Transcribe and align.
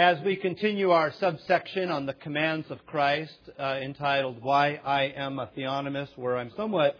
As 0.00 0.16
we 0.24 0.34
continue 0.34 0.92
our 0.92 1.12
subsection 1.20 1.90
on 1.90 2.06
the 2.06 2.14
commands 2.14 2.70
of 2.70 2.86
Christ, 2.86 3.36
uh, 3.58 3.80
entitled 3.82 4.42
"Why 4.42 4.80
I 4.82 5.12
Am 5.14 5.38
a 5.38 5.48
Theonomist," 5.48 6.16
where 6.16 6.38
I'm 6.38 6.50
somewhat 6.56 6.96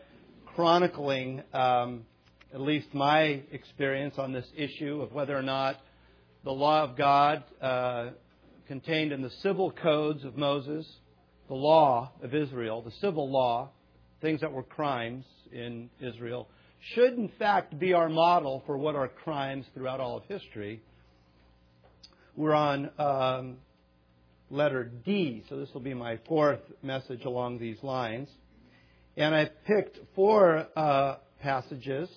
chronicling 0.55 1.43
um, 1.55 2.05
at 2.53 2.61
least 2.61 2.93
my 2.93 3.41
experience 3.53 4.19
on 4.19 4.35
this 4.35 4.45
issue 4.55 5.01
of 5.01 5.13
whether 5.13 5.35
or 5.35 5.41
not 5.41 5.81
the 6.45 6.51
law 6.51 6.83
of 6.83 6.95
God 6.99 7.43
uh, 7.63 8.11
contained 8.69 9.13
in 9.13 9.23
the 9.23 9.31
civil 9.41 9.71
codes 9.71 10.23
of 10.23 10.37
Moses, 10.37 10.87
the 11.49 11.55
law 11.55 12.13
of 12.23 12.35
Israel, 12.35 12.83
the 12.83 12.93
civil 13.01 13.31
law, 13.31 13.71
things 14.21 14.43
that 14.43 14.53
were 14.53 14.63
crimes 14.63 15.25
in 15.51 15.89
Israel, 16.01 16.49
should 16.93 17.15
in 17.15 17.31
fact 17.39 17.79
be 17.79 17.95
our 17.95 18.11
model 18.11 18.63
for 18.67 18.77
what 18.77 18.95
are 18.95 19.09
crimes 19.09 19.65
throughout 19.73 20.01
all 20.01 20.19
of 20.19 20.25
history. 20.25 20.83
We're 22.41 22.55
on 22.55 22.89
um, 22.99 23.57
letter 24.51 24.91
D, 25.05 25.45
so 25.51 25.59
this 25.59 25.69
will 25.75 25.83
be 25.83 25.93
my 25.93 26.19
fourth 26.27 26.63
message 26.83 27.27
along 27.27 27.59
these 27.59 27.77
lines. 27.83 28.31
And 29.19 29.35
I 29.35 29.51
picked 29.67 29.99
four 30.15 30.67
uh, 30.75 31.17
passages 31.43 32.09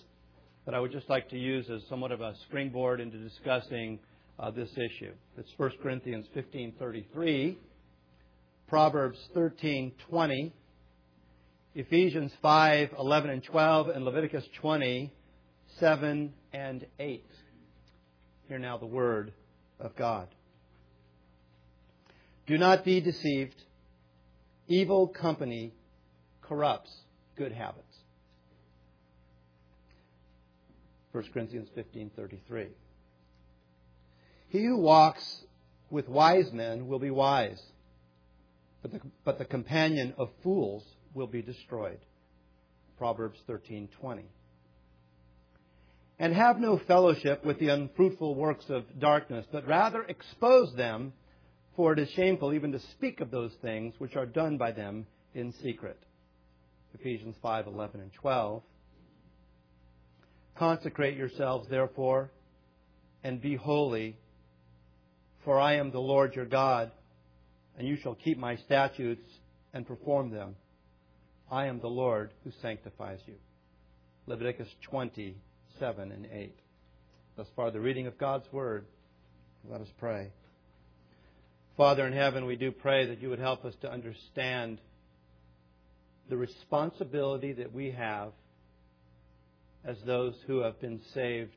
that 0.66 0.73
I 0.73 0.80
would 0.80 0.94
just 0.94 1.09
like 1.09 1.30
to 1.31 1.38
use 1.38 1.70
as 1.70 1.81
somewhat 1.89 2.14
of 2.14 2.22
a 2.22 2.36
springboard 2.48 3.02
into 3.02 3.17
discussing 3.17 4.00
uh, 4.39 4.50
this 4.52 4.70
issue. 4.78 5.11
It's 5.38 5.52
1 5.58 5.72
Corinthians 5.83 6.26
15:33, 6.33 7.58
Proverbs 8.70 9.20
13:20, 9.36 10.53
Ephesians 11.76 12.31
5:11 12.42 13.30
and 13.30 13.44
12, 13.44 13.89
and 13.89 14.05
Leviticus 14.05 14.45
20:7 14.64 16.30
and 16.53 16.86
8. 16.98 17.26
Hear 18.48 18.59
now 18.59 18.78
the 18.78 18.86
word 18.86 19.33
of 19.84 19.95
God. 19.95 20.28
Do 22.48 22.58
not 22.58 22.84
be 22.84 23.02
deceived. 23.02 23.62
Evil 24.67 25.08
company 25.08 25.73
corrupts 26.42 26.92
good 27.36 27.52
habits. 27.52 27.98
1 31.11 31.23
Corinthians 31.31 31.70
15:33. 31.78 32.70
He 34.50 34.64
who 34.64 34.78
walks 34.78 35.44
with 35.89 36.08
wise 36.09 36.52
men 36.52 36.88
will 36.88 37.00
be 37.00 37.11
wise, 37.11 37.61
but 38.81 38.92
the, 38.92 39.02
but 39.23 39.38
the 39.38 39.45
companion 39.45 40.14
of 40.17 40.30
fools 40.42 40.84
will 41.14 41.28
be 41.28 41.42
destroyed. 41.42 42.00
Proverbs 42.98 43.39
13:20. 43.48 44.23
And 46.24 46.34
have 46.34 46.58
no 46.58 46.78
fellowship 46.88 47.44
with 47.44 47.60
the 47.60 47.68
unfruitful 47.68 48.34
works 48.36 48.64
of 48.70 48.86
darkness, 48.98 49.46
but 49.52 49.68
rather 49.68 50.04
expose 50.04 50.74
them, 50.74 51.12
for 51.76 51.92
it 51.92 52.00
is 52.00 52.10
shameful 52.12 52.54
even 52.54 52.72
to 52.72 52.80
speak 52.80 53.20
of 53.20 53.30
those 53.30 53.52
things 53.62 53.94
which 53.98 54.16
are 54.16 54.26
done 54.26 54.58
by 54.58 54.72
them 54.72 55.06
in 55.33 55.52
secret. 55.62 56.02
Ephesians 56.94 57.36
5:11 57.44 57.95
and 57.95 58.14
12. 58.14 58.64
Consecrate 60.56 61.17
yourselves 61.17 61.67
therefore 61.67 62.32
and 63.22 63.42
be 63.42 63.58
holy 63.58 64.16
for 65.44 65.60
I 65.60 65.73
am 65.73 65.92
the 65.92 66.00
Lord 66.00 66.38
your 66.38 66.45
God 66.45 66.94
and 67.78 67.86
you 67.86 67.98
shall 67.98 68.16
keep 68.16 68.38
my 68.38 68.56
statutes 68.56 69.28
and 69.73 69.86
perform 69.86 70.30
them. 70.30 70.56
I 71.52 71.66
am 71.66 71.82
the 71.82 71.89
Lord 71.89 72.32
who 72.45 72.52
sanctifies 72.62 73.20
you. 73.28 73.36
Leviticus 74.26 74.73
27 75.80 76.11
and 76.11 76.28
8. 76.32 76.56
Thus 77.36 77.48
far, 77.56 77.72
the 77.72 77.80
reading 77.80 78.08
of 78.08 78.17
God's 78.17 78.45
Word. 78.52 78.86
Let 79.70 79.82
us 79.82 79.88
pray. 79.98 80.30
Father 81.78 82.06
in 82.06 82.14
heaven, 82.14 82.45
we 82.45 82.56
do 82.56 82.72
pray 82.72 83.08
that 83.08 83.22
you 83.22 83.30
would 83.30 83.39
help 83.39 83.66
us 83.66 83.73
to 83.82 83.92
understand 83.92 84.80
the 86.30 86.38
responsibility 86.38 87.54
that 87.54 87.73
we 87.73 87.92
have 87.92 88.33
as 89.86 89.98
those 90.06 90.33
who 90.48 90.60
have 90.60 90.80
been 90.80 91.00
saved 91.14 91.52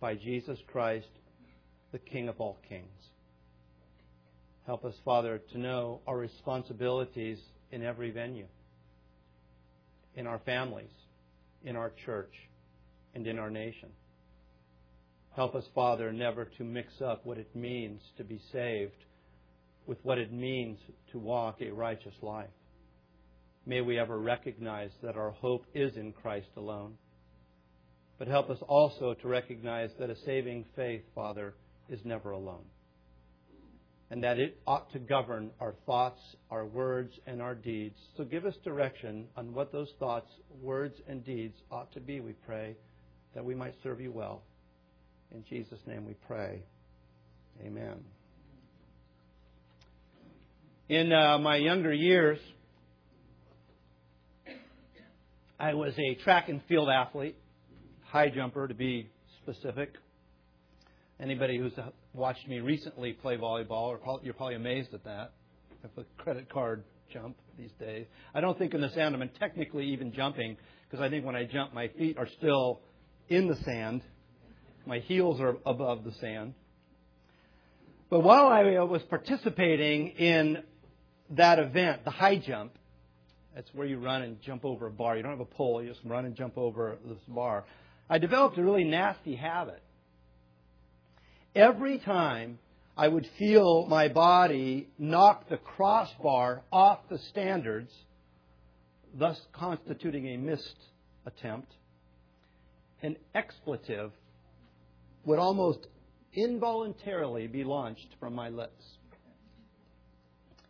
by 0.00 0.14
Jesus 0.14 0.58
Christ, 0.70 1.08
the 1.92 1.98
King 1.98 2.28
of 2.28 2.40
all 2.40 2.58
kings. 2.68 2.84
Help 4.66 4.84
us, 4.84 4.94
Father, 5.04 5.40
to 5.52 5.58
know 5.58 6.00
our 6.06 6.16
responsibilities 6.16 7.38
in 7.72 7.82
every 7.82 8.10
venue, 8.10 8.46
in 10.14 10.26
our 10.26 10.38
families, 10.40 10.90
in 11.64 11.76
our 11.76 11.92
church, 12.04 12.32
and 13.14 13.26
in 13.26 13.38
our 13.38 13.50
nation. 13.50 13.88
Help 15.34 15.54
us, 15.54 15.64
Father, 15.74 16.12
never 16.12 16.44
to 16.44 16.64
mix 16.64 17.00
up 17.00 17.26
what 17.26 17.38
it 17.38 17.54
means 17.56 18.00
to 18.16 18.24
be 18.24 18.40
saved 18.52 18.92
with 19.86 19.98
what 20.02 20.18
it 20.18 20.32
means 20.32 20.78
to 21.12 21.18
walk 21.18 21.60
a 21.60 21.70
righteous 21.70 22.14
life. 22.22 22.50
May 23.66 23.80
we 23.80 23.98
ever 23.98 24.18
recognize 24.18 24.90
that 25.02 25.16
our 25.16 25.30
hope 25.30 25.64
is 25.74 25.96
in 25.96 26.12
Christ 26.12 26.48
alone. 26.56 26.94
But 28.18 28.28
help 28.28 28.48
us 28.48 28.58
also 28.68 29.14
to 29.14 29.28
recognize 29.28 29.90
that 29.98 30.10
a 30.10 30.16
saving 30.24 30.66
faith, 30.76 31.02
Father, 31.14 31.54
is 31.88 32.00
never 32.04 32.30
alone. 32.30 32.64
And 34.10 34.22
that 34.22 34.38
it 34.38 34.60
ought 34.66 34.92
to 34.92 34.98
govern 34.98 35.50
our 35.60 35.74
thoughts, 35.86 36.20
our 36.50 36.66
words, 36.66 37.12
and 37.26 37.40
our 37.40 37.54
deeds. 37.54 37.96
So 38.16 38.24
give 38.24 38.44
us 38.44 38.54
direction 38.62 39.26
on 39.36 39.54
what 39.54 39.72
those 39.72 39.88
thoughts, 39.98 40.30
words, 40.62 40.94
and 41.08 41.24
deeds 41.24 41.56
ought 41.70 41.92
to 41.94 42.00
be, 42.00 42.20
we 42.20 42.32
pray, 42.46 42.76
that 43.34 43.44
we 43.44 43.54
might 43.54 43.74
serve 43.82 44.00
you 44.00 44.12
well. 44.12 44.42
In 45.32 45.42
Jesus' 45.48 45.80
name 45.86 46.06
we 46.06 46.14
pray. 46.26 46.62
Amen. 47.64 48.04
In 50.88 51.12
uh, 51.12 51.38
my 51.38 51.56
younger 51.56 51.92
years, 51.92 52.38
I 55.58 55.74
was 55.74 55.94
a 55.98 56.14
track 56.22 56.48
and 56.48 56.60
field 56.68 56.88
athlete, 56.90 57.36
high 58.04 58.28
jumper 58.28 58.68
to 58.68 58.74
be 58.74 59.08
specific. 59.42 59.94
Anybody 61.18 61.58
who's 61.58 61.72
watched 62.14 62.46
me 62.48 62.60
recently 62.60 63.12
play 63.12 63.36
volleyball, 63.36 63.98
you're 64.22 64.34
probably 64.34 64.54
amazed 64.54 64.94
at 64.94 65.04
that. 65.04 65.32
Have 65.82 65.90
a 65.98 66.22
credit 66.22 66.48
card 66.48 66.84
jump 67.12 67.36
these 67.58 67.72
days. 67.78 68.06
I 68.34 68.40
don't 68.40 68.58
think 68.58 68.72
in 68.72 68.80
the 68.80 68.90
sand 68.90 69.14
I'm 69.14 69.28
technically 69.38 69.86
even 69.86 70.12
jumping 70.12 70.56
because 70.88 71.04
I 71.04 71.10
think 71.10 71.26
when 71.26 71.36
I 71.36 71.44
jump, 71.44 71.74
my 71.74 71.88
feet 71.88 72.16
are 72.16 72.28
still 72.38 72.80
in 73.28 73.48
the 73.48 73.56
sand. 73.56 74.02
My 74.86 75.00
heels 75.00 75.40
are 75.40 75.56
above 75.66 76.04
the 76.04 76.12
sand. 76.20 76.54
But 78.10 78.20
while 78.20 78.46
I 78.46 78.62
was 78.80 79.02
participating 79.02 80.08
in 80.10 80.62
that 81.30 81.58
event, 81.58 82.04
the 82.04 82.10
high 82.10 82.36
jump, 82.36 82.72
that's 83.54 83.68
where 83.72 83.86
you 83.86 83.98
run 83.98 84.22
and 84.22 84.40
jump 84.42 84.64
over 84.64 84.86
a 84.86 84.90
bar. 84.90 85.16
You 85.16 85.22
don't 85.22 85.32
have 85.32 85.40
a 85.40 85.44
pole, 85.44 85.82
you 85.82 85.88
just 85.88 86.04
run 86.04 86.24
and 86.24 86.36
jump 86.36 86.56
over 86.56 86.96
this 87.04 87.18
bar. 87.28 87.64
I 88.08 88.18
developed 88.18 88.58
a 88.58 88.62
really 88.62 88.84
nasty 88.84 89.34
habit. 89.34 89.82
Every 91.54 91.98
time 91.98 92.58
I 92.96 93.06
would 93.06 93.28
feel 93.38 93.86
my 93.86 94.08
body 94.08 94.88
knock 94.98 95.48
the 95.48 95.56
crossbar 95.56 96.62
off 96.72 97.00
the 97.08 97.18
standards, 97.30 97.92
thus 99.14 99.40
constituting 99.52 100.26
a 100.28 100.36
missed 100.36 100.82
attempt, 101.26 101.72
an 103.02 103.16
expletive 103.34 104.10
would 105.24 105.38
almost 105.38 105.86
involuntarily 106.32 107.46
be 107.46 107.62
launched 107.62 108.08
from 108.18 108.34
my 108.34 108.48
lips. 108.48 108.84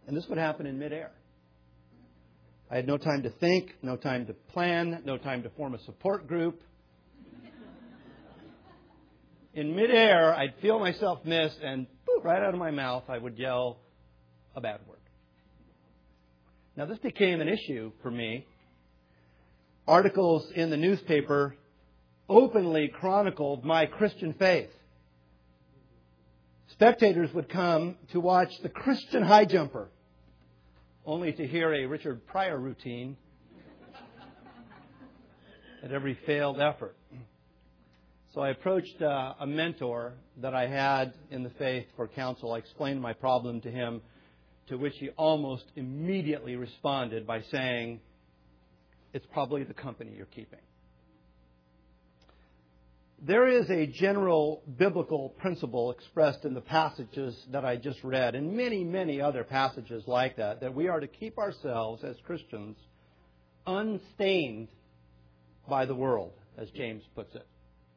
And 0.06 0.14
this 0.14 0.26
would 0.28 0.38
happen 0.38 0.66
in 0.66 0.78
midair. 0.78 1.10
I 2.70 2.76
had 2.76 2.86
no 2.86 2.98
time 2.98 3.22
to 3.22 3.30
think, 3.30 3.74
no 3.82 3.96
time 3.96 4.26
to 4.26 4.34
plan, 4.34 5.02
no 5.04 5.16
time 5.16 5.42
to 5.44 5.50
form 5.50 5.74
a 5.74 5.78
support 5.80 6.26
group. 6.26 6.62
In 9.54 9.76
midair, 9.76 10.34
I'd 10.34 10.54
feel 10.60 10.80
myself 10.80 11.20
miss, 11.24 11.54
and 11.62 11.86
boop, 12.08 12.24
right 12.24 12.42
out 12.42 12.54
of 12.54 12.58
my 12.58 12.72
mouth, 12.72 13.04
I 13.08 13.18
would 13.18 13.38
yell 13.38 13.78
a 14.56 14.60
bad 14.60 14.80
word. 14.88 14.98
Now, 16.76 16.86
this 16.86 16.98
became 16.98 17.40
an 17.40 17.48
issue 17.48 17.92
for 18.02 18.10
me. 18.10 18.46
Articles 19.86 20.50
in 20.56 20.70
the 20.70 20.76
newspaper 20.76 21.54
openly 22.28 22.88
chronicled 22.88 23.64
my 23.64 23.86
Christian 23.86 24.34
faith. 24.34 24.70
Spectators 26.68 27.32
would 27.32 27.48
come 27.48 27.96
to 28.10 28.18
watch 28.18 28.50
the 28.62 28.68
Christian 28.68 29.22
high 29.22 29.44
jumper, 29.44 29.88
only 31.06 31.32
to 31.32 31.46
hear 31.46 31.72
a 31.72 31.86
Richard 31.86 32.26
Pryor 32.26 32.58
routine 32.58 33.16
at 35.84 35.92
every 35.92 36.18
failed 36.26 36.60
effort. 36.60 36.96
So 38.34 38.40
I 38.40 38.48
approached 38.48 39.00
uh, 39.00 39.34
a 39.38 39.46
mentor 39.46 40.14
that 40.42 40.56
I 40.56 40.66
had 40.66 41.14
in 41.30 41.44
the 41.44 41.50
faith 41.50 41.86
for 41.94 42.08
counsel. 42.08 42.52
I 42.52 42.58
explained 42.58 43.00
my 43.00 43.12
problem 43.12 43.60
to 43.60 43.70
him, 43.70 44.02
to 44.66 44.76
which 44.76 44.94
he 44.98 45.10
almost 45.10 45.66
immediately 45.76 46.56
responded 46.56 47.28
by 47.28 47.42
saying, 47.42 48.00
It's 49.12 49.26
probably 49.32 49.62
the 49.62 49.74
company 49.74 50.14
you're 50.16 50.26
keeping. 50.26 50.58
There 53.22 53.46
is 53.46 53.70
a 53.70 53.86
general 53.86 54.64
biblical 54.78 55.28
principle 55.28 55.92
expressed 55.92 56.44
in 56.44 56.54
the 56.54 56.60
passages 56.60 57.40
that 57.52 57.64
I 57.64 57.76
just 57.76 58.02
read, 58.02 58.34
and 58.34 58.56
many, 58.56 58.82
many 58.82 59.20
other 59.20 59.44
passages 59.44 60.02
like 60.08 60.38
that, 60.38 60.60
that 60.60 60.74
we 60.74 60.88
are 60.88 60.98
to 60.98 61.06
keep 61.06 61.38
ourselves 61.38 62.02
as 62.02 62.16
Christians 62.26 62.76
unstained 63.64 64.68
by 65.68 65.86
the 65.86 65.94
world, 65.94 66.32
as 66.58 66.68
James 66.70 67.04
puts 67.14 67.32
it. 67.36 67.46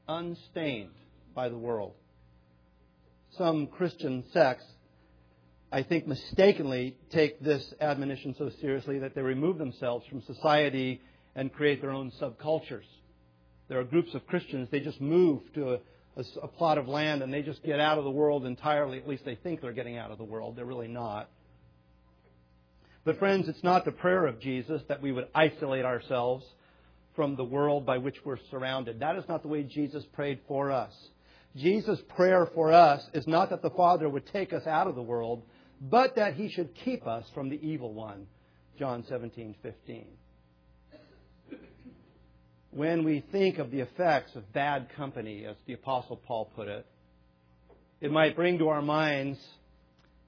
Unstained 0.08 0.92
by 1.36 1.50
the 1.50 1.58
world. 1.58 1.94
Some 3.38 3.68
Christian 3.68 4.24
sects, 4.32 4.66
I 5.72 5.84
think, 5.84 6.08
mistakenly 6.08 6.98
take 7.12 7.42
this 7.42 7.74
admonition 7.82 8.36
so 8.38 8.50
seriously 8.62 9.00
that 9.00 9.16
they 9.16 9.22
remove 9.22 9.58
themselves 9.58 10.06
from 10.08 10.22
society 10.24 11.02
and 11.36 11.54
create 11.54 11.82
their 11.82 11.92
own 11.92 12.12
subcultures 12.20 12.86
there 13.68 13.80
are 13.80 13.84
groups 13.84 14.14
of 14.14 14.26
Christians, 14.28 14.70
they 14.72 14.80
just 14.80 15.02
move 15.02 15.42
to 15.54 15.74
a, 15.74 15.80
a, 16.16 16.24
a, 16.44 16.48
plot 16.48 16.78
of 16.78 16.88
land 16.88 17.22
and 17.22 17.34
they 17.34 17.42
just 17.42 17.64
get 17.64 17.80
out 17.80 17.98
of 17.98 18.04
the 18.04 18.12
world 18.12 18.46
entirely. 18.46 18.98
At 18.98 19.08
least 19.08 19.26
they 19.26 19.36
think 19.36 19.62
they're 19.62 19.74
getting 19.74 19.98
out 19.98 20.12
of 20.12 20.18
the 20.18 20.24
world. 20.24 20.56
They're 20.56 20.66
really 20.66 20.88
not. 20.88 21.30
But, 23.04 23.20
friends, 23.20 23.48
it's 23.48 23.64
not 23.64 23.86
the 23.86 23.92
prayer 23.92 24.26
of 24.26 24.40
Jesus 24.40 24.82
that 24.88 25.02
we 25.02 25.12
would 25.12 25.28
isolate 25.34 25.86
ourselves 25.86 26.46
from 27.18 27.36
the 27.36 27.44
world 27.44 27.86
by 27.86 27.98
which 27.98 28.16
we're 28.24 28.40
surrounded. 28.50 29.02
That 29.02 29.18
is 29.18 29.26
not 29.28 29.42
the 29.42 29.50
way 29.50 29.64
Jesus 29.64 30.06
prayed 30.14 30.40
for 30.48 30.72
us. 30.72 30.94
Jesus' 31.58 32.00
prayer 32.16 32.48
for 32.56 32.72
us 32.72 33.06
is 33.14 33.28
not 33.28 33.50
that 33.50 33.62
the 33.62 33.72
Father 33.72 34.08
would 34.08 34.28
take 34.28 34.54
us 34.54 34.66
out 34.66 34.88
of 34.88 34.96
the 34.96 35.02
world, 35.02 35.44
but 35.82 36.16
that 36.16 36.36
He 36.36 36.48
should 36.50 36.74
keep 36.86 37.06
us 37.06 37.26
from 37.34 37.50
the 37.50 37.60
evil 37.68 37.94
one. 37.94 38.28
John 38.80 39.04
17, 39.10 39.56
15 39.62 40.06
when 42.78 43.04
we 43.04 43.24
think 43.32 43.58
of 43.58 43.72
the 43.72 43.80
effects 43.80 44.36
of 44.36 44.54
bad 44.54 44.88
company, 44.96 45.46
as 45.46 45.56
the 45.66 45.74
Apostle 45.74 46.16
Paul 46.16 46.52
put 46.56 46.68
it, 46.68 46.86
it 48.02 48.12
might 48.12 48.36
bring 48.36 48.60
to 48.60 48.70
our 48.70 48.84
minds 48.84 49.40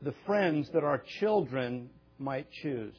the 0.01 0.15
friends 0.25 0.67
that 0.73 0.83
our 0.83 1.03
children 1.19 1.91
might 2.17 2.47
choose, 2.63 2.95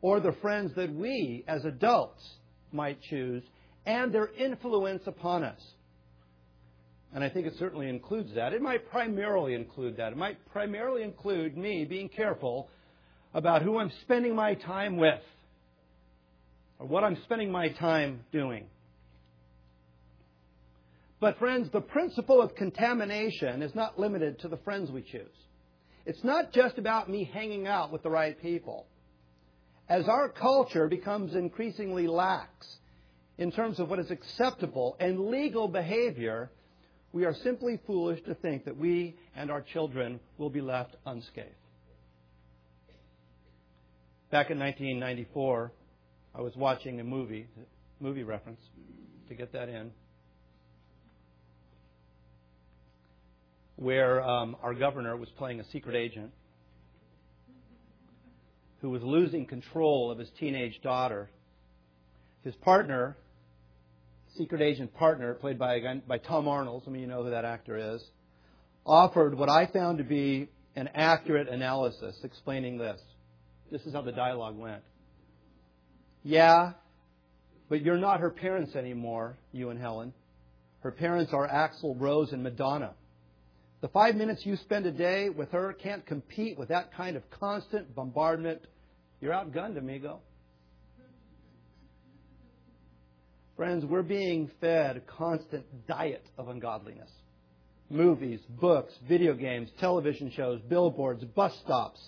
or 0.00 0.20
the 0.20 0.32
friends 0.40 0.72
that 0.76 0.92
we 0.94 1.44
as 1.48 1.64
adults 1.64 2.22
might 2.72 3.00
choose, 3.02 3.42
and 3.86 4.12
their 4.12 4.28
influence 4.34 5.02
upon 5.06 5.44
us. 5.44 5.60
And 7.14 7.24
I 7.24 7.30
think 7.30 7.46
it 7.46 7.54
certainly 7.58 7.88
includes 7.88 8.34
that. 8.34 8.52
It 8.52 8.60
might 8.60 8.90
primarily 8.90 9.54
include 9.54 9.96
that. 9.96 10.12
It 10.12 10.18
might 10.18 10.36
primarily 10.52 11.02
include 11.02 11.56
me 11.56 11.86
being 11.86 12.08
careful 12.08 12.68
about 13.32 13.62
who 13.62 13.78
I'm 13.78 13.90
spending 14.02 14.34
my 14.34 14.54
time 14.54 14.98
with 14.98 15.22
or 16.78 16.86
what 16.86 17.04
I'm 17.04 17.16
spending 17.24 17.50
my 17.50 17.70
time 17.70 18.20
doing. 18.30 18.66
But, 21.20 21.38
friends, 21.38 21.68
the 21.72 21.80
principle 21.80 22.40
of 22.40 22.54
contamination 22.54 23.62
is 23.62 23.74
not 23.74 23.98
limited 23.98 24.38
to 24.40 24.48
the 24.48 24.58
friends 24.58 24.90
we 24.90 25.02
choose. 25.02 25.26
It's 26.06 26.22
not 26.22 26.52
just 26.52 26.78
about 26.78 27.10
me 27.10 27.28
hanging 27.32 27.66
out 27.66 27.90
with 27.92 28.02
the 28.02 28.10
right 28.10 28.40
people. 28.40 28.86
As 29.88 30.06
our 30.06 30.28
culture 30.28 30.86
becomes 30.86 31.34
increasingly 31.34 32.06
lax 32.06 32.66
in 33.38 33.50
terms 33.50 33.80
of 33.80 33.88
what 33.88 33.98
is 33.98 34.10
acceptable 34.10 34.96
and 35.00 35.28
legal 35.30 35.66
behavior, 35.66 36.50
we 37.12 37.24
are 37.24 37.34
simply 37.42 37.80
foolish 37.86 38.22
to 38.24 38.34
think 38.34 38.66
that 38.66 38.76
we 38.76 39.16
and 39.34 39.50
our 39.50 39.62
children 39.62 40.20
will 40.36 40.50
be 40.50 40.60
left 40.60 40.94
unscathed. 41.06 41.48
Back 44.30 44.50
in 44.50 44.58
1994, 44.58 45.72
I 46.34 46.42
was 46.42 46.54
watching 46.54 47.00
a 47.00 47.04
movie, 47.04 47.46
movie 47.98 48.24
reference, 48.24 48.60
to 49.28 49.34
get 49.34 49.52
that 49.54 49.70
in, 49.70 49.90
where 53.76 54.22
um, 54.22 54.54
our 54.62 54.74
governor 54.74 55.16
was 55.16 55.30
playing 55.38 55.60
a 55.60 55.64
secret 55.70 55.96
agent 55.96 56.30
who 58.80 58.90
was 58.90 59.02
losing 59.02 59.46
control 59.46 60.10
of 60.10 60.18
his 60.18 60.28
teenage 60.38 60.80
daughter. 60.82 61.28
His 62.44 62.54
partner, 62.56 63.16
secret 64.36 64.60
agent 64.60 64.94
partner, 64.94 65.34
played 65.34 65.58
by, 65.58 65.80
by 66.06 66.18
Tom 66.18 66.46
Arnold, 66.48 66.84
some 66.84 66.94
of 66.94 67.00
you 67.00 67.06
know 67.06 67.24
who 67.24 67.30
that 67.30 67.44
actor 67.44 67.94
is, 67.94 68.02
offered 68.86 69.36
what 69.36 69.48
I 69.48 69.66
found 69.66 69.98
to 69.98 70.04
be 70.04 70.48
an 70.76 70.88
accurate 70.94 71.48
analysis 71.48 72.16
explaining 72.22 72.78
this. 72.78 73.00
This 73.70 73.82
is 73.82 73.92
how 73.92 74.02
the 74.02 74.12
dialogue 74.12 74.56
went. 74.56 74.82
Yeah, 76.22 76.72
but 77.68 77.82
you're 77.82 77.98
not 77.98 78.20
her 78.20 78.30
parents 78.30 78.76
anymore, 78.76 79.36
you 79.52 79.70
and 79.70 79.78
Helen. 79.78 80.12
Her 80.80 80.92
parents 80.92 81.32
are 81.32 81.48
Axl 81.48 82.00
Rose 82.00 82.32
and 82.32 82.42
Madonna. 82.42 82.94
The 83.80 83.88
five 83.88 84.16
minutes 84.16 84.44
you 84.44 84.56
spend 84.56 84.86
a 84.86 84.90
day 84.90 85.28
with 85.28 85.52
her 85.52 85.72
can't 85.72 86.04
compete 86.04 86.58
with 86.58 86.68
that 86.68 86.92
kind 86.92 87.16
of 87.16 87.22
constant 87.30 87.94
bombardment. 87.94 88.62
You're 89.20 89.32
outgunned, 89.32 89.78
amigo. 89.78 90.20
Friends, 93.56 93.84
we're 93.84 94.02
being 94.02 94.50
fed 94.60 94.96
a 94.96 95.00
constant 95.00 95.64
diet 95.86 96.26
of 96.38 96.48
ungodliness. 96.48 97.10
Movies, 97.88 98.40
books, 98.48 98.92
video 99.08 99.34
games, 99.34 99.68
television 99.80 100.30
shows, 100.32 100.60
billboards, 100.68 101.24
bus 101.24 101.56
stops, 101.64 102.00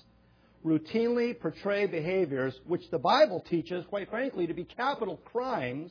routinely 0.64 1.38
portray 1.38 1.87
behaviors 1.87 2.55
which 2.66 2.82
the 2.90 2.99
Bible 2.99 3.44
teaches, 3.49 3.84
quite 3.87 4.11
frankly, 4.11 4.46
to 4.46 4.55
be 4.55 4.64
capital 4.64 5.19
crimes 5.25 5.90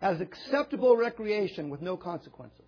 as 0.00 0.20
acceptable 0.20 0.96
recreation 0.96 1.68
with 1.68 1.82
no 1.82 1.96
consequences. 1.96 2.64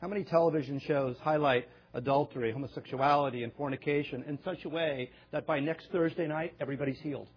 How 0.00 0.06
many 0.08 0.22
television 0.24 0.80
shows 0.86 1.16
highlight 1.20 1.68
adultery, 1.92 2.52
homosexuality, 2.52 3.42
and 3.42 3.52
fornication 3.54 4.24
in 4.28 4.38
such 4.44 4.64
a 4.64 4.68
way 4.68 5.10
that 5.32 5.46
by 5.46 5.58
next 5.58 5.86
Thursday 5.90 6.28
night, 6.28 6.54
everybody's 6.60 7.00
healed? 7.00 7.28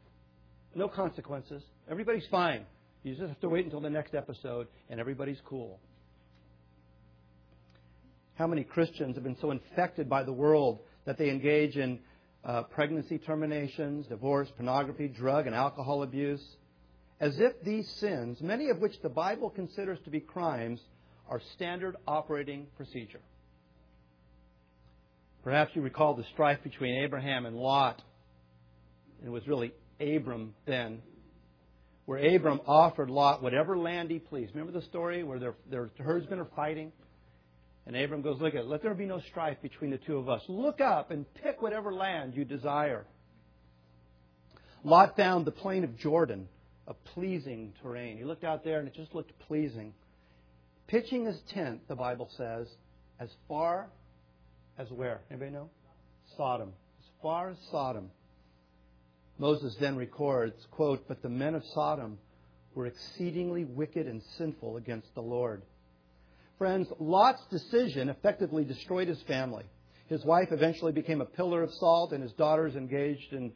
No 0.76 0.88
consequences. 0.88 1.64
Everybody's 1.90 2.28
fine. 2.30 2.66
You 3.04 3.16
just 3.16 3.28
have 3.28 3.40
to 3.42 3.50
wait 3.50 3.66
until 3.66 3.82
the 3.82 3.90
next 3.90 4.14
episode, 4.14 4.68
and 4.90 5.00
everybody's 5.00 5.42
cool. 5.46 5.80
How 8.36 8.46
many 8.46 8.64
Christians 8.64 9.16
have 9.16 9.24
been 9.24 9.38
so 9.42 9.52
infected 9.52 10.08
by 10.08 10.24
the 10.24 10.34
world 10.34 10.80
that 11.06 11.18
they 11.18 11.30
engage 11.30 11.78
in 11.78 12.00
uh, 12.44 12.64
pregnancy 12.64 13.18
terminations, 13.18 14.06
divorce, 14.08 14.50
pornography, 14.56 15.08
drug 15.08 15.48
and 15.48 15.56
alcohol 15.56 16.04
abuse, 16.04 16.44
as 17.20 17.40
if 17.40 17.54
these 17.64 17.88
sins, 18.00 18.40
many 18.42 18.70
of 18.70 18.80
which 18.80 19.00
the 19.02 19.10
Bible 19.10 19.50
considers 19.50 20.00
to 20.06 20.10
be 20.10 20.20
crimes, 20.20 20.80
are 21.32 21.42
standard 21.56 21.96
operating 22.06 22.68
procedure. 22.76 23.22
Perhaps 25.46 25.72
you 25.74 25.82
recall 25.82 26.14
the 26.14 26.26
strife 26.34 26.62
between 26.62 27.04
Abraham 27.04 27.46
and 27.46 27.56
Lot. 27.56 28.02
It 29.26 29.30
was 29.30 29.48
really 29.48 29.74
Abram 30.02 30.54
then, 30.68 31.02
where 32.06 32.36
Abram 32.36 32.60
offered 32.68 33.10
Lot 33.10 33.42
whatever 33.42 33.78
land 33.78 34.12
he 34.12 34.20
pleased. 34.20 34.54
Remember 34.54 34.78
the 34.78 34.86
story 34.86 35.24
where 35.24 35.40
their, 35.40 35.56
their 35.70 35.90
herdsmen 35.98 36.38
are 36.38 36.48
fighting? 36.54 36.92
And 37.88 37.96
Abram 37.96 38.22
goes, 38.22 38.40
Look 38.42 38.54
at 38.54 38.62
it. 38.62 38.68
Let 38.68 38.84
there 38.84 38.94
be 38.94 39.06
no 39.06 39.22
strife 39.32 39.58
between 39.62 39.90
the 39.90 39.98
two 40.00 40.18
of 40.18 40.28
us. 40.28 40.42
Look 40.50 40.82
up 40.82 41.12
and 41.12 41.26
pick 41.36 41.62
whatever 41.62 41.94
land 41.94 42.36
you 42.36 42.44
desire. 42.44 43.06
Lot 44.84 45.16
found 45.16 45.46
the 45.46 45.52
plain 45.52 45.86
of 45.86 45.98
Jordan 45.98 46.50
a 46.88 46.94
pleasing 46.94 47.74
terrain. 47.82 48.18
He 48.18 48.26
looked 48.26 48.44
out 48.44 48.66
there 48.66 48.80
and 48.80 48.88
it 48.88 48.94
just 48.94 49.16
looked 49.16 49.32
pleasing. 49.48 49.94
Pitching 50.92 51.26
his 51.26 51.40
tent, 51.54 51.88
the 51.88 51.96
Bible 51.96 52.30
says, 52.36 52.68
as 53.18 53.30
far 53.48 53.88
as 54.78 54.92
where? 54.92 55.22
Anybody 55.30 55.52
know? 55.52 55.70
Sodom. 56.36 56.74
As 57.00 57.06
far 57.22 57.50
as 57.50 57.58
Sodom. 57.72 58.12
Moses 59.38 59.74
then 59.80 59.96
records, 59.96 60.68
quote, 60.70 61.08
But 61.08 61.22
the 61.22 61.30
men 61.30 61.56
of 61.56 61.64
Sodom 61.74 62.18
were 62.76 62.88
exceedingly 62.88 63.64
wicked 63.64 64.06
and 64.06 64.22
sinful 64.38 64.76
against 64.76 65.08
the 65.16 65.22
Lord. 65.22 65.62
Friends, 66.58 66.90
Lot's 67.00 67.46
decision 67.50 68.10
effectively 68.10 68.66
destroyed 68.66 69.08
his 69.08 69.22
family. 69.22 69.64
His 70.10 70.26
wife 70.26 70.50
eventually 70.52 70.92
became 70.92 71.22
a 71.22 71.26
pillar 71.26 71.64
of 71.64 71.74
salt, 71.76 72.12
and 72.12 72.22
his 72.22 72.34
daughters 72.34 72.76
engaged 72.76 73.32
in 73.32 73.54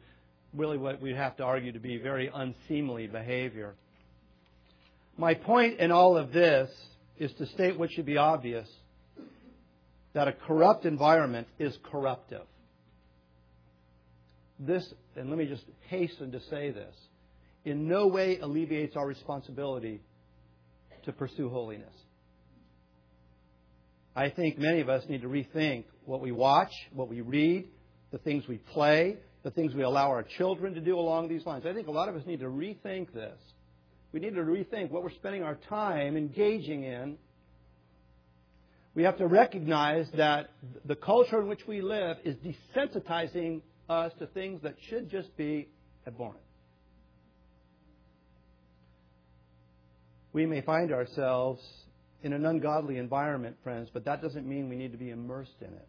really 0.54 0.78
what 0.78 1.02
we'd 1.02 1.16
have 1.16 1.36
to 1.36 1.44
argue 1.44 1.72
to 1.72 1.80
be 1.80 1.98
very 1.98 2.30
unseemly 2.32 3.06
behavior. 3.08 3.74
My 5.18 5.34
point 5.34 5.80
in 5.80 5.92
all 5.92 6.16
of 6.16 6.32
this 6.32 6.70
is 7.18 7.32
to 7.34 7.46
state 7.46 7.78
what 7.78 7.90
should 7.92 8.06
be 8.06 8.16
obvious 8.16 8.68
that 10.12 10.28
a 10.28 10.32
corrupt 10.32 10.86
environment 10.86 11.46
is 11.58 11.76
corruptive. 11.90 12.46
This, 14.58 14.82
and 15.14 15.28
let 15.28 15.38
me 15.38 15.46
just 15.46 15.64
hasten 15.88 16.32
to 16.32 16.40
say 16.48 16.70
this, 16.70 16.94
in 17.64 17.86
no 17.86 18.06
way 18.06 18.38
alleviates 18.38 18.96
our 18.96 19.06
responsibility 19.06 20.00
to 21.04 21.12
pursue 21.12 21.50
holiness. 21.50 21.92
I 24.14 24.30
think 24.30 24.58
many 24.58 24.80
of 24.80 24.88
us 24.88 25.04
need 25.08 25.20
to 25.20 25.28
rethink 25.28 25.84
what 26.06 26.22
we 26.22 26.32
watch, 26.32 26.72
what 26.94 27.08
we 27.08 27.20
read, 27.20 27.66
the 28.10 28.18
things 28.18 28.48
we 28.48 28.56
play, 28.56 29.16
the 29.42 29.50
things 29.50 29.74
we 29.74 29.82
allow 29.82 30.08
our 30.08 30.22
children 30.22 30.72
to 30.74 30.80
do 30.80 30.98
along 30.98 31.28
these 31.28 31.44
lines. 31.44 31.66
I 31.66 31.74
think 31.74 31.88
a 31.88 31.92
lot 31.92 32.08
of 32.08 32.16
us 32.16 32.22
need 32.26 32.40
to 32.40 32.46
rethink 32.46 33.12
this. 33.12 33.38
We 34.16 34.20
need 34.20 34.36
to 34.36 34.40
rethink 34.40 34.90
what 34.90 35.02
we're 35.02 35.10
spending 35.10 35.42
our 35.42 35.56
time 35.68 36.16
engaging 36.16 36.84
in. 36.84 37.18
We 38.94 39.02
have 39.02 39.18
to 39.18 39.26
recognize 39.26 40.08
that 40.16 40.48
the 40.86 40.96
culture 40.96 41.38
in 41.38 41.48
which 41.48 41.66
we 41.68 41.82
live 41.82 42.16
is 42.24 42.34
desensitizing 42.36 43.60
us 43.90 44.12
to 44.18 44.26
things 44.28 44.62
that 44.62 44.76
should 44.88 45.10
just 45.10 45.36
be 45.36 45.68
abhorrent. 46.06 46.40
We 50.32 50.46
may 50.46 50.62
find 50.62 50.92
ourselves 50.94 51.60
in 52.22 52.32
an 52.32 52.46
ungodly 52.46 52.96
environment, 52.96 53.58
friends, 53.62 53.90
but 53.92 54.06
that 54.06 54.22
doesn't 54.22 54.48
mean 54.48 54.70
we 54.70 54.76
need 54.76 54.92
to 54.92 54.98
be 54.98 55.10
immersed 55.10 55.60
in 55.60 55.74
it. 55.74 55.88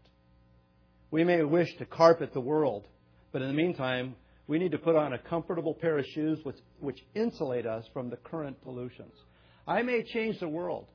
We 1.11 1.23
may 1.23 1.43
wish 1.43 1.73
to 1.77 1.85
carpet 1.85 2.33
the 2.33 2.41
world, 2.41 2.89
but 3.31 3.41
in 3.41 3.47
the 3.47 3.53
meantime, 3.53 4.17
we 4.47 4.59
need 4.59 4.71
to 4.71 4.77
put 4.77 4.95
on 4.95 5.13
a 5.13 5.17
comfortable 5.17 5.73
pair 5.73 5.97
of 5.97 6.05
shoes 6.13 6.39
which, 6.43 6.57
which 6.79 6.99
insulate 7.13 7.65
us 7.65 7.85
from 7.93 8.09
the 8.09 8.17
current 8.17 8.61
pollutions. 8.63 9.13
I 9.67 9.81
may 9.81 10.03
change 10.03 10.39
the 10.39 10.47
world. 10.47 10.87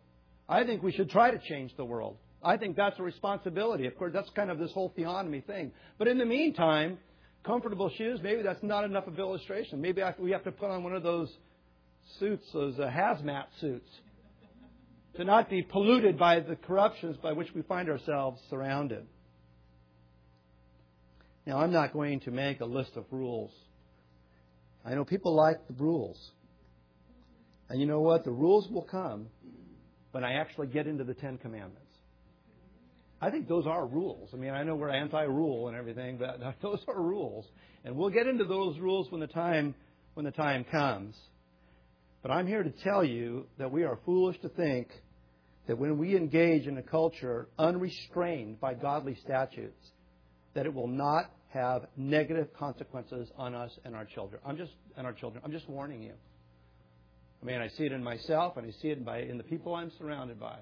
I 0.49 0.65
think 0.65 0.83
we 0.83 0.93
should 0.93 1.11
try 1.11 1.31
to 1.31 1.39
change 1.39 1.77
the 1.77 1.85
world. 1.85 2.17
I 2.43 2.57
think 2.57 2.77
that's 2.77 2.99
a 2.99 3.03
responsibility. 3.03 3.87
Of 3.87 3.97
course, 3.97 4.13
that's 4.13 4.31
kind 4.31 4.51
of 4.51 4.59
this 4.59 4.73
whole 4.73 4.93
theonomy 4.97 5.45
thing. 5.45 5.73
But 5.99 6.09
in 6.09 6.19
the 6.19 6.25
meantime, 6.25 6.99
comfortable 7.45 7.91
shoes, 7.97 8.21
maybe 8.23 8.43
that's 8.43 8.63
not 8.63 8.85
enough 8.85 9.07
of 9.07 9.19
illustration. 9.19 9.81
Maybe 9.81 10.03
we 10.19 10.33
have 10.33 10.45
to 10.45 10.53
put 10.53 10.71
on 10.71 10.83
one 10.83 10.95
of 10.95 11.03
those 11.03 11.33
suits, 12.19 12.45
those 12.53 12.79
uh, 12.79 12.91
hazmat 12.91 13.45
suits, 13.61 13.89
to 15.17 15.25
not 15.25 15.51
be 15.51 15.63
polluted 15.63 16.19
by 16.19 16.41
the 16.41 16.57
corruptions 16.57 17.17
by 17.19 17.33
which 17.33 17.49
we 17.55 17.63
find 17.63 17.89
ourselves 17.89 18.41
surrounded. 18.49 19.07
Now, 21.47 21.59
I'm 21.59 21.73
not 21.73 21.93
going 21.93 22.21
to 22.21 22.31
make 22.31 22.61
a 22.61 22.65
list 22.65 22.93
of 22.97 23.05
rules. 23.11 23.51
I 24.85 24.95
know 24.95 25.05
people 25.05 25.35
like 25.35 25.67
the 25.67 25.75
rules. 25.75 26.19
And 27.69 27.81
you 27.81 27.87
know 27.87 28.01
what? 28.01 28.25
The 28.25 28.31
rules 28.31 28.69
will 28.71 28.83
come 28.85 29.27
when 30.13 30.25
I 30.25 30.35
actually 30.35 30.69
get 30.69 30.87
into 30.87 31.05
the 31.05 31.15
Ten 31.15 31.39
Commandments. 31.39 31.81
I 33.21 33.31
think 33.31 33.49
those 33.49 33.67
are 33.67 33.87
rules. 33.87 34.31
I 34.35 34.37
mean, 34.37 34.51
I 34.51 34.65
know 34.65 34.75
we're 34.75 34.91
anti-rule 34.91 35.69
and 35.69 35.77
everything, 35.77 36.19
but 36.19 36.41
those 36.63 36.81
are 36.89 37.01
rules, 37.01 37.47
and 37.85 37.97
we'll 37.97 38.11
get 38.11 38.27
into 38.27 38.45
those 38.45 38.79
rules 38.79 39.11
when 39.11 39.21
the 39.21 39.29
time 39.29 39.75
when 40.15 40.27
the 40.27 40.33
time 40.33 40.65
comes. 40.65 41.17
But 42.21 42.31
I'm 42.31 42.47
here 42.47 42.63
to 42.63 42.71
tell 42.71 43.05
you 43.05 43.47
that 43.59 43.71
we 43.71 43.85
are 43.85 43.99
foolish 44.05 44.41
to 44.41 44.49
think 44.49 44.89
that 45.67 45.79
when 45.79 45.99
we 45.99 46.17
engage 46.17 46.67
in 46.67 46.77
a 46.77 46.83
culture 46.83 47.49
unrestrained 47.59 48.61
by 48.61 48.75
godly 48.75 49.17
statutes, 49.25 49.89
that 50.55 50.67
it 50.67 50.75
will 50.75 50.89
not 50.89 51.31
have 51.49 51.87
negative 51.97 52.49
consequences 52.59 53.29
on 53.37 53.55
us 53.55 53.71
and 53.85 53.95
our 53.95 54.05
children. 54.05 54.41
I'm 54.45 54.57
just 54.57 54.73
and 54.97 55.07
our 55.07 55.13
children. 55.13 55.43
I'm 55.45 55.53
just 55.53 55.69
warning 55.69 56.03
you. 56.03 56.15
I 57.43 57.45
mean, 57.45 57.61
I 57.61 57.69
see 57.69 57.85
it 57.85 57.93
in 57.93 58.05
myself, 58.05 58.57
and 58.57 58.67
I 58.67 58.71
see 58.81 58.89
it 58.89 59.05
by 59.05 59.21
in 59.21 59.37
the 59.37 59.45
people 59.45 59.75
I'm 59.75 59.91
surrounded 59.99 60.39
by. 60.39 60.59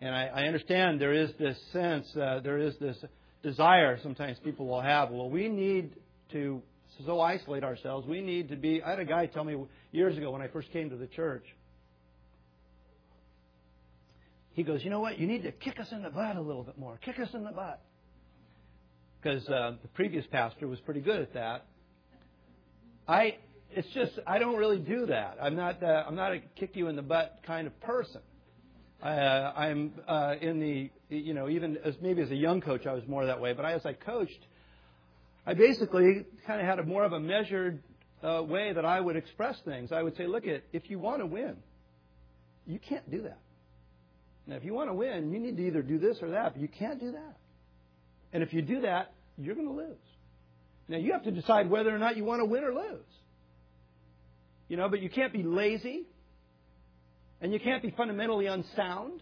And 0.00 0.14
I, 0.14 0.26
I 0.26 0.42
understand 0.44 1.00
there 1.00 1.14
is 1.14 1.30
this 1.38 1.58
sense, 1.72 2.06
uh, 2.16 2.40
there 2.40 2.58
is 2.58 2.74
this 2.78 2.96
desire 3.42 3.98
sometimes 4.02 4.38
people 4.44 4.66
will 4.66 4.80
have. 4.80 5.10
Well, 5.10 5.30
we 5.30 5.48
need 5.48 5.94
to 6.32 6.62
so 7.06 7.20
isolate 7.20 7.64
ourselves. 7.64 8.06
We 8.06 8.20
need 8.20 8.50
to 8.50 8.56
be. 8.56 8.82
I 8.82 8.90
had 8.90 9.00
a 9.00 9.04
guy 9.04 9.26
tell 9.26 9.44
me 9.44 9.56
years 9.92 10.16
ago 10.16 10.30
when 10.30 10.42
I 10.42 10.48
first 10.48 10.70
came 10.72 10.90
to 10.90 10.96
the 10.96 11.06
church. 11.06 11.44
He 14.52 14.62
goes, 14.62 14.84
you 14.84 14.90
know 14.90 15.00
what? 15.00 15.18
You 15.18 15.26
need 15.26 15.44
to 15.44 15.52
kick 15.52 15.80
us 15.80 15.86
in 15.92 16.02
the 16.02 16.10
butt 16.10 16.36
a 16.36 16.40
little 16.40 16.64
bit 16.64 16.76
more. 16.76 16.98
Kick 17.02 17.18
us 17.18 17.28
in 17.32 17.44
the 17.44 17.52
butt. 17.52 17.80
Because 19.22 19.46
uh, 19.48 19.76
the 19.82 19.88
previous 19.88 20.26
pastor 20.26 20.66
was 20.66 20.80
pretty 20.80 21.00
good 21.00 21.20
at 21.20 21.34
that. 21.34 21.66
I, 23.06 23.36
it's 23.70 23.88
just 23.92 24.12
I 24.26 24.38
don't 24.38 24.56
really 24.56 24.78
do 24.78 25.06
that. 25.06 25.36
I'm 25.40 25.56
not. 25.56 25.82
Uh, 25.82 26.04
I'm 26.06 26.14
not 26.14 26.32
a 26.32 26.40
kick 26.56 26.74
you 26.74 26.88
in 26.88 26.96
the 26.96 27.02
butt 27.02 27.40
kind 27.46 27.66
of 27.66 27.78
person. 27.80 28.20
Uh, 29.02 29.06
I'm 29.06 29.92
uh, 30.06 30.34
in 30.40 30.60
the, 30.60 30.90
you 31.14 31.32
know, 31.32 31.48
even 31.48 31.78
as 31.78 31.94
maybe 32.02 32.20
as 32.20 32.30
a 32.30 32.36
young 32.36 32.60
coach, 32.60 32.86
I 32.86 32.92
was 32.92 33.02
more 33.06 33.24
that 33.26 33.40
way. 33.40 33.54
But 33.54 33.64
as 33.64 33.86
I 33.86 33.94
coached, 33.94 34.46
I 35.46 35.54
basically 35.54 36.26
kind 36.46 36.60
of 36.60 36.66
had 36.66 36.78
a 36.78 36.82
more 36.82 37.04
of 37.04 37.12
a 37.12 37.20
measured 37.20 37.82
uh, 38.22 38.42
way 38.42 38.72
that 38.74 38.84
I 38.84 39.00
would 39.00 39.16
express 39.16 39.56
things. 39.64 39.90
I 39.90 40.02
would 40.02 40.16
say, 40.16 40.26
look, 40.26 40.46
at 40.46 40.64
if 40.72 40.90
you 40.90 40.98
want 40.98 41.20
to 41.20 41.26
win, 41.26 41.56
you 42.66 42.78
can't 42.78 43.10
do 43.10 43.22
that. 43.22 43.40
Now, 44.46 44.56
if 44.56 44.64
you 44.64 44.74
want 44.74 44.90
to 44.90 44.94
win, 44.94 45.32
you 45.32 45.38
need 45.38 45.56
to 45.56 45.66
either 45.66 45.82
do 45.82 45.98
this 45.98 46.18
or 46.20 46.30
that, 46.30 46.52
but 46.52 46.60
you 46.60 46.68
can't 46.68 47.00
do 47.00 47.12
that. 47.12 47.36
And 48.32 48.42
if 48.42 48.52
you 48.52 48.62
do 48.62 48.82
that, 48.82 49.12
you're 49.38 49.54
going 49.54 49.66
to 49.66 49.74
lose. 49.74 49.96
Now, 50.88 50.98
you 50.98 51.12
have 51.12 51.24
to 51.24 51.30
decide 51.30 51.70
whether 51.70 51.94
or 51.94 51.98
not 51.98 52.16
you 52.16 52.24
want 52.24 52.40
to 52.40 52.44
win 52.44 52.64
or 52.64 52.74
lose. 52.74 53.04
You 54.68 54.76
know, 54.76 54.88
but 54.88 55.00
you 55.00 55.10
can't 55.10 55.32
be 55.32 55.42
lazy 55.42 56.06
and 57.40 57.52
you 57.52 57.60
can't 57.60 57.82
be 57.82 57.90
fundamentally 57.90 58.46
unsound. 58.46 59.20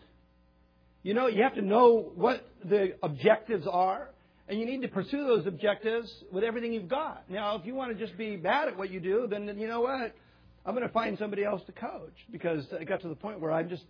You 1.03 1.15
know, 1.15 1.27
you 1.27 1.43
have 1.43 1.55
to 1.55 1.63
know 1.63 2.13
what 2.15 2.47
the 2.65 2.95
objectives 3.03 3.67
are, 3.67 4.11
and 4.49 4.59
you 4.59 4.67
need 4.67 4.83
to 4.83 4.89
pursue 4.89 5.27
those 5.27 5.47
objectives 5.47 6.13
with 6.33 6.43
everything 6.43 6.73
you've 6.73 6.89
got. 6.89 7.31
Now, 7.31 7.57
if 7.57 7.65
you 7.65 7.75
want 7.75 7.97
to 7.97 8.07
just 8.07 8.19
be 8.19 8.37
bad 8.37 8.69
at 8.69 8.77
what 8.77 8.91
you 8.91 8.99
do, 8.99 9.27
then 9.31 9.47
you 9.59 9.69
know 9.69 9.81
what? 9.81 10.15
I'm 10.67 10.75
going 10.75 10.87
to 10.87 10.93
find 10.93 11.17
somebody 11.19 11.45
else 11.45 11.63
to 11.67 11.73
coach 11.73 12.15
because 12.31 12.65
I 12.79 12.85
got 12.85 13.01
to 13.03 13.09
the 13.09 13.15
point 13.15 13.41
where 13.41 13.53
I'm 13.53 13.69
just 13.69 13.85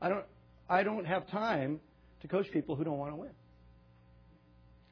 I 0.00 0.08
don't 0.08 0.24
I 0.68 0.82
don't 0.82 1.04
have 1.04 1.28
time 1.30 1.80
to 2.22 2.28
coach 2.28 2.46
people 2.52 2.76
who 2.76 2.84
don't 2.84 2.98
want 2.98 3.12
to 3.12 3.16
win. 3.16 3.30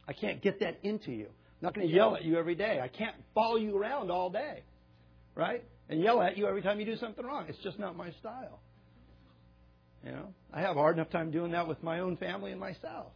I 0.09 0.13
can't 0.13 0.43
get 0.43 0.61
that 0.61 0.79
into 0.83 1.13
you. 1.13 1.27
I'm 1.27 1.67
not 1.67 1.75
going 1.75 1.87
to 1.87 1.93
yell 1.93 2.17
at 2.17 2.25
you 2.25 2.39
every 2.39 2.55
day. 2.55 2.81
I 2.83 2.89
can't 2.89 3.15
follow 3.35 3.57
you 3.57 3.77
around 3.77 4.11
all 4.11 4.31
day, 4.31 4.63
right? 5.35 5.63
And 5.89 6.01
yell 6.01 6.23
at 6.23 6.37
you 6.39 6.47
every 6.47 6.63
time 6.63 6.81
you 6.81 6.87
do 6.87 6.97
something 6.97 7.25
wrong. 7.25 7.47
It's 7.49 7.59
just 7.63 7.79
not 7.79 7.97
my 7.97 8.11
style. 8.21 8.61
You 10.05 10.13
know, 10.13 10.35
I 10.53 10.61
have 10.63 10.77
a 10.77 10.81
hard 10.81 10.97
enough 10.97 11.11
time 11.11 11.31
doing 11.31 11.53
that 11.53 11.69
with 11.69 11.83
my 11.83 12.01
own 12.01 12.17
family 12.17 12.53
and 12.53 12.61
myself. 12.61 13.13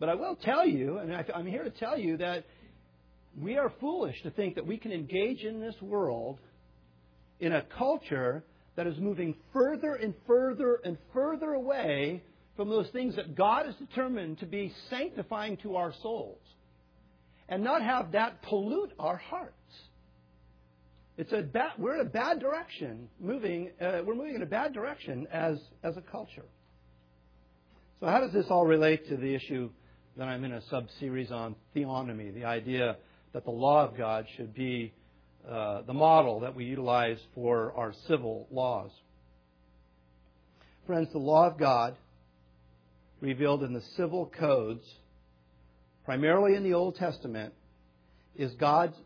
But 0.00 0.08
I 0.08 0.14
will 0.14 0.36
tell 0.36 0.66
you, 0.66 0.98
and 0.98 1.14
I'm 1.34 1.46
here 1.46 1.62
to 1.62 1.70
tell 1.70 1.98
you 1.98 2.16
that 2.16 2.44
we 3.40 3.56
are 3.56 3.72
foolish 3.80 4.20
to 4.22 4.30
think 4.30 4.56
that 4.56 4.66
we 4.66 4.76
can 4.76 4.92
engage 4.92 5.42
in 5.42 5.60
this 5.60 5.74
world 5.80 6.38
in 7.40 7.52
a 7.52 7.62
culture 7.78 8.42
that 8.76 8.86
is 8.86 8.98
moving 8.98 9.34
further 9.52 9.94
and 9.94 10.14
further 10.26 10.80
and 10.84 10.96
further 11.12 11.52
away 11.52 12.22
from 12.56 12.68
those 12.68 12.88
things 12.90 13.16
that 13.16 13.34
God 13.34 13.66
has 13.66 13.74
determined 13.76 14.38
to 14.40 14.46
be 14.46 14.72
sanctifying 14.90 15.56
to 15.58 15.76
our 15.76 15.92
souls 16.02 16.40
and 17.48 17.64
not 17.64 17.82
have 17.82 18.12
that 18.12 18.42
pollute 18.42 18.92
our 18.98 19.16
hearts. 19.16 19.54
It's 21.18 21.32
a 21.32 21.42
bad, 21.42 21.72
we're 21.78 22.00
in 22.00 22.06
a 22.06 22.10
bad 22.10 22.40
direction, 22.40 23.08
moving, 23.20 23.70
uh, 23.80 24.00
we're 24.04 24.14
moving 24.14 24.34
in 24.34 24.42
a 24.42 24.46
bad 24.46 24.72
direction 24.72 25.26
as, 25.30 25.58
as 25.82 25.96
a 25.96 26.00
culture. 26.00 26.46
So, 28.00 28.06
how 28.06 28.20
does 28.20 28.32
this 28.32 28.46
all 28.48 28.66
relate 28.66 29.08
to 29.08 29.16
the 29.16 29.34
issue 29.34 29.70
that 30.16 30.26
I'm 30.26 30.44
in 30.44 30.52
a 30.52 30.62
sub 30.68 30.86
series 30.98 31.30
on 31.30 31.54
theonomy, 31.76 32.34
the 32.34 32.44
idea 32.44 32.96
that 33.32 33.44
the 33.44 33.50
law 33.50 33.86
of 33.86 33.96
God 33.96 34.26
should 34.36 34.54
be 34.54 34.92
uh, 35.48 35.82
the 35.82 35.92
model 35.92 36.40
that 36.40 36.54
we 36.54 36.64
utilize 36.64 37.18
for 37.34 37.72
our 37.76 37.92
civil 38.08 38.46
laws? 38.50 38.90
Friends, 40.86 41.08
the 41.12 41.18
law 41.18 41.46
of 41.46 41.58
God, 41.58 41.96
revealed 43.22 43.62
in 43.62 43.72
the 43.72 43.80
civil 43.96 44.26
codes, 44.26 44.84
primarily 46.04 46.56
in 46.56 46.64
the 46.64 46.74
Old 46.74 46.96
Testament, 46.96 47.54
is 48.36 48.52
God's 48.54 48.96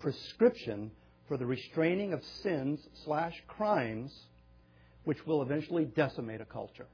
prescription 0.00 0.90
for 1.28 1.36
the 1.36 1.46
restraining 1.46 2.12
of 2.12 2.24
sins 2.42 2.80
slash 3.04 3.34
crimes 3.46 4.12
which 5.04 5.24
will 5.26 5.42
eventually 5.42 5.84
decimate 5.84 6.40
a 6.40 6.44
culture. 6.44 6.86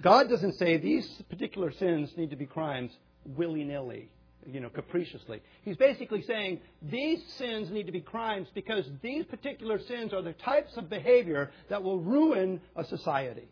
God 0.00 0.30
doesn't 0.30 0.54
say 0.54 0.78
these 0.78 1.06
particular 1.28 1.70
sins 1.72 2.10
need 2.16 2.30
to 2.30 2.36
be 2.36 2.46
crimes 2.46 2.90
willy 3.26 3.64
nilly, 3.64 4.08
you 4.46 4.60
know, 4.60 4.70
capriciously. 4.70 5.42
He's 5.62 5.76
basically 5.76 6.22
saying 6.22 6.60
these 6.80 7.22
sins 7.36 7.70
need 7.70 7.86
to 7.86 7.92
be 7.92 8.00
crimes 8.00 8.48
because 8.54 8.86
these 9.02 9.26
particular 9.26 9.78
sins 9.80 10.14
are 10.14 10.22
the 10.22 10.32
types 10.32 10.76
of 10.78 10.88
behavior 10.88 11.50
that 11.68 11.82
will 11.82 11.98
ruin 11.98 12.60
a 12.74 12.84
society. 12.84 13.48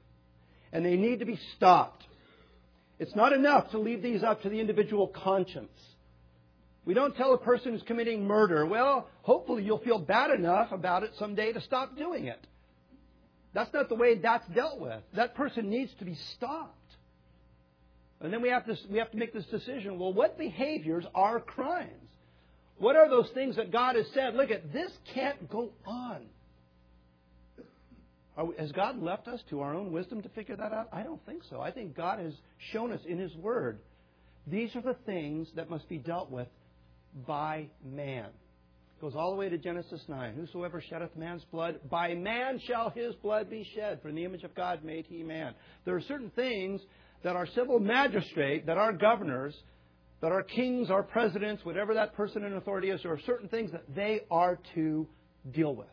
And 0.73 0.85
they 0.85 0.97
need 0.97 1.21
to 1.21 1.27
be 1.27 1.39
stopped. 1.57 2.05
It's 2.99 3.15
not 3.15 3.33
enough 3.33 3.71
to 3.73 3.79
leave 3.79 4.03
these 4.03 4.23
up 4.23 4.43
to 4.43 4.49
the 4.49 4.61
individual 4.61 5.09
conscience. 5.09 5.79
We 6.85 6.95
don't 6.95 7.17
tell 7.17 7.35
a 7.35 7.39
person 7.39 7.73
who's 7.73 7.83
committing 7.83 8.27
murder, 8.27 8.65
well, 8.65 9.09
hopefully 9.23 9.65
you'll 9.65 9.81
feel 9.81 9.99
bad 9.99 10.31
enough 10.31 10.73
about 10.73 11.03
it 11.03 11.11
someday 11.19 11.53
to 11.53 11.61
stop 11.61 11.97
doing 11.97 12.27
it. 12.27 12.47
That's 13.55 13.73
not 13.75 13.89
the 13.89 13.97
way 13.97 14.19
that's 14.19 14.47
dealt 14.49 14.81
with. 14.81 15.03
That 15.15 15.35
person 15.35 15.69
needs 15.69 15.91
to 15.99 16.05
be 16.05 16.17
stopped. 16.37 16.75
And 18.21 18.33
then 18.33 18.41
we 18.41 18.49
have 18.51 18.65
to, 18.67 18.77
we 18.91 18.99
have 18.99 19.11
to 19.11 19.17
make 19.17 19.33
this 19.33 19.45
decision 19.47 19.99
well, 19.99 20.13
what 20.13 20.39
behaviors 20.39 21.05
are 21.15 21.41
crimes? 21.41 21.91
What 22.79 22.97
are 22.97 23.09
those 23.09 23.31
things 23.31 23.57
that 23.57 23.73
God 23.73 23.97
has 23.97 24.07
said? 24.15 24.35
Look 24.35 24.51
at 24.51 24.73
this 24.73 24.91
can't 25.15 25.51
go 25.51 25.71
on. 25.87 26.27
We, 28.43 28.55
has 28.59 28.73
God 28.73 29.03
left 29.03 29.29
us 29.29 29.41
to 29.51 29.61
our 29.61 29.75
own 29.75 29.93
wisdom 29.93 30.23
to 30.23 30.29
figure 30.31 30.57
that 30.57 30.73
out? 30.73 30.89
I 30.93 31.03
don't 31.03 31.25
think 31.25 31.43
so. 31.49 31.61
I 31.61 31.71
think 31.71 31.97
God 31.97 32.19
has 32.19 32.35
shown 32.73 32.93
us 32.93 33.01
in 33.07 33.19
His 33.19 33.35
Word 33.37 33.81
these 34.47 34.75
are 34.77 34.83
the 34.83 34.97
things 35.07 35.49
that 35.57 35.69
must 35.69 35.89
be 35.89 35.99
dealt 35.99 36.31
with 36.31 36.47
by 37.27 37.69
man. 37.85 38.27
It 38.27 39.01
goes 39.01 39.15
all 39.17 39.31
the 39.31 39.37
way 39.37 39.49
to 39.49 39.59
Genesis 39.59 40.01
9. 40.09 40.35
Whosoever 40.35 40.81
sheddeth 40.81 41.17
man's 41.17 41.45
blood, 41.51 41.81
by 41.91 42.15
man 42.15 42.61
shall 42.67 42.91
his 42.91 43.15
blood 43.17 43.51
be 43.51 43.69
shed. 43.75 44.01
For 44.01 44.09
in 44.09 44.15
the 44.15 44.25
image 44.25 44.45
of 44.45 44.55
God 44.55 44.85
made 44.85 45.07
he 45.07 45.23
man. 45.23 45.55
There 45.85 45.97
are 45.97 46.03
certain 46.03 46.31
things 46.31 46.81
that 47.25 47.35
our 47.35 47.47
civil 47.47 47.81
magistrate, 47.81 48.67
that 48.67 48.79
our 48.79 48.93
governors, 48.93 49.55
that 50.21 50.31
our 50.31 50.45
kings, 50.45 50.91
our 50.91 51.03
presidents, 51.03 51.65
whatever 51.65 51.95
that 51.95 52.15
person 52.15 52.45
in 52.45 52.55
authority 52.55 52.91
is, 52.91 53.03
there 53.03 53.13
are 53.13 53.21
certain 53.27 53.49
things 53.49 53.73
that 53.73 53.83
they 53.95 54.21
are 54.31 54.59
to 54.75 55.09
deal 55.53 55.75
with. 55.75 55.89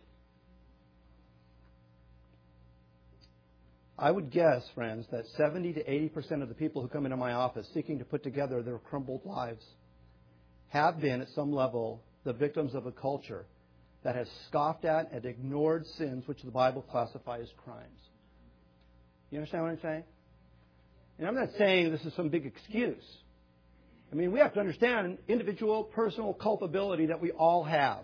I 3.97 4.09
would 4.09 4.31
guess, 4.31 4.63
friends, 4.73 5.05
that 5.12 5.25
70 5.38 5.73
to 5.73 5.83
80% 5.83 6.41
of 6.41 6.50
the 6.50 6.55
people 6.55 6.81
who 6.81 6.88
come 6.88 7.05
into 7.05 7.17
my 7.17 7.33
office 7.33 7.67
seeking 7.73 8.00
to 8.00 8.05
put 8.05 8.23
together 8.23 8.62
their 8.62 8.79
crumbled 8.79 9.25
lives 9.25 9.63
have 10.69 11.00
been, 11.00 11.21
at 11.21 11.29
some 11.35 11.53
level, 11.53 12.01
the 12.23 12.33
victims 12.33 12.73
of 12.73 12.88
a 12.88 12.91
culture 12.91 13.45
that 14.03 14.15
has 14.15 14.27
scoffed 14.47 14.85
at 14.85 15.12
and 15.12 15.25
ignored 15.25 15.85
sins 15.97 16.27
which 16.27 16.41
the 16.41 16.51
Bible 16.51 16.81
classifies 16.81 17.43
as 17.43 17.50
crimes. 17.63 18.00
You 19.29 19.38
understand 19.38 19.63
what 19.63 19.69
I'm 19.71 19.79
saying? 19.81 20.03
And 21.19 21.27
I'm 21.27 21.35
not 21.35 21.50
saying 21.57 21.91
this 21.91 22.03
is 22.03 22.13
some 22.15 22.29
big 22.29 22.45
excuse. 22.45 23.03
I 24.12 24.15
mean, 24.15 24.31
we 24.31 24.39
have 24.39 24.53
to 24.53 24.59
understand 24.59 25.19
individual, 25.27 25.83
personal 25.83 26.33
culpability 26.33 27.07
that 27.07 27.21
we 27.21 27.31
all 27.31 27.63
have. 27.63 28.00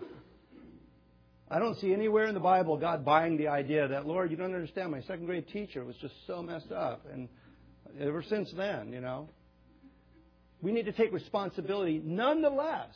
I 1.50 1.58
don't 1.58 1.76
see 1.80 1.92
anywhere 1.92 2.26
in 2.26 2.34
the 2.34 2.40
Bible 2.40 2.76
God 2.76 3.04
buying 3.04 3.36
the 3.36 3.48
idea 3.48 3.88
that, 3.88 4.06
Lord, 4.06 4.30
you 4.30 4.36
don't 4.36 4.54
understand, 4.54 4.92
my 4.92 5.00
second 5.02 5.26
grade 5.26 5.48
teacher 5.48 5.84
was 5.84 5.96
just 5.96 6.14
so 6.26 6.42
messed 6.42 6.70
up. 6.70 7.06
And 7.12 7.28
ever 7.98 8.22
since 8.22 8.52
then, 8.52 8.92
you 8.92 9.00
know, 9.00 9.28
we 10.62 10.70
need 10.70 10.84
to 10.84 10.92
take 10.92 11.12
responsibility. 11.12 12.00
Nonetheless, 12.04 12.94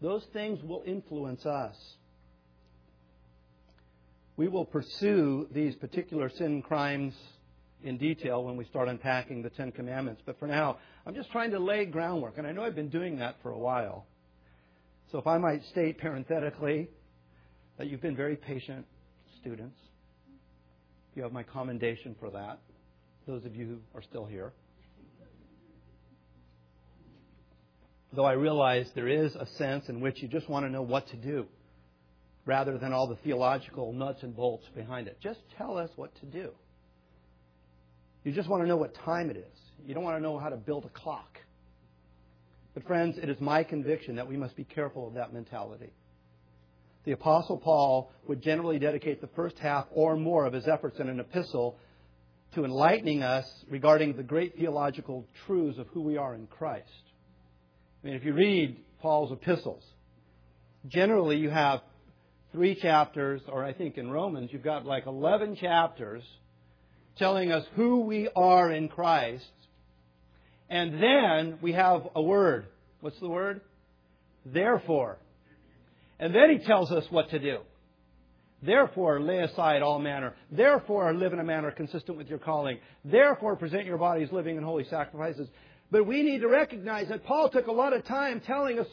those 0.00 0.24
things 0.32 0.62
will 0.62 0.82
influence 0.86 1.44
us. 1.44 1.76
We 4.38 4.48
will 4.48 4.64
pursue 4.64 5.48
these 5.52 5.74
particular 5.74 6.30
sin 6.30 6.62
crimes 6.62 7.12
in 7.82 7.98
detail 7.98 8.44
when 8.44 8.56
we 8.56 8.64
start 8.64 8.88
unpacking 8.88 9.42
the 9.42 9.50
Ten 9.50 9.72
Commandments. 9.72 10.22
But 10.24 10.38
for 10.38 10.46
now, 10.46 10.78
I'm 11.04 11.14
just 11.14 11.30
trying 11.32 11.50
to 11.50 11.58
lay 11.58 11.84
groundwork, 11.84 12.38
and 12.38 12.46
I 12.46 12.52
know 12.52 12.62
I've 12.62 12.76
been 12.76 12.88
doing 12.88 13.18
that 13.18 13.36
for 13.42 13.50
a 13.50 13.58
while. 13.58 14.06
So 15.10 15.18
if 15.18 15.26
I 15.26 15.38
might 15.38 15.64
state 15.66 15.98
parenthetically, 15.98 16.88
that 17.78 17.86
you've 17.86 18.02
been 18.02 18.16
very 18.16 18.36
patient 18.36 18.84
students. 19.40 19.78
You 21.14 21.22
have 21.22 21.32
my 21.32 21.44
commendation 21.44 22.14
for 22.20 22.30
that, 22.30 22.58
those 23.26 23.44
of 23.44 23.56
you 23.56 23.66
who 23.66 23.78
are 23.94 24.02
still 24.02 24.26
here. 24.26 24.52
Though 28.12 28.24
I 28.24 28.32
realize 28.32 28.90
there 28.94 29.08
is 29.08 29.34
a 29.34 29.46
sense 29.56 29.88
in 29.88 30.00
which 30.00 30.22
you 30.22 30.28
just 30.28 30.48
want 30.48 30.66
to 30.66 30.70
know 30.70 30.82
what 30.82 31.08
to 31.08 31.16
do 31.16 31.46
rather 32.46 32.78
than 32.78 32.92
all 32.92 33.06
the 33.06 33.16
theological 33.16 33.92
nuts 33.92 34.22
and 34.22 34.34
bolts 34.34 34.66
behind 34.74 35.06
it. 35.06 35.18
Just 35.20 35.40
tell 35.56 35.76
us 35.76 35.90
what 35.96 36.14
to 36.20 36.26
do. 36.26 36.50
You 38.24 38.32
just 38.32 38.48
want 38.48 38.62
to 38.62 38.66
know 38.66 38.76
what 38.76 38.94
time 38.94 39.30
it 39.30 39.36
is. 39.36 39.58
You 39.86 39.94
don't 39.94 40.02
want 40.02 40.16
to 40.16 40.22
know 40.22 40.38
how 40.38 40.48
to 40.48 40.56
build 40.56 40.84
a 40.84 40.88
clock. 40.88 41.38
But, 42.74 42.86
friends, 42.86 43.18
it 43.22 43.28
is 43.28 43.40
my 43.40 43.62
conviction 43.62 44.16
that 44.16 44.26
we 44.26 44.36
must 44.36 44.56
be 44.56 44.64
careful 44.64 45.06
of 45.06 45.14
that 45.14 45.32
mentality 45.32 45.92
the 47.08 47.14
Apostle 47.14 47.56
Paul 47.56 48.12
would 48.26 48.42
generally 48.42 48.78
dedicate 48.78 49.22
the 49.22 49.28
first 49.28 49.58
half 49.58 49.86
or 49.92 50.14
more 50.14 50.44
of 50.44 50.52
his 50.52 50.68
efforts 50.68 51.00
in 51.00 51.08
an 51.08 51.20
epistle 51.20 51.78
to 52.54 52.66
enlightening 52.66 53.22
us 53.22 53.46
regarding 53.70 54.14
the 54.14 54.22
great 54.22 54.58
theological 54.58 55.24
truths 55.46 55.78
of 55.78 55.86
who 55.86 56.02
we 56.02 56.18
are 56.18 56.34
in 56.34 56.46
Christ. 56.46 56.84
I 58.04 58.06
mean, 58.06 58.14
if 58.14 58.26
you 58.26 58.34
read 58.34 58.76
Paul's 59.00 59.32
epistles, 59.32 59.82
generally 60.86 61.38
you 61.38 61.48
have 61.48 61.80
three 62.52 62.74
chapters, 62.74 63.40
or 63.48 63.64
I 63.64 63.72
think 63.72 63.96
in 63.96 64.10
Romans 64.10 64.50
you've 64.52 64.62
got 64.62 64.84
like 64.84 65.06
11 65.06 65.56
chapters 65.56 66.22
telling 67.16 67.52
us 67.52 67.64
who 67.74 68.00
we 68.00 68.28
are 68.36 68.70
in 68.70 68.88
Christ. 68.88 69.48
And 70.68 71.02
then 71.02 71.58
we 71.62 71.72
have 71.72 72.06
a 72.14 72.20
word. 72.20 72.66
What's 73.00 73.18
the 73.18 73.30
word? 73.30 73.62
Therefore. 74.44 75.16
And 76.18 76.34
then 76.34 76.50
he 76.50 76.58
tells 76.58 76.90
us 76.90 77.04
what 77.10 77.30
to 77.30 77.38
do. 77.38 77.58
Therefore, 78.62 79.20
lay 79.20 79.38
aside 79.38 79.82
all 79.82 80.00
manner. 80.00 80.34
Therefore, 80.50 81.14
live 81.14 81.32
in 81.32 81.38
a 81.38 81.44
manner 81.44 81.70
consistent 81.70 82.18
with 82.18 82.28
your 82.28 82.40
calling. 82.40 82.78
Therefore, 83.04 83.54
present 83.54 83.84
your 83.84 83.98
bodies 83.98 84.30
living 84.32 84.56
and 84.56 84.64
holy 84.66 84.84
sacrifices. 84.84 85.48
But 85.90 86.06
we 86.06 86.22
need 86.22 86.40
to 86.40 86.48
recognize 86.48 87.08
that 87.08 87.24
Paul 87.24 87.50
took 87.50 87.68
a 87.68 87.72
lot 87.72 87.92
of 87.92 88.04
time 88.04 88.40
telling 88.40 88.78
us 88.80 88.88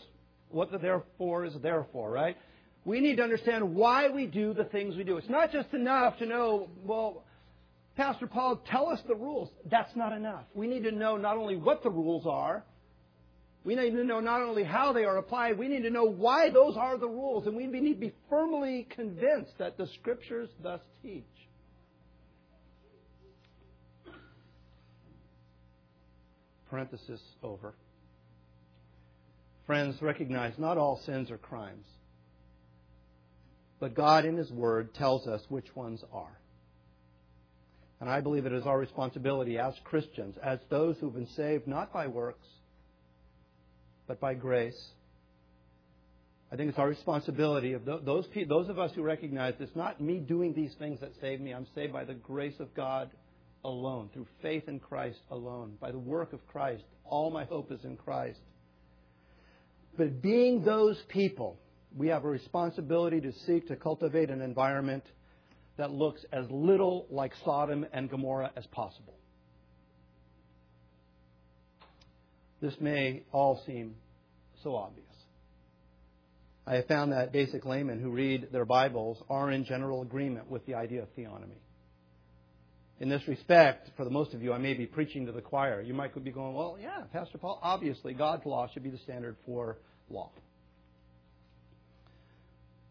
what 0.49 0.71
the 0.71 0.77
therefore 0.77 1.45
is 1.45 1.53
there 1.63 1.85
for, 1.91 2.11
right? 2.11 2.37
We 2.85 2.99
need 2.99 3.17
to 3.17 3.23
understand 3.23 3.73
why 3.73 4.09
we 4.09 4.27
do 4.27 4.53
the 4.53 4.65
things 4.65 4.95
we 4.95 5.03
do. 5.03 5.17
It's 5.17 5.29
not 5.29 5.51
just 5.51 5.73
enough 5.73 6.19
to 6.19 6.27
know, 6.27 6.69
well, 6.83 7.23
Pastor 7.97 8.27
Paul, 8.27 8.61
tell 8.69 8.89
us 8.89 8.99
the 9.07 9.15
rules. 9.15 9.49
That's 9.69 9.95
not 9.95 10.13
enough. 10.13 10.43
We 10.53 10.67
need 10.67 10.83
to 10.83 10.91
know 10.91 11.17
not 11.17 11.37
only 11.37 11.55
what 11.55 11.81
the 11.81 11.89
rules 11.89 12.27
are, 12.27 12.63
we 13.65 13.73
need 13.73 13.91
to 13.91 14.03
know 14.03 14.19
not 14.19 14.43
only 14.43 14.63
how 14.63 14.93
they 14.93 15.05
are 15.05 15.17
applied, 15.17 15.57
we 15.57 15.67
need 15.67 15.81
to 15.81 15.89
know 15.89 16.05
why 16.05 16.51
those 16.51 16.77
are 16.77 16.99
the 16.99 17.09
rules. 17.09 17.47
And 17.47 17.55
we 17.55 17.65
need 17.65 17.95
to 17.95 17.99
be 17.99 18.13
firmly 18.29 18.87
convinced 18.91 19.57
that 19.57 19.75
the 19.75 19.87
Scriptures 19.99 20.49
thus 20.61 20.81
teach. 21.01 21.23
Parenthesis 26.69 27.21
over. 27.41 27.73
Friends, 29.65 29.99
recognize 29.99 30.53
not 30.59 30.77
all 30.77 31.01
sins 31.03 31.31
are 31.31 31.39
crimes. 31.39 31.87
But 33.79 33.95
God 33.95 34.25
in 34.25 34.37
His 34.37 34.51
Word 34.51 34.93
tells 34.93 35.25
us 35.25 35.41
which 35.49 35.75
ones 35.75 36.03
are. 36.13 36.39
And 37.99 38.09
I 38.11 38.21
believe 38.21 38.45
it 38.45 38.53
is 38.53 38.67
our 38.67 38.77
responsibility 38.77 39.57
as 39.57 39.73
Christians, 39.83 40.35
as 40.43 40.59
those 40.69 40.97
who've 40.97 41.13
been 41.13 41.27
saved 41.35 41.65
not 41.65 41.91
by 41.91 42.05
works, 42.05 42.45
but 44.07 44.19
by 44.19 44.33
grace. 44.33 44.79
I 46.51 46.55
think 46.55 46.69
it's 46.69 46.79
our 46.79 46.87
responsibility 46.87 47.73
of 47.73 47.85
those, 47.85 48.27
those 48.47 48.69
of 48.69 48.79
us 48.79 48.91
who 48.95 49.01
recognize 49.01 49.55
it's 49.59 49.75
not 49.75 49.99
me 49.99 50.19
doing 50.19 50.53
these 50.53 50.73
things 50.79 50.99
that 51.01 51.11
save 51.19 51.41
me. 51.41 51.53
I'm 51.53 51.67
saved 51.75 51.91
by 51.91 52.05
the 52.05 52.13
grace 52.13 52.59
of 52.59 52.73
God 52.75 53.09
alone, 53.63 54.09
through 54.13 54.27
faith 54.41 54.67
in 54.67 54.79
Christ 54.79 55.19
alone, 55.31 55.77
by 55.81 55.91
the 55.91 55.99
work 55.99 56.33
of 56.33 56.45
Christ. 56.47 56.83
All 57.03 57.31
my 57.31 57.45
hope 57.45 57.71
is 57.71 57.83
in 57.83 57.97
Christ. 57.97 58.39
But 59.97 60.21
being 60.21 60.63
those 60.63 61.01
people, 61.09 61.59
we 61.95 62.09
have 62.09 62.25
a 62.25 62.29
responsibility 62.29 63.21
to 63.21 63.33
seek 63.45 63.67
to 63.69 63.75
cultivate 63.75 64.29
an 64.29 64.41
environment 64.41 65.03
that 65.77 65.91
looks 65.91 66.23
as 66.31 66.45
little 66.51 67.07
like 67.09 67.33
Sodom 67.43 67.85
and 67.91 68.09
Gomorrah 68.09 68.51
as 68.55 68.65
possible. 68.67 69.17
This 72.65 72.81
may 72.81 73.21
all 73.31 73.61
seem 73.67 73.93
so 74.63 74.75
obvious. 74.75 75.05
I 76.65 76.77
have 76.77 76.87
found 76.87 77.11
that 77.11 77.31
basic 77.31 77.63
laymen 77.63 77.99
who 77.99 78.09
read 78.09 78.47
their 78.51 78.65
Bibles 78.65 79.21
are 79.29 79.51
in 79.51 79.65
general 79.65 80.01
agreement 80.01 80.49
with 80.49 80.65
the 80.65 80.73
idea 80.73 81.03
of 81.03 81.15
theonomy. 81.15 81.59
In 82.99 83.07
this 83.07 83.21
respect, 83.27 83.91
for 83.95 84.03
the 84.03 84.09
most 84.09 84.33
of 84.33 84.41
you, 84.41 84.51
I 84.51 84.57
may 84.57 84.73
be 84.73 84.87
preaching 84.87 85.27
to 85.27 85.31
the 85.31 85.41
choir. 85.41 85.79
You 85.79 85.93
might 85.93 86.15
be 86.23 86.31
going, 86.31 86.55
well, 86.55 86.79
yeah, 86.81 87.03
Pastor 87.13 87.37
Paul, 87.37 87.59
obviously 87.61 88.15
God's 88.15 88.47
law 88.47 88.67
should 88.73 88.81
be 88.81 88.89
the 88.89 88.97
standard 88.97 89.35
for 89.45 89.77
law. 90.09 90.31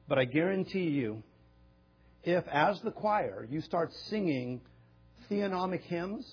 But 0.07 0.21
I 0.21 0.25
guarantee 0.25 0.89
you, 0.91 1.25
if 2.23 2.47
as 2.47 2.81
the 2.83 2.93
choir 2.93 3.45
you 3.51 3.61
start 3.61 3.93
singing 4.09 4.61
theonomic 5.29 5.81
hymns, 5.81 6.33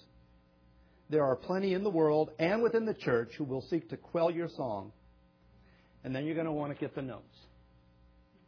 there 1.12 1.26
are 1.26 1.36
plenty 1.36 1.74
in 1.74 1.84
the 1.84 1.90
world 1.90 2.32
and 2.40 2.64
within 2.64 2.86
the 2.86 2.94
church 2.94 3.34
who 3.38 3.44
will 3.44 3.64
seek 3.70 3.90
to 3.90 3.98
quell 3.98 4.32
your 4.32 4.50
song. 4.56 4.94
And 6.04 6.16
then 6.16 6.26
you're 6.26 6.36
going 6.36 6.48
to 6.48 6.54
want 6.54 6.74
to 6.74 6.80
get 6.80 6.96
the 6.96 7.02
notes 7.02 7.38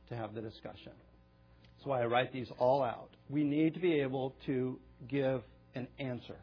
to 0.10 0.16
have 0.16 0.34
the 0.34 0.42
discussion. 0.42 0.94
That's 1.76 1.86
why 1.86 2.02
I 2.02 2.06
write 2.06 2.32
these 2.32 2.48
all 2.58 2.82
out. 2.82 3.10
We 3.30 3.44
need 3.44 3.74
to 3.74 3.80
be 3.80 4.00
able 4.00 4.34
to 4.46 4.80
give 5.10 5.44
an 5.76 5.88
answer. 6.00 6.38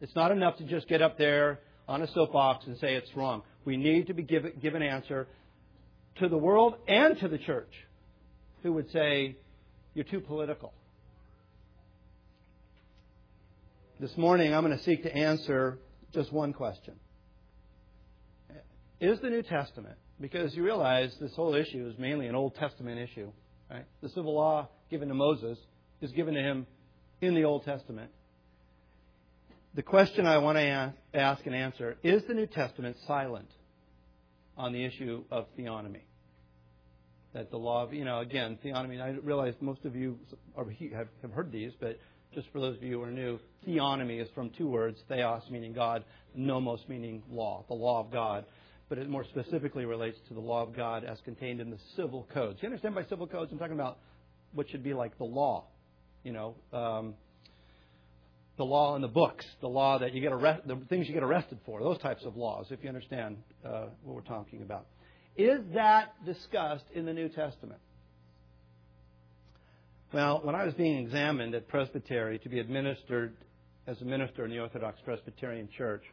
It's 0.00 0.14
not 0.16 0.32
enough 0.32 0.58
to 0.58 0.64
just 0.64 0.88
get 0.88 1.00
up 1.00 1.16
there 1.16 1.60
on 1.86 2.02
a 2.02 2.08
soapbox 2.12 2.66
and 2.66 2.76
say 2.78 2.94
it's 2.94 3.14
wrong. 3.14 3.42
We 3.64 3.76
need 3.76 4.08
to 4.08 4.14
be 4.14 4.24
give, 4.24 4.44
give 4.60 4.74
an 4.74 4.82
answer 4.82 5.28
to 6.16 6.28
the 6.28 6.36
world 6.36 6.74
and 6.88 7.18
to 7.20 7.28
the 7.28 7.38
church 7.38 7.72
who 8.62 8.72
would 8.72 8.90
say, 8.90 9.36
you're 9.94 10.04
too 10.04 10.20
political. 10.20 10.72
This 14.00 14.16
morning, 14.16 14.52
I'm 14.52 14.64
going 14.64 14.76
to 14.76 14.82
seek 14.82 15.04
to 15.04 15.14
answer 15.14 15.78
just 16.12 16.32
one 16.32 16.52
question. 16.52 16.94
Is 19.00 19.20
the 19.20 19.30
New 19.30 19.42
Testament, 19.42 19.94
because 20.20 20.52
you 20.56 20.64
realize 20.64 21.14
this 21.20 21.32
whole 21.36 21.54
issue 21.54 21.88
is 21.88 21.96
mainly 21.96 22.26
an 22.26 22.34
Old 22.34 22.56
Testament 22.56 22.98
issue, 22.98 23.30
right? 23.70 23.84
The 24.02 24.08
civil 24.08 24.34
law 24.34 24.68
given 24.90 25.06
to 25.08 25.14
Moses 25.14 25.58
is 26.00 26.10
given 26.10 26.34
to 26.34 26.40
him 26.40 26.66
in 27.20 27.36
the 27.36 27.44
Old 27.44 27.64
Testament. 27.64 28.10
The 29.74 29.82
question 29.82 30.26
I 30.26 30.38
want 30.38 30.58
to 30.58 30.92
ask 31.14 31.46
and 31.46 31.54
answer 31.54 31.96
is 32.02 32.24
the 32.26 32.34
New 32.34 32.46
Testament 32.46 32.96
silent 33.06 33.48
on 34.56 34.72
the 34.72 34.84
issue 34.84 35.22
of 35.30 35.46
theonomy? 35.56 36.02
That 37.32 37.52
the 37.52 37.58
law 37.58 37.84
of, 37.84 37.94
you 37.94 38.04
know, 38.04 38.18
again, 38.18 38.58
theonomy, 38.64 39.00
I 39.00 39.10
realize 39.22 39.54
most 39.60 39.84
of 39.84 39.94
you 39.94 40.18
have, 40.56 41.08
have 41.22 41.30
heard 41.30 41.52
these, 41.52 41.70
but 41.80 42.00
just 42.34 42.48
for 42.52 42.60
those 42.60 42.76
of 42.76 42.82
you 42.82 42.98
who 42.98 43.02
are 43.02 43.10
new, 43.10 43.38
theonomy 43.66 44.20
is 44.20 44.28
from 44.34 44.50
two 44.50 44.68
words 44.68 44.98
theos 45.08 45.42
meaning 45.50 45.72
God, 45.72 46.04
nomos 46.34 46.80
meaning 46.88 47.22
law, 47.30 47.64
the 47.68 47.74
law 47.74 48.00
of 48.00 48.10
God. 48.10 48.44
But 48.88 48.98
it 48.98 49.08
more 49.08 49.24
specifically 49.24 49.86
relates 49.86 50.18
to 50.28 50.34
the 50.34 50.40
law 50.40 50.62
of 50.62 50.76
God 50.76 51.04
as 51.04 51.18
contained 51.24 51.60
in 51.60 51.70
the 51.70 51.78
civil 51.96 52.28
codes. 52.34 52.58
You 52.60 52.66
understand 52.66 52.94
by 52.94 53.04
civil 53.06 53.26
codes? 53.26 53.50
I'm 53.50 53.58
talking 53.58 53.74
about 53.74 53.98
what 54.52 54.68
should 54.68 54.82
be 54.82 54.94
like 54.94 55.16
the 55.18 55.24
law, 55.24 55.64
you 56.22 56.32
know, 56.32 56.54
um, 56.72 57.14
the 58.56 58.64
law 58.64 58.94
in 58.94 59.02
the 59.02 59.08
books, 59.08 59.44
the 59.60 59.68
law 59.68 59.98
that 59.98 60.12
you 60.12 60.20
get 60.20 60.32
arrested, 60.32 60.68
the 60.68 60.76
things 60.88 61.08
you 61.08 61.14
get 61.14 61.22
arrested 61.22 61.58
for, 61.66 61.80
those 61.80 61.98
types 61.98 62.24
of 62.24 62.36
laws, 62.36 62.66
if 62.70 62.82
you 62.82 62.88
understand 62.88 63.36
uh, 63.64 63.86
what 64.04 64.14
we're 64.14 64.20
talking 64.20 64.62
about. 64.62 64.86
Is 65.36 65.60
that 65.74 66.14
discussed 66.24 66.84
in 66.94 67.06
the 67.06 67.12
New 67.12 67.28
Testament? 67.28 67.80
Well, 70.14 70.42
when 70.44 70.54
I 70.54 70.64
was 70.64 70.74
being 70.74 70.98
examined 70.98 71.56
at 71.56 71.66
Presbytery 71.66 72.38
to 72.38 72.48
be 72.48 72.60
administered 72.60 73.34
as 73.88 74.00
a 74.00 74.04
minister 74.04 74.44
in 74.44 74.52
the 74.52 74.60
Orthodox 74.60 75.00
Presbyterian 75.04 75.68
Church, 75.76 76.04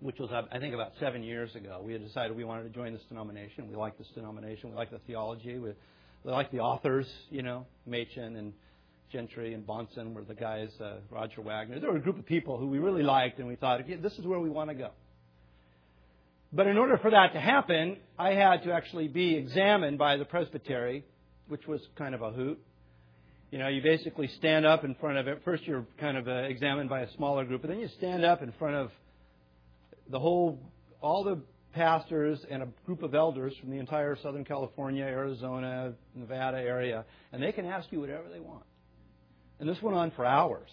which 0.00 0.18
was, 0.18 0.28
I 0.30 0.58
think, 0.58 0.74
about 0.74 0.92
seven 1.00 1.22
years 1.22 1.54
ago, 1.54 1.80
we 1.82 1.94
had 1.94 2.04
decided 2.06 2.36
we 2.36 2.44
wanted 2.44 2.64
to 2.64 2.68
join 2.68 2.92
this 2.92 3.00
denomination. 3.08 3.70
We 3.70 3.76
liked 3.76 3.96
this 3.96 4.08
denomination. 4.14 4.68
We 4.68 4.76
liked 4.76 4.92
the 4.92 4.98
theology. 5.06 5.58
We, 5.58 5.70
we 6.22 6.30
like 6.30 6.50
the 6.50 6.60
authors, 6.60 7.06
you 7.30 7.40
know, 7.40 7.64
Machen 7.86 8.36
and 8.36 8.52
Gentry 9.10 9.54
and 9.54 9.66
Bahnsen 9.66 10.12
were 10.12 10.22
the 10.22 10.34
guys, 10.34 10.68
uh, 10.82 10.96
Roger 11.10 11.40
Wagner. 11.40 11.80
There 11.80 11.90
were 11.90 11.96
a 11.96 12.02
group 12.02 12.18
of 12.18 12.26
people 12.26 12.58
who 12.58 12.66
we 12.66 12.78
really 12.78 13.02
liked, 13.02 13.38
and 13.38 13.48
we 13.48 13.56
thought, 13.56 13.80
okay, 13.80 13.96
this 13.96 14.12
is 14.18 14.26
where 14.26 14.38
we 14.38 14.50
want 14.50 14.68
to 14.68 14.74
go. 14.74 14.90
But 16.52 16.66
in 16.66 16.76
order 16.76 16.98
for 16.98 17.10
that 17.10 17.32
to 17.32 17.40
happen, 17.40 17.96
I 18.18 18.32
had 18.32 18.64
to 18.64 18.72
actually 18.72 19.08
be 19.08 19.34
examined 19.34 19.96
by 19.96 20.18
the 20.18 20.26
presbytery, 20.26 21.06
which 21.48 21.66
was 21.66 21.80
kind 21.96 22.14
of 22.14 22.22
a 22.22 22.30
hoot. 22.30 22.58
You 23.50 23.58
know, 23.58 23.68
you 23.68 23.82
basically 23.82 24.28
stand 24.38 24.66
up 24.66 24.84
in 24.84 24.94
front 24.96 25.18
of 25.18 25.28
it. 25.28 25.42
First, 25.44 25.64
you're 25.64 25.86
kind 26.00 26.16
of 26.16 26.26
uh, 26.26 26.32
examined 26.32 26.90
by 26.90 27.02
a 27.02 27.12
smaller 27.12 27.44
group, 27.44 27.62
but 27.62 27.68
then 27.68 27.78
you 27.78 27.88
stand 27.98 28.24
up 28.24 28.42
in 28.42 28.52
front 28.58 28.74
of 28.74 28.90
the 30.10 30.18
whole, 30.18 30.58
all 31.00 31.22
the 31.24 31.40
pastors 31.72 32.44
and 32.50 32.62
a 32.62 32.68
group 32.86 33.02
of 33.02 33.14
elders 33.14 33.52
from 33.60 33.70
the 33.70 33.78
entire 33.78 34.16
Southern 34.22 34.44
California, 34.44 35.04
Arizona, 35.04 35.92
Nevada 36.14 36.58
area, 36.58 37.04
and 37.32 37.42
they 37.42 37.52
can 37.52 37.66
ask 37.66 37.86
you 37.90 38.00
whatever 38.00 38.28
they 38.32 38.40
want. 38.40 38.64
And 39.60 39.68
this 39.68 39.80
went 39.82 39.96
on 39.96 40.10
for 40.12 40.24
hours. 40.24 40.70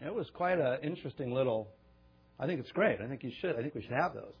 And 0.00 0.08
it 0.08 0.14
was 0.14 0.28
quite 0.34 0.58
an 0.58 0.78
interesting 0.82 1.32
little. 1.32 1.68
I 2.38 2.46
think 2.46 2.60
it's 2.60 2.72
great. 2.72 3.00
I 3.00 3.06
think 3.06 3.22
you 3.22 3.32
should. 3.40 3.56
I 3.56 3.62
think 3.62 3.74
we 3.74 3.82
should 3.82 3.92
have 3.92 4.14
those. 4.14 4.34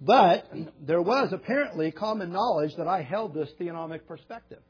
But 0.00 0.50
there 0.80 1.00
was 1.00 1.32
apparently 1.32 1.90
common 1.90 2.32
knowledge 2.32 2.76
that 2.76 2.86
I 2.86 3.02
held 3.02 3.34
this 3.34 3.48
theonomic 3.58 4.06
perspective. 4.06 4.60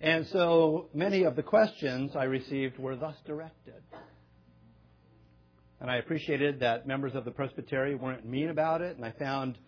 And 0.00 0.26
so 0.28 0.88
many 0.94 1.24
of 1.24 1.36
the 1.36 1.42
questions 1.42 2.16
I 2.16 2.24
received 2.24 2.78
were 2.78 2.96
thus 2.96 3.14
directed. 3.26 3.82
And 5.80 5.90
I 5.90 5.96
appreciated 5.96 6.60
that 6.60 6.86
members 6.86 7.14
of 7.14 7.24
the 7.24 7.30
presbytery 7.30 7.94
weren't 7.94 8.26
mean 8.26 8.48
about 8.48 8.82
it, 8.82 8.96
and 8.96 9.04
I 9.04 9.10
found 9.12 9.58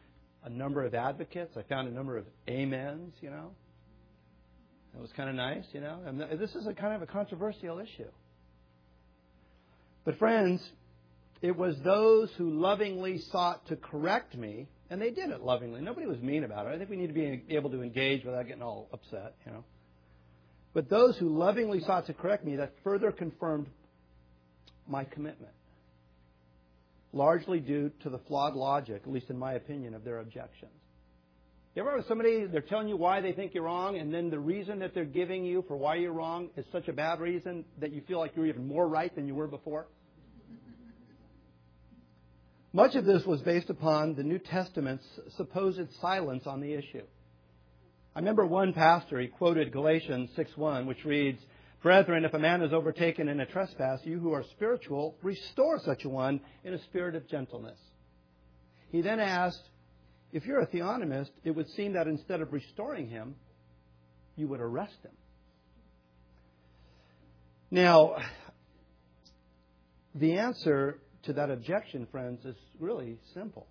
a 0.45 0.49
number 0.49 0.85
of 0.85 0.95
advocates. 0.95 1.57
I 1.57 1.63
found 1.63 1.89
a 1.89 1.93
number 1.93 2.17
of 2.17 2.25
amens, 2.49 3.15
you 3.21 3.31
know. 3.31 3.51
It 4.97 5.01
was 5.01 5.11
kind 5.17 5.29
of 5.29 5.35
nice, 5.35 5.65
you 5.73 5.81
know. 5.81 5.99
And 6.07 6.21
this 6.41 6.55
is 6.55 6.67
a 6.67 6.73
kind 6.73 6.95
of 6.95 7.03
a 7.03 7.07
controversial 7.07 7.81
issue. 7.81 8.11
But 10.05 10.19
friends, 10.19 10.63
it 11.45 11.59
was 11.59 11.77
those 11.85 12.31
who 12.39 12.59
lovingly 12.59 13.19
sought 13.19 13.67
to 13.67 13.77
correct 13.77 14.35
me, 14.35 14.67
and 14.89 14.99
they 14.99 15.11
did 15.11 15.29
it 15.29 15.43
lovingly. 15.43 15.83
Nobody 15.83 16.07
was 16.07 16.19
mean 16.23 16.43
about 16.43 16.67
it. 16.67 16.71
I 16.75 16.79
think 16.79 16.89
we 16.89 16.97
need 16.97 17.09
to 17.09 17.13
be 17.13 17.43
able 17.51 17.69
to 17.69 17.83
engage 17.83 18.25
without 18.25 18.47
getting 18.47 18.63
all 18.63 18.89
upset, 18.95 19.35
you 19.45 19.53
know. 19.53 19.63
But 20.73 20.89
those 20.89 21.19
who 21.19 21.29
lovingly 21.29 21.81
sought 21.81 22.07
to 22.07 22.15
correct 22.15 22.47
me, 22.47 22.57
that 22.57 22.73
further 22.83 23.13
confirmed 23.13 23.67
my 24.89 25.05
commitment. 25.05 25.53
Largely 27.13 27.61
due 27.61 27.91
to 28.05 28.09
the 28.09 28.21
flawed 28.21 28.55
logic, 28.55 29.03
at 29.05 29.13
least 29.13 29.29
in 29.29 29.39
my 29.39 29.53
opinion, 29.53 29.93
of 29.93 30.03
their 30.03 30.21
objections. 30.21 30.73
You 31.75 31.83
ever 31.83 31.95
have 31.95 32.07
somebody, 32.09 32.47
they're 32.47 32.63
telling 32.63 32.89
you 32.89 32.97
why 32.97 33.21
they 33.21 33.33
think 33.33 33.53
you're 33.53 33.65
wrong, 33.65 33.99
and 33.99 34.15
then 34.15 34.31
the 34.31 34.41
reason 34.41 34.79
that 34.79 34.95
they're 34.95 35.05
giving 35.05 35.45
you 35.45 35.63
for 35.69 35.77
why 35.77 35.97
you're 35.97 36.15
wrong 36.15 36.49
is 36.57 36.65
such 36.73 36.89
a 36.89 36.93
bad 36.95 37.21
reason 37.21 37.67
that 37.81 37.93
you 37.93 38.01
feel 38.09 38.19
like 38.19 38.33
you're 38.35 38.47
even 38.47 38.67
more 38.67 38.89
right 38.89 39.15
than 39.15 39.27
you 39.27 39.35
were 39.35 39.47
before? 39.47 39.89
Much 42.75 42.97
of 42.97 43.05
this 43.05 43.25
was 43.25 43.41
based 43.43 43.71
upon 43.71 44.17
the 44.17 44.25
New 44.25 44.41
Testament's 44.41 45.07
supposed 45.37 45.93
silence 46.01 46.45
on 46.45 46.61
the 46.61 46.75
issue. 46.75 47.05
I 48.17 48.19
remember 48.19 48.45
one 48.45 48.73
pastor, 48.73 49.21
he 49.21 49.29
quoted 49.29 49.71
Galatians 49.71 50.31
6:1, 50.37 50.85
which 50.85 51.05
reads, 51.05 51.41
Brethren, 51.83 52.25
if 52.25 52.35
a 52.35 52.39
man 52.39 52.63
is 52.63 52.73
overtaken 52.73 53.29
in 53.29 53.39
a 53.39 53.47
trespass, 53.47 54.01
you 54.05 54.19
who 54.19 54.33
are 54.33 54.43
spiritual, 54.43 55.17
restore 55.23 55.79
such 55.79 56.05
a 56.05 56.09
one 56.09 56.41
in 56.65 56.75
a 56.75 56.83
spirit 56.83 57.15
of 57.15 57.29
gentleness. 57.29 57.79
He 58.91 59.03
then 59.03 59.21
asked, 59.21 59.71
if 60.33 60.45
you're 60.45 60.61
a 60.61 60.67
theonomist, 60.67 61.31
it 61.45 61.53
would 61.53 61.69
seem 61.71 61.93
that 61.93 62.09
instead 62.09 62.41
of 62.41 62.53
restoring 62.53 63.09
him, 63.09 63.37
you 64.35 64.49
would 64.49 64.61
arrest 64.61 64.97
him. 65.05 65.13
Now, 67.71 68.17
the 70.13 70.39
answer 70.39 70.99
to 71.27 71.33
that 71.35 71.51
objection, 71.51 72.07
friends, 72.11 72.45
is 72.45 72.57
really 72.79 73.19
simple. 73.33 73.67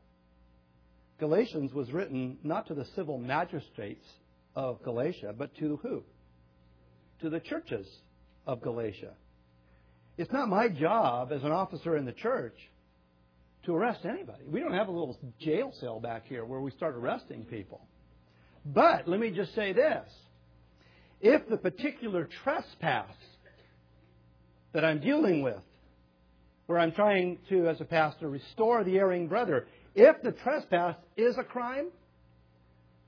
Galatians 1.20 1.74
was 1.74 1.92
written 1.92 2.38
not 2.44 2.68
to 2.68 2.74
the 2.74 2.86
civil 2.96 3.18
magistrates 3.18 4.06
of 4.56 4.84
Galatia, 4.84 5.34
but 5.38 5.56
to 5.58 5.80
who? 5.82 6.04
To 7.22 7.30
the 7.30 7.40
churches 7.40 7.88
of 8.46 8.62
Galatia. 8.62 9.14
It's 10.18 10.32
not 10.32 10.50
my 10.50 10.68
job 10.68 11.32
as 11.32 11.44
an 11.44 11.52
officer 11.52 11.98
in 11.98 12.06
the 12.06 12.12
church 12.12 12.56
to 13.66 13.76
arrest 13.76 14.06
anybody. 14.06 14.44
We 14.46 14.60
don't 14.60 14.74
have 14.74 14.88
a 14.88 14.92
little 14.92 15.18
jail 15.40 15.74
cell 15.80 16.00
back 16.00 16.28
here 16.28 16.46
where 16.46 16.60
we 16.60 16.72
start 16.72 16.96
arresting 16.96 17.46
people. 17.46 17.82
But 18.66 19.08
let 19.08 19.20
me 19.20 19.32
just 19.32 19.56
say 19.56 19.74
this. 19.74 20.08
If 21.22 21.48
the 21.48 21.58
particular 21.58 22.28
trespass 22.44 23.16
that 24.74 24.84
I'm 24.84 25.00
dealing 25.00 25.42
with 25.42 25.62
where 26.68 26.80
I'm 26.80 26.92
trying 26.92 27.40
to, 27.50 27.68
as 27.68 27.82
a 27.82 27.86
pastor, 27.86 28.30
restore 28.30 28.84
the 28.84 28.98
erring 28.98 29.28
brother. 29.28 29.68
If 29.96 30.22
the 30.22 30.32
trespass 30.32 30.96
is 31.18 31.38
a 31.38 31.44
crime, 31.44 31.90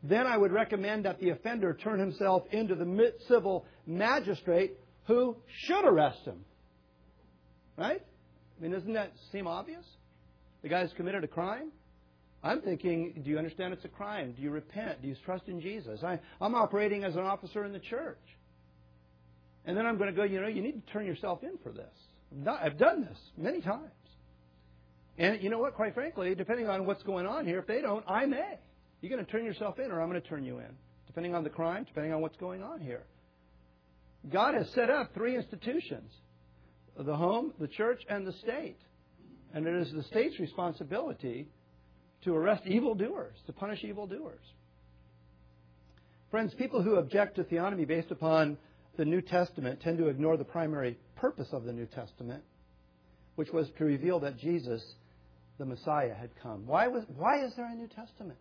then 0.03 0.27
I 0.27 0.37
would 0.37 0.51
recommend 0.51 1.05
that 1.05 1.19
the 1.19 1.29
offender 1.29 1.73
turn 1.73 1.99
himself 1.99 2.43
into 2.51 2.75
the 2.75 3.13
civil 3.27 3.65
magistrate 3.87 4.73
who 5.05 5.35
should 5.63 5.85
arrest 5.85 6.19
him. 6.25 6.41
Right? 7.77 8.01
I 8.57 8.61
mean, 8.61 8.71
doesn't 8.71 8.93
that 8.93 9.13
seem 9.31 9.47
obvious? 9.47 9.83
The 10.61 10.69
guy's 10.69 10.91
committed 10.93 11.23
a 11.23 11.27
crime. 11.27 11.71
I'm 12.43 12.61
thinking, 12.61 13.21
do 13.23 13.29
you 13.29 13.37
understand 13.37 13.73
it's 13.73 13.85
a 13.85 13.89
crime? 13.89 14.33
Do 14.33 14.41
you 14.41 14.51
repent? 14.51 15.01
Do 15.01 15.07
you 15.07 15.15
trust 15.25 15.47
in 15.47 15.59
Jesus? 15.59 16.03
I, 16.03 16.19
I'm 16.39 16.53
operating 16.53 17.03
as 17.03 17.15
an 17.15 17.21
officer 17.21 17.65
in 17.65 17.73
the 17.73 17.79
church. 17.79 18.19
And 19.65 19.75
then 19.75 19.85
I'm 19.87 19.97
going 19.97 20.11
to 20.11 20.15
go, 20.15 20.23
you 20.23 20.39
know, 20.39 20.47
you 20.47 20.61
need 20.61 20.85
to 20.85 20.93
turn 20.93 21.07
yourself 21.07 21.43
in 21.43 21.57
for 21.63 21.71
this. 21.71 21.93
I've 22.47 22.77
done 22.77 23.01
this 23.01 23.17
many 23.37 23.61
times. 23.61 23.91
And 25.17 25.41
you 25.41 25.49
know 25.49 25.59
what? 25.59 25.75
Quite 25.75 25.93
frankly, 25.93 26.35
depending 26.35 26.67
on 26.67 26.85
what's 26.85 27.03
going 27.03 27.25
on 27.25 27.45
here, 27.45 27.59
if 27.59 27.67
they 27.67 27.81
don't, 27.81 28.03
I 28.07 28.25
may. 28.25 28.59
You're 29.01 29.11
going 29.11 29.25
to 29.25 29.31
turn 29.31 29.45
yourself 29.45 29.79
in, 29.79 29.91
or 29.91 30.01
I'm 30.01 30.09
going 30.09 30.21
to 30.21 30.27
turn 30.27 30.43
you 30.43 30.59
in, 30.59 30.71
depending 31.07 31.35
on 31.35 31.43
the 31.43 31.49
crime, 31.49 31.85
depending 31.85 32.13
on 32.13 32.21
what's 32.21 32.37
going 32.37 32.63
on 32.63 32.79
here. 32.79 33.03
God 34.31 34.55
has 34.55 34.69
set 34.71 34.89
up 34.89 35.13
three 35.13 35.35
institutions 35.35 36.11
the 36.97 37.15
home, 37.15 37.53
the 37.59 37.67
church, 37.67 38.01
and 38.09 38.25
the 38.25 38.31
state. 38.33 38.77
And 39.53 39.67
it 39.67 39.75
is 39.75 39.91
the 39.93 40.03
state's 40.03 40.39
responsibility 40.39 41.47
to 42.23 42.33
arrest 42.33 42.65
evildoers, 42.65 43.35
to 43.47 43.53
punish 43.53 43.83
evildoers. 43.83 44.39
Friends, 46.31 46.53
people 46.55 46.81
who 46.81 46.95
object 46.95 47.35
to 47.35 47.43
theonomy 47.43 47.87
based 47.87 48.11
upon 48.11 48.57
the 48.97 49.05
New 49.05 49.21
Testament 49.21 49.81
tend 49.81 49.97
to 49.97 50.07
ignore 50.07 50.37
the 50.37 50.43
primary 50.43 50.97
purpose 51.15 51.47
of 51.51 51.63
the 51.63 51.73
New 51.73 51.85
Testament, 51.87 52.43
which 53.35 53.51
was 53.51 53.67
to 53.77 53.85
reveal 53.85 54.19
that 54.21 54.37
Jesus, 54.37 54.83
the 55.57 55.65
Messiah, 55.65 56.13
had 56.13 56.29
come. 56.41 56.65
Why, 56.65 56.87
was, 56.87 57.03
why 57.15 57.43
is 57.43 57.53
there 57.55 57.65
a 57.65 57.75
New 57.75 57.87
Testament? 57.87 58.39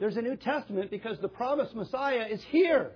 There's 0.00 0.16
a 0.16 0.22
New 0.22 0.36
Testament 0.36 0.90
because 0.90 1.18
the 1.20 1.28
promised 1.28 1.74
Messiah 1.74 2.26
is 2.30 2.40
here. 2.50 2.92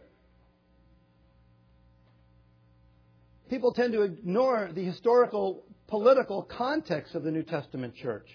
People 3.51 3.73
tend 3.73 3.93
to 3.93 4.03
ignore 4.03 4.71
the 4.75 4.85
historical, 4.85 5.65
political 5.89 6.43
context 6.43 7.15
of 7.15 7.23
the 7.23 7.31
New 7.31 7.43
Testament 7.43 7.95
church. 7.97 8.27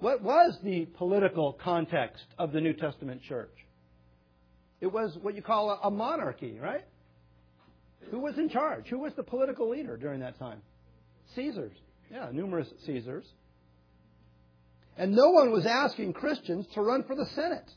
What 0.00 0.22
was 0.22 0.56
the 0.62 0.86
political 0.96 1.54
context 1.54 2.24
of 2.38 2.52
the 2.52 2.60
New 2.60 2.72
Testament 2.72 3.22
church? 3.22 3.54
It 4.80 4.88
was 4.88 5.16
what 5.22 5.34
you 5.34 5.42
call 5.42 5.70
a, 5.70 5.88
a 5.88 5.90
monarchy, 5.90 6.58
right? 6.60 6.84
Who 8.10 8.20
was 8.20 8.38
in 8.38 8.48
charge? 8.48 8.86
Who 8.88 9.00
was 9.00 9.12
the 9.14 9.22
political 9.22 9.70
leader 9.70 9.96
during 9.96 10.20
that 10.20 10.38
time? 10.38 10.62
Caesars. 11.34 11.72
Yeah, 12.10 12.28
numerous 12.32 12.68
Caesars. 12.86 13.24
And 14.96 15.14
no 15.14 15.30
one 15.30 15.52
was 15.52 15.66
asking 15.66 16.14
Christians 16.14 16.66
to 16.74 16.82
run 16.82 17.04
for 17.04 17.14
the 17.14 17.26
Senate. 17.34 17.70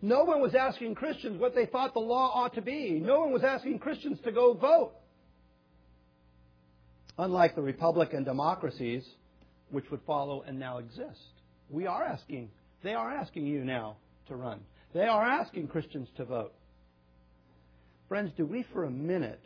No 0.00 0.24
one 0.24 0.40
was 0.40 0.54
asking 0.54 0.94
Christians 0.94 1.40
what 1.40 1.54
they 1.54 1.66
thought 1.66 1.94
the 1.94 2.00
law 2.00 2.30
ought 2.34 2.54
to 2.54 2.62
be. 2.62 3.00
No 3.02 3.20
one 3.20 3.32
was 3.32 3.42
asking 3.42 3.78
Christians 3.78 4.18
to 4.24 4.32
go 4.32 4.54
vote. 4.54 4.92
Unlike 7.18 7.54
the 7.54 7.62
Republican 7.62 8.24
democracies 8.24 9.04
which 9.70 9.90
would 9.90 10.00
follow 10.06 10.42
and 10.42 10.58
now 10.58 10.78
exist. 10.78 11.20
We 11.70 11.86
are 11.86 12.04
asking, 12.04 12.50
they 12.82 12.94
are 12.94 13.10
asking 13.10 13.46
you 13.46 13.64
now 13.64 13.96
to 14.28 14.36
run. 14.36 14.60
They 14.92 15.04
are 15.04 15.22
asking 15.22 15.68
Christians 15.68 16.08
to 16.16 16.24
vote. 16.24 16.52
Friends, 18.08 18.32
do 18.36 18.44
we 18.44 18.64
for 18.72 18.84
a 18.84 18.90
minute 18.90 19.40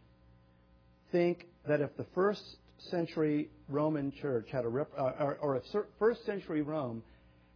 think 1.13 1.47
that 1.67 1.81
if 1.81 1.97
the 1.97 2.07
first 2.15 2.43
century 2.91 3.49
Roman 3.69 4.13
church 4.13 4.49
had 4.51 4.65
a, 4.65 4.69
rep, 4.69 4.89
uh, 4.97 5.13
or, 5.21 5.39
or 5.41 5.57
if 5.57 5.65
first 5.99 6.25
century 6.25 6.63
Rome 6.63 7.03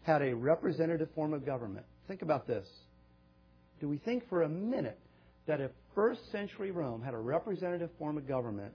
had 0.03 0.23
a 0.23 0.35
representative 0.35 1.09
form 1.15 1.33
of 1.33 1.47
government, 1.47 1.87
think 2.09 2.23
about 2.23 2.47
this. 2.47 2.69
Do 3.81 3.89
we 3.89 3.99
think 3.99 4.29
for 4.29 4.43
a 4.43 4.49
minute 4.49 4.99
that 5.47 5.61
if 5.61 5.71
first 5.95 6.31
century 6.31 6.71
Rome 6.71 7.03
had 7.03 7.15
a 7.15 7.19
representative 7.19 7.91
form 7.99 8.17
of 8.17 8.27
government 8.27 8.75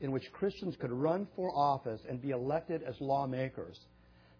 in 0.00 0.12
which 0.12 0.30
Christians 0.32 0.76
could 0.76 0.92
run 0.92 1.26
for 1.34 1.50
office 1.54 2.00
and 2.08 2.20
be 2.20 2.30
elected 2.30 2.82
as 2.82 3.00
lawmakers, 3.00 3.78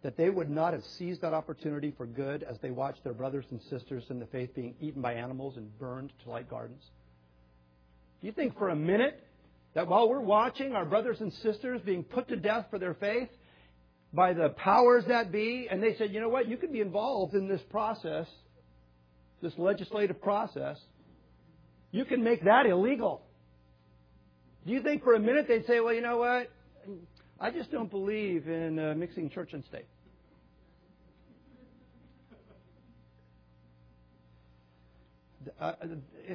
that 0.07 0.17
they 0.17 0.31
would 0.31 0.49
not 0.49 0.73
have 0.73 0.85
seized 0.99 1.21
that 1.23 1.35
opportunity 1.35 1.93
for 1.97 2.07
good 2.07 2.45
as 2.45 2.57
they 2.63 2.71
watched 2.71 3.03
their 3.03 3.13
brothers 3.13 3.45
and 3.51 3.61
sisters 3.63 4.05
in 4.09 4.21
the 4.21 4.27
faith 4.27 4.55
being 4.55 4.73
eaten 4.81 5.03
by 5.03 5.15
animals 5.15 5.57
and 5.57 5.77
burned 5.81 6.13
to 6.23 6.31
light 6.31 6.49
gardens? 6.49 6.85
Do 8.21 8.29
you 8.29 8.33
think 8.33 8.57
for 8.57 8.69
a 8.69 8.77
minute 8.77 9.21
that 9.75 9.89
while 9.89 10.09
we're 10.09 10.21
watching 10.21 10.75
our 10.75 10.85
brothers 10.85 11.21
and 11.21 11.33
sisters 11.43 11.81
being 11.85 12.05
put 12.05 12.29
to 12.29 12.37
death 12.37 12.67
for 12.71 12.79
their 12.79 12.95
faith 12.95 13.29
by 14.13 14.33
the 14.33 14.51
powers 14.51 15.03
that 15.09 15.33
be, 15.33 15.67
and 15.69 15.83
they 15.83 15.97
said, 15.97 16.13
you 16.13 16.21
know 16.21 16.29
what, 16.29 16.47
you 16.47 16.57
could 16.57 16.73
be 16.73 16.81
involved 16.81 17.35
in 17.35 17.49
this 17.49 17.63
process, 17.69 18.29
this 19.43 19.55
legislative 19.59 20.23
process, 20.23 20.79
you 21.91 22.05
can 22.05 22.23
make 22.23 22.45
that 22.45 22.65
illegal. 22.65 23.23
Do 24.65 24.73
you 24.73 24.85
think 24.85 25.03
for 25.03 25.15
a 25.15 25.19
minute 25.19 25.47
they'd 25.49 25.67
say, 25.67 25.81
well, 25.81 25.95
you 25.95 26.01
know 26.01 26.19
what? 26.19 26.49
I 27.41 27.51
just 27.51 27.73
don't 27.73 27.91
believe 27.91 28.47
in 28.47 28.79
uh, 28.79 28.95
mixing 28.97 29.31
church 29.31 29.53
and 29.53 29.65
state. 29.65 29.87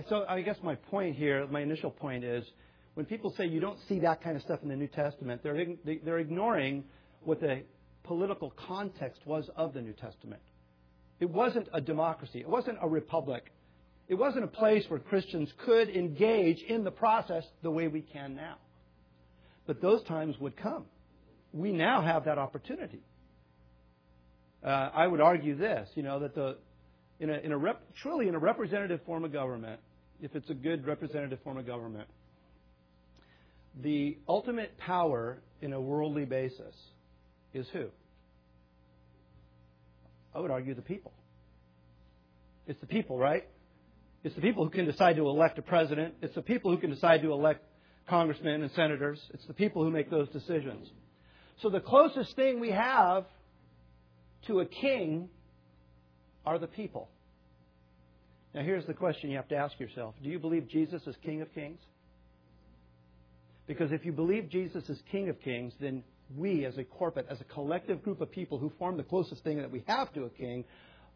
So 0.10 0.26
I 0.28 0.42
guess 0.42 0.58
my 0.64 0.76
point 0.76 1.16
here, 1.16 1.46
my 1.48 1.62
initial 1.62 1.92
point 1.92 2.24
is, 2.24 2.46
when 2.94 3.06
people 3.06 3.34
say 3.38 3.46
you 3.46 3.60
don't 3.60 3.80
see 3.88 4.00
that 4.00 4.22
kind 4.22 4.36
of 4.36 4.42
stuff 4.42 4.60
in 4.64 4.70
the 4.70 4.76
New 4.76 4.88
Testament, 4.88 5.42
they're, 5.44 5.66
they're 6.04 6.20
ignoring 6.20 6.84
what 7.24 7.40
the 7.40 7.64
political 8.04 8.54
context 8.68 9.22
was 9.26 9.50
of 9.56 9.74
the 9.74 9.82
New 9.82 9.94
Testament. 9.94 10.42
It 11.20 11.30
wasn't 11.30 11.68
a 11.74 11.80
democracy. 11.80 12.40
It 12.40 12.50
wasn't 12.50 12.80
a 12.82 12.90
republic. 12.90 13.52
It 14.08 14.16
wasn't 14.16 14.44
a 14.44 14.48
place 14.48 14.84
where 14.90 15.00
Christians 15.00 15.50
could 15.66 15.90
engage 15.90 16.62
in 16.64 16.84
the 16.84 16.92
process 16.92 17.46
the 17.62 17.72
way 17.72 17.88
we 17.88 18.02
can 18.02 18.36
now. 18.36 18.56
But 19.68 19.82
those 19.82 20.04
times 20.04 20.36
would 20.40 20.58
come. 20.58 20.86
We 21.54 21.72
now 21.72 22.02
have 22.02 22.26
that 22.26 22.38
opportunity. 22.38 23.04
Uh, 24.64 24.90
I 24.94 25.08
would 25.08 25.22
argue 25.22 25.56
this, 25.56 25.90
you 25.96 26.04
know, 26.04 26.20
that 26.20 26.36
the 26.36 26.58
in 27.22 27.30
a, 27.30 27.74
truly 28.02 28.28
in 28.28 28.36
a 28.36 28.40
representative 28.40 29.00
form 29.06 29.24
of 29.24 29.32
government, 29.32 29.80
if 30.22 30.36
it's 30.36 30.50
a 30.50 30.56
good 30.56 30.86
representative 30.88 31.40
form 31.44 31.58
of 31.58 31.68
government, 31.68 32.08
the 33.82 34.18
ultimate 34.28 34.78
power 34.80 35.38
in 35.62 35.72
a 35.72 35.80
worldly 35.80 36.26
basis 36.26 36.76
is 37.54 37.68
who? 37.72 37.86
I 40.34 40.40
would 40.40 40.50
argue 40.50 40.74
the 40.74 40.82
people. 40.82 41.14
It's 42.66 42.80
the 42.80 42.88
people, 42.88 43.20
right? 43.20 43.48
It's 44.24 44.36
the 44.36 44.42
people 44.42 44.64
who 44.64 44.72
can 44.72 44.86
decide 44.86 45.16
to 45.18 45.28
elect 45.28 45.60
a 45.60 45.62
president. 45.62 46.16
It's 46.22 46.36
the 46.36 46.42
people 46.42 46.72
who 46.72 46.78
can 46.78 46.90
decide 46.90 47.22
to 47.22 47.32
elect 47.34 47.64
congressmen 48.10 48.64
and 48.64 48.72
senators. 48.72 49.22
It's 49.34 49.46
the 49.46 49.54
people 49.54 49.84
who 49.84 49.92
make 49.92 50.10
those 50.10 50.30
decisions. 50.30 50.90
So 51.62 51.70
the 51.70 51.80
closest 51.80 52.36
thing 52.36 52.60
we 52.60 52.72
have 52.72 53.26
to 54.48 54.62
a 54.62 54.66
king 54.66 55.30
are 56.46 56.60
the 56.60 56.68
people. 56.68 57.10
Now, 58.54 58.64
here's 58.64 58.86
the 58.86 58.94
question 58.94 59.30
you 59.30 59.38
have 59.38 59.48
to 59.50 59.56
ask 59.56 59.80
yourself 59.80 60.16
Do 60.24 60.30
you 60.30 60.40
believe 60.40 60.68
Jesus 60.68 61.02
is 61.08 61.16
King 61.24 61.42
of 61.42 61.54
Kings? 61.54 61.80
Because 63.68 63.92
if 63.92 64.06
you 64.06 64.12
believe 64.12 64.50
Jesus 64.50 64.90
is 64.90 65.00
King 65.12 65.30
of 65.30 65.40
Kings, 65.42 65.74
then 65.80 66.04
we, 66.38 66.66
as 66.66 66.78
a 66.78 66.84
corporate, 66.84 67.28
as 67.30 67.40
a 67.42 67.46
collective 67.46 68.04
group 68.04 68.22
of 68.22 68.32
people 68.32 68.58
who 68.58 68.72
form 68.80 68.98
the 68.98 69.04
closest 69.04 69.44
thing 69.44 69.58
that 69.58 69.72
we 69.72 69.84
have 69.88 70.14
to 70.14 70.24
a 70.24 70.30
king, 70.30 70.66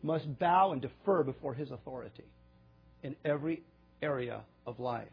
must 0.04 0.40
bow 0.40 0.72
and 0.72 0.82
defer 0.82 1.24
before 1.24 1.54
his 1.54 1.72
authority 1.72 2.24
in 3.04 3.16
every 3.24 3.64
area 4.02 4.42
of 4.66 4.80
life. 4.80 5.08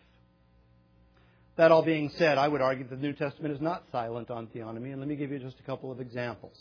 That 1.56 1.70
all 1.70 1.82
being 1.82 2.10
said, 2.16 2.38
I 2.38 2.48
would 2.48 2.60
argue 2.60 2.84
that 2.88 2.96
the 2.96 3.02
New 3.02 3.12
Testament 3.12 3.54
is 3.54 3.60
not 3.60 3.84
silent 3.92 4.30
on 4.30 4.46
theonomy, 4.48 4.92
and 4.92 4.98
let 4.98 5.08
me 5.08 5.16
give 5.16 5.30
you 5.30 5.38
just 5.38 5.58
a 5.60 5.62
couple 5.62 5.92
of 5.92 6.00
examples. 6.00 6.56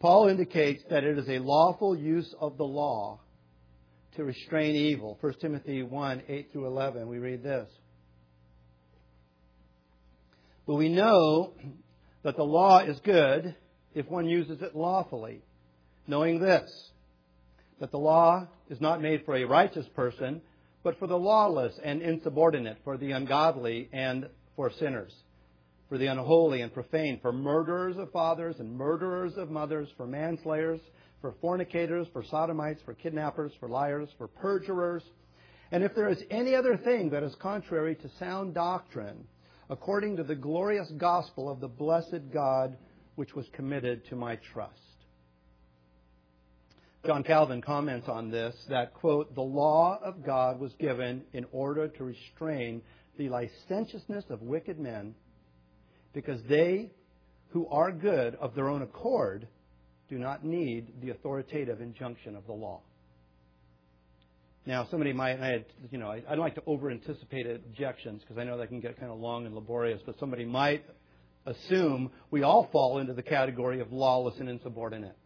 Paul 0.00 0.28
indicates 0.28 0.82
that 0.88 1.04
it 1.04 1.18
is 1.18 1.28
a 1.28 1.38
lawful 1.38 1.96
use 1.96 2.34
of 2.40 2.56
the 2.56 2.64
law 2.64 3.20
to 4.16 4.24
restrain 4.24 4.74
evil. 4.74 5.18
1 5.20 5.34
Timothy 5.40 5.82
1 5.82 6.22
8 6.26 6.52
through 6.52 6.66
11, 6.66 7.06
we 7.06 7.18
read 7.18 7.42
this. 7.42 7.68
But 10.66 10.76
we 10.76 10.88
know 10.88 11.52
that 12.22 12.36
the 12.36 12.42
law 12.42 12.80
is 12.80 12.98
good 13.00 13.54
if 13.94 14.08
one 14.08 14.26
uses 14.26 14.62
it 14.62 14.74
lawfully, 14.74 15.42
knowing 16.06 16.40
this 16.40 16.90
that 17.80 17.90
the 17.90 17.98
law 17.98 18.46
is 18.68 18.80
not 18.80 19.00
made 19.00 19.24
for 19.24 19.36
a 19.36 19.44
righteous 19.44 19.86
person, 19.96 20.42
but 20.82 20.98
for 20.98 21.06
the 21.06 21.16
lawless 21.16 21.78
and 21.82 22.02
insubordinate, 22.02 22.76
for 22.84 22.96
the 22.98 23.10
ungodly 23.12 23.88
and 23.92 24.28
for 24.54 24.70
sinners, 24.70 25.14
for 25.90 25.98
the 25.98 26.06
unholy 26.06 26.60
and 26.62 26.72
profane, 26.72 27.18
for 27.20 27.32
murderers 27.32 27.98
of 27.98 28.12
fathers 28.12 28.54
and 28.60 28.72
murderers 28.72 29.36
of 29.36 29.50
mothers, 29.50 29.88
for 29.96 30.06
manslayers, 30.06 30.80
for 31.20 31.34
fornicators, 31.42 32.06
for 32.12 32.22
sodomites, 32.22 32.80
for 32.84 32.94
kidnappers, 32.94 33.50
for 33.58 33.68
liars, 33.68 34.08
for 34.16 34.28
perjurers. 34.28 35.02
And 35.72 35.82
if 35.82 35.92
there 35.96 36.08
is 36.08 36.22
any 36.30 36.54
other 36.54 36.76
thing 36.76 37.10
that 37.10 37.24
is 37.24 37.34
contrary 37.34 37.96
to 37.96 38.10
sound 38.20 38.54
doctrine, 38.54 39.26
according 39.68 40.16
to 40.18 40.22
the 40.22 40.36
glorious 40.36 40.88
gospel 40.96 41.50
of 41.50 41.58
the 41.58 41.68
blessed 41.68 42.30
God 42.32 42.76
which 43.16 43.34
was 43.34 43.46
committed 43.52 44.06
to 44.06 44.16
my 44.16 44.36
trust. 44.52 44.74
John 47.04 47.24
Calvin 47.24 47.62
comments 47.62 48.08
on 48.08 48.30
this 48.30 48.54
that, 48.68 48.94
quote, 48.94 49.34
the 49.34 49.42
law 49.42 49.98
of 50.04 50.24
God 50.24 50.60
was 50.60 50.72
given 50.74 51.22
in 51.32 51.46
order 51.50 51.88
to 51.88 52.04
restrain 52.04 52.80
the 53.18 53.28
licentiousness 53.28 54.24
of 54.30 54.40
wicked 54.42 54.78
men 54.78 55.16
because 56.12 56.40
they 56.48 56.90
who 57.50 57.66
are 57.68 57.90
good 57.92 58.36
of 58.36 58.54
their 58.54 58.68
own 58.68 58.82
accord 58.82 59.46
do 60.08 60.18
not 60.18 60.44
need 60.44 61.00
the 61.00 61.10
authoritative 61.10 61.80
injunction 61.80 62.36
of 62.36 62.46
the 62.46 62.52
law. 62.52 62.80
Now, 64.66 64.86
somebody 64.90 65.12
might, 65.12 65.40
I 65.40 65.64
you 65.90 65.98
know, 65.98 66.08
I, 66.08 66.22
I 66.28 66.30
don't 66.30 66.40
like 66.40 66.56
to 66.56 66.62
over 66.66 66.90
anticipate 66.90 67.46
objections 67.46 68.20
because 68.22 68.38
I 68.38 68.44
know 68.44 68.58
that 68.58 68.68
can 68.68 68.80
get 68.80 68.98
kind 68.98 69.10
of 69.10 69.18
long 69.18 69.46
and 69.46 69.54
laborious, 69.54 70.00
but 70.04 70.18
somebody 70.18 70.44
might 70.44 70.84
assume 71.46 72.10
we 72.30 72.42
all 72.42 72.68
fall 72.70 72.98
into 72.98 73.14
the 73.14 73.22
category 73.22 73.80
of 73.80 73.92
lawless 73.92 74.38
and 74.38 74.48
insubordinate. 74.48 75.16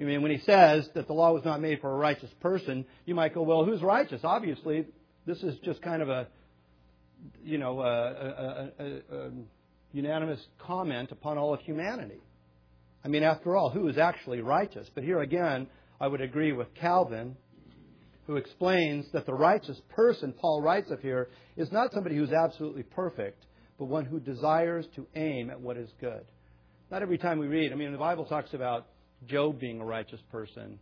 I 0.00 0.04
mean, 0.04 0.22
when 0.22 0.30
he 0.30 0.38
says 0.38 0.88
that 0.94 1.06
the 1.06 1.12
law 1.12 1.32
was 1.32 1.44
not 1.44 1.60
made 1.60 1.80
for 1.80 1.90
a 1.90 1.96
righteous 1.96 2.30
person, 2.40 2.86
you 3.04 3.14
might 3.14 3.34
go, 3.34 3.42
well, 3.42 3.64
who's 3.64 3.82
righteous? 3.82 4.20
Obviously, 4.24 4.86
this 5.26 5.42
is 5.42 5.56
just 5.64 5.82
kind 5.82 6.02
of 6.02 6.08
a, 6.08 6.28
you 7.44 7.58
know, 7.58 7.80
a, 7.80 8.70
a, 8.78 8.82
a 8.84 9.30
unanimous 9.92 10.40
comment 10.58 11.10
upon 11.12 11.38
all 11.38 11.54
of 11.54 11.60
humanity. 11.60 12.20
I 13.04 13.08
mean, 13.08 13.22
after 13.22 13.56
all, 13.56 13.70
who 13.70 13.88
is 13.88 13.98
actually 13.98 14.40
righteous? 14.40 14.88
But 14.94 15.04
here 15.04 15.20
again, 15.20 15.68
I 16.00 16.08
would 16.08 16.20
agree 16.20 16.52
with 16.52 16.74
Calvin, 16.74 17.36
who 18.26 18.36
explains 18.36 19.06
that 19.12 19.24
the 19.26 19.34
righteous 19.34 19.80
person 19.88 20.34
Paul 20.38 20.60
writes 20.62 20.90
of 20.90 21.00
here 21.00 21.28
is 21.56 21.72
not 21.72 21.92
somebody 21.92 22.16
who's 22.16 22.32
absolutely 22.32 22.82
perfect, 22.82 23.46
but 23.78 23.86
one 23.86 24.04
who 24.04 24.20
desires 24.20 24.86
to 24.96 25.06
aim 25.14 25.50
at 25.50 25.60
what 25.60 25.76
is 25.76 25.88
good. 26.00 26.24
Not 26.90 27.02
every 27.02 27.18
time 27.18 27.38
we 27.38 27.46
read, 27.46 27.72
I 27.72 27.76
mean, 27.76 27.92
the 27.92 27.98
Bible 27.98 28.26
talks 28.26 28.52
about 28.52 28.86
Job 29.26 29.58
being 29.58 29.80
a 29.80 29.84
righteous 29.84 30.20
person. 30.30 30.78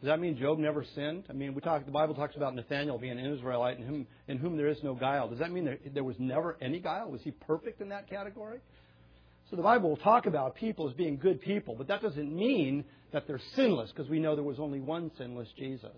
Does 0.00 0.06
that 0.06 0.18
mean 0.18 0.38
Job 0.38 0.58
never 0.58 0.84
sinned? 0.94 1.24
I 1.28 1.34
mean, 1.34 1.54
we 1.54 1.60
talk. 1.60 1.84
The 1.84 1.90
Bible 1.90 2.14
talks 2.14 2.34
about 2.34 2.54
Nathaniel 2.54 2.96
being 2.96 3.18
an 3.18 3.32
Israelite 3.34 3.78
in 3.78 3.84
whom, 3.84 4.06
in 4.28 4.38
whom 4.38 4.56
there 4.56 4.68
is 4.68 4.78
no 4.82 4.94
guile. 4.94 5.28
Does 5.28 5.40
that 5.40 5.52
mean 5.52 5.66
there, 5.66 5.78
there 5.92 6.04
was 6.04 6.16
never 6.18 6.56
any 6.62 6.80
guile? 6.80 7.10
Was 7.10 7.20
he 7.20 7.32
perfect 7.32 7.82
in 7.82 7.90
that 7.90 8.08
category? 8.08 8.60
So 9.50 9.56
the 9.56 9.62
Bible 9.62 9.90
will 9.90 9.96
talk 9.98 10.24
about 10.24 10.54
people 10.54 10.88
as 10.88 10.94
being 10.94 11.18
good 11.18 11.42
people, 11.42 11.74
but 11.74 11.88
that 11.88 12.00
doesn't 12.00 12.34
mean 12.34 12.84
that 13.12 13.26
they're 13.26 13.40
sinless, 13.56 13.90
because 13.90 14.08
we 14.08 14.20
know 14.20 14.36
there 14.36 14.44
was 14.44 14.60
only 14.60 14.80
one 14.80 15.10
sinless 15.18 15.48
Jesus. 15.58 15.96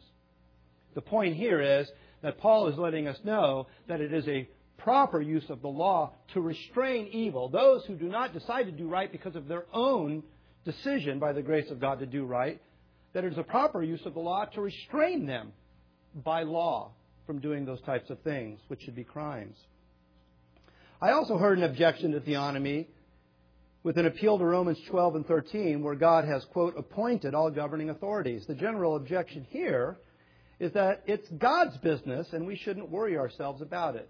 The 0.95 1.03
point 1.03 1.37
here 1.37 1.61
is 1.61 1.87
that 2.23 2.39
Paul 2.39 2.69
is 2.69 2.79
letting 2.79 3.07
us 3.07 3.19
know 3.23 3.67
that 3.89 4.01
it 4.01 4.13
is 4.13 4.27
a 4.27 4.49
proper 4.79 5.21
use 5.21 5.45
of 5.49 5.63
the 5.63 5.69
law 5.69 6.13
to 6.33 6.41
restrain 6.41 7.07
evil. 7.13 7.49
Those 7.49 7.85
who 7.85 7.95
do 7.95 8.09
not 8.09 8.33
decide 8.33 8.65
to 8.65 8.73
do 8.73 8.89
right 8.89 9.13
because 9.13 9.37
of 9.37 9.47
their 9.47 9.67
own 9.73 10.23
decision 10.65 11.19
by 11.19 11.33
the 11.33 11.43
grace 11.43 11.71
of 11.71 11.79
God 11.79 12.01
to 12.01 12.07
do 12.07 12.25
right, 12.25 12.61
that 13.13 13.25
it 13.25 13.33
is 13.33 13.39
a 13.39 13.43
proper 13.43 13.83
use 13.83 14.05
of 14.07 14.15
the 14.15 14.21
law 14.21 14.45
to 14.47 14.61
restrain 14.61 15.27
them 15.27 15.53
by 16.25 16.43
law 16.43 16.93
from 17.27 17.41
doing 17.41 17.65
those 17.65 17.81
types 17.83 18.11
of 18.11 18.21
things, 18.21 18.59
which 18.69 18.83
should 18.83 18.97
be 18.97 19.05
crimes. 19.05 19.57
I 21.01 21.11
also 21.11 21.37
heard 21.37 21.59
an 21.59 21.65
objection 21.65 22.13
to 22.13 22.21
theonomy 22.21 22.87
with 23.83 23.99
an 23.99 24.07
appeal 24.07 24.39
to 24.39 24.45
Romans 24.45 24.79
12 24.89 25.17
and 25.17 25.27
13, 25.27 25.83
where 25.83 25.95
God 25.95 26.25
has, 26.25 26.45
quote, 26.53 26.75
appointed 26.77 27.35
all 27.35 27.51
governing 27.51 27.91
authorities. 27.91 28.45
The 28.47 28.55
general 28.55 28.97
objection 28.97 29.47
here 29.51 29.97
is 30.61 30.73
that 30.75 31.03
it's 31.07 31.29
God's 31.29 31.77
business 31.79 32.29
and 32.33 32.47
we 32.47 32.57
shouldn't 32.57 32.89
worry 32.89 33.19
ourselves 33.19 33.61
about 33.61 33.97
it. 33.97 34.09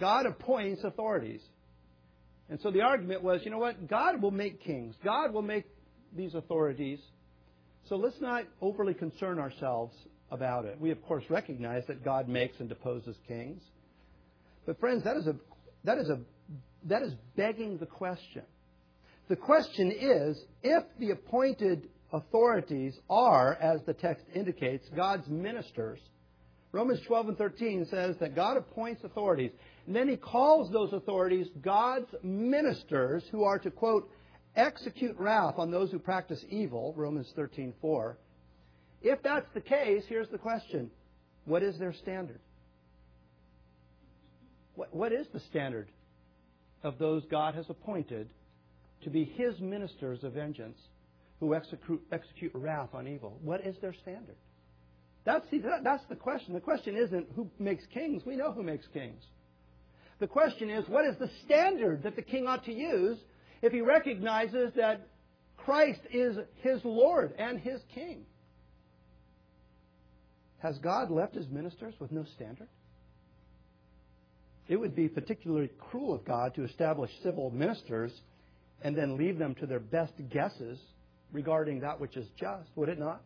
God 0.00 0.26
appoints 0.26 0.82
authorities. 0.82 1.40
And 2.50 2.60
so 2.60 2.72
the 2.72 2.80
argument 2.80 3.22
was, 3.22 3.40
you 3.44 3.50
know 3.50 3.58
what? 3.58 3.88
God 3.88 4.20
will 4.20 4.32
make 4.32 4.62
kings. 4.64 4.96
God 5.04 5.32
will 5.32 5.42
make 5.42 5.64
these 6.14 6.34
authorities. 6.34 6.98
So 7.88 7.96
let's 7.96 8.20
not 8.20 8.44
overly 8.60 8.94
concern 8.94 9.38
ourselves 9.38 9.94
about 10.30 10.64
it. 10.64 10.80
We, 10.80 10.90
of 10.90 11.02
course, 11.02 11.24
recognize 11.28 11.84
that 11.86 12.04
God 12.04 12.28
makes 12.28 12.58
and 12.60 12.68
deposes 12.68 13.16
kings. 13.28 13.62
But, 14.66 14.80
friends, 14.80 15.04
that 15.04 15.16
is, 15.16 15.26
a, 15.26 15.36
that 15.84 15.98
is, 15.98 16.08
a, 16.08 16.20
that 16.84 17.02
is 17.02 17.12
begging 17.36 17.78
the 17.78 17.86
question. 17.86 18.42
The 19.28 19.36
question 19.36 19.92
is 19.92 20.42
if 20.62 20.84
the 20.98 21.10
appointed 21.10 21.88
authorities 22.12 22.98
are, 23.10 23.54
as 23.54 23.80
the 23.86 23.94
text 23.94 24.24
indicates, 24.34 24.88
God's 24.94 25.28
ministers. 25.28 25.98
Romans 26.72 27.00
12 27.06 27.28
and 27.28 27.38
13 27.38 27.86
says 27.90 28.16
that 28.18 28.34
God 28.34 28.56
appoints 28.56 29.04
authorities. 29.04 29.52
And 29.86 29.94
then 29.94 30.08
he 30.08 30.16
calls 30.16 30.70
those 30.72 30.92
authorities 30.92 31.46
God's 31.60 32.12
ministers 32.22 33.24
who 33.30 33.44
are 33.44 33.58
to, 33.60 33.70
quote, 33.70 34.10
execute 34.56 35.16
wrath 35.18 35.54
on 35.58 35.70
those 35.70 35.90
who 35.90 35.98
practice 35.98 36.44
evil, 36.48 36.94
Romans 36.96 37.32
13:4. 37.36 38.16
If 39.02 39.22
that's 39.22 39.46
the 39.52 39.60
case, 39.60 40.04
here's 40.08 40.28
the 40.28 40.38
question. 40.38 40.90
What 41.44 41.62
is 41.62 41.78
their 41.78 41.92
standard? 41.92 42.40
What, 44.76 44.94
what 44.94 45.12
is 45.12 45.26
the 45.32 45.40
standard 45.40 45.88
of 46.82 46.98
those 46.98 47.24
God 47.26 47.54
has 47.54 47.68
appointed 47.68 48.28
to 49.02 49.10
be 49.10 49.24
his 49.24 49.60
ministers 49.60 50.24
of 50.24 50.32
vengeance 50.32 50.78
who 51.40 51.54
execute, 51.54 52.02
execute 52.10 52.52
wrath 52.54 52.94
on 52.94 53.06
evil? 53.06 53.38
What 53.42 53.66
is 53.66 53.76
their 53.80 53.94
standard? 53.94 54.36
That's 55.24 55.46
the, 55.50 55.62
that's 55.82 56.04
the 56.08 56.16
question. 56.16 56.54
The 56.54 56.60
question 56.60 56.96
isn't 56.96 57.28
who 57.34 57.50
makes 57.58 57.84
kings. 57.92 58.22
We 58.26 58.36
know 58.36 58.52
who 58.52 58.62
makes 58.62 58.86
kings. 58.92 59.22
The 60.18 60.26
question 60.26 60.70
is, 60.70 60.88
what 60.88 61.06
is 61.06 61.16
the 61.18 61.30
standard 61.44 62.02
that 62.04 62.16
the 62.16 62.22
king 62.22 62.46
ought 62.46 62.64
to 62.66 62.72
use 62.72 63.18
if 63.64 63.72
he 63.72 63.80
recognizes 63.80 64.74
that 64.76 65.08
Christ 65.56 66.00
is 66.12 66.36
his 66.60 66.80
Lord 66.84 67.32
and 67.38 67.58
his 67.58 67.80
king? 67.94 68.26
Has 70.58 70.76
God 70.78 71.10
left 71.10 71.34
his 71.34 71.48
ministers 71.48 71.94
with 71.98 72.12
no 72.12 72.26
standard? 72.34 72.68
It 74.68 74.76
would 74.76 74.94
be 74.94 75.08
particularly 75.08 75.70
cruel 75.78 76.14
of 76.14 76.26
God 76.26 76.54
to 76.56 76.64
establish 76.64 77.10
civil 77.22 77.50
ministers 77.50 78.12
and 78.82 78.94
then 78.94 79.16
leave 79.16 79.38
them 79.38 79.54
to 79.56 79.66
their 79.66 79.80
best 79.80 80.12
guesses 80.30 80.78
regarding 81.32 81.80
that 81.80 81.98
which 81.98 82.18
is 82.18 82.26
just, 82.38 82.68
would 82.76 82.90
it 82.90 82.98
not? 82.98 83.22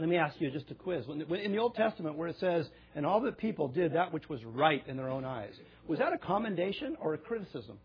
Let 0.00 0.08
me 0.08 0.16
ask 0.16 0.34
you 0.40 0.50
just 0.50 0.68
a 0.72 0.74
quiz. 0.74 1.04
In 1.08 1.52
the 1.52 1.58
Old 1.58 1.76
Testament, 1.76 2.16
where 2.16 2.28
it 2.28 2.36
says, 2.40 2.66
and 2.96 3.06
all 3.06 3.20
the 3.20 3.30
people 3.30 3.68
did 3.68 3.92
that 3.92 4.12
which 4.12 4.28
was 4.28 4.44
right 4.44 4.82
in 4.88 4.96
their 4.96 5.10
own 5.10 5.24
eyes, 5.24 5.54
was 5.86 6.00
that 6.00 6.12
a 6.12 6.18
commendation 6.18 6.96
or 7.00 7.14
a 7.14 7.18
criticism? 7.18 7.78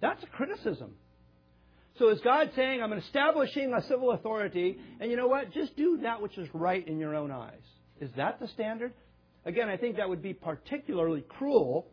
That's 0.00 0.22
a 0.22 0.26
criticism. 0.26 0.94
So 1.98 2.08
is 2.08 2.20
God 2.20 2.50
saying, 2.56 2.82
I'm 2.82 2.92
establishing 2.94 3.74
a 3.74 3.82
civil 3.82 4.12
authority, 4.12 4.78
and 5.00 5.10
you 5.10 5.16
know 5.16 5.26
what? 5.26 5.52
Just 5.52 5.76
do 5.76 5.98
that 6.02 6.22
which 6.22 6.38
is 6.38 6.48
right 6.54 6.86
in 6.86 6.98
your 6.98 7.14
own 7.14 7.30
eyes. 7.30 7.60
Is 8.00 8.10
that 8.16 8.40
the 8.40 8.48
standard? 8.48 8.94
Again, 9.44 9.68
I 9.68 9.76
think 9.76 9.96
that 9.96 10.08
would 10.08 10.22
be 10.22 10.32
particularly 10.32 11.22
cruel, 11.28 11.88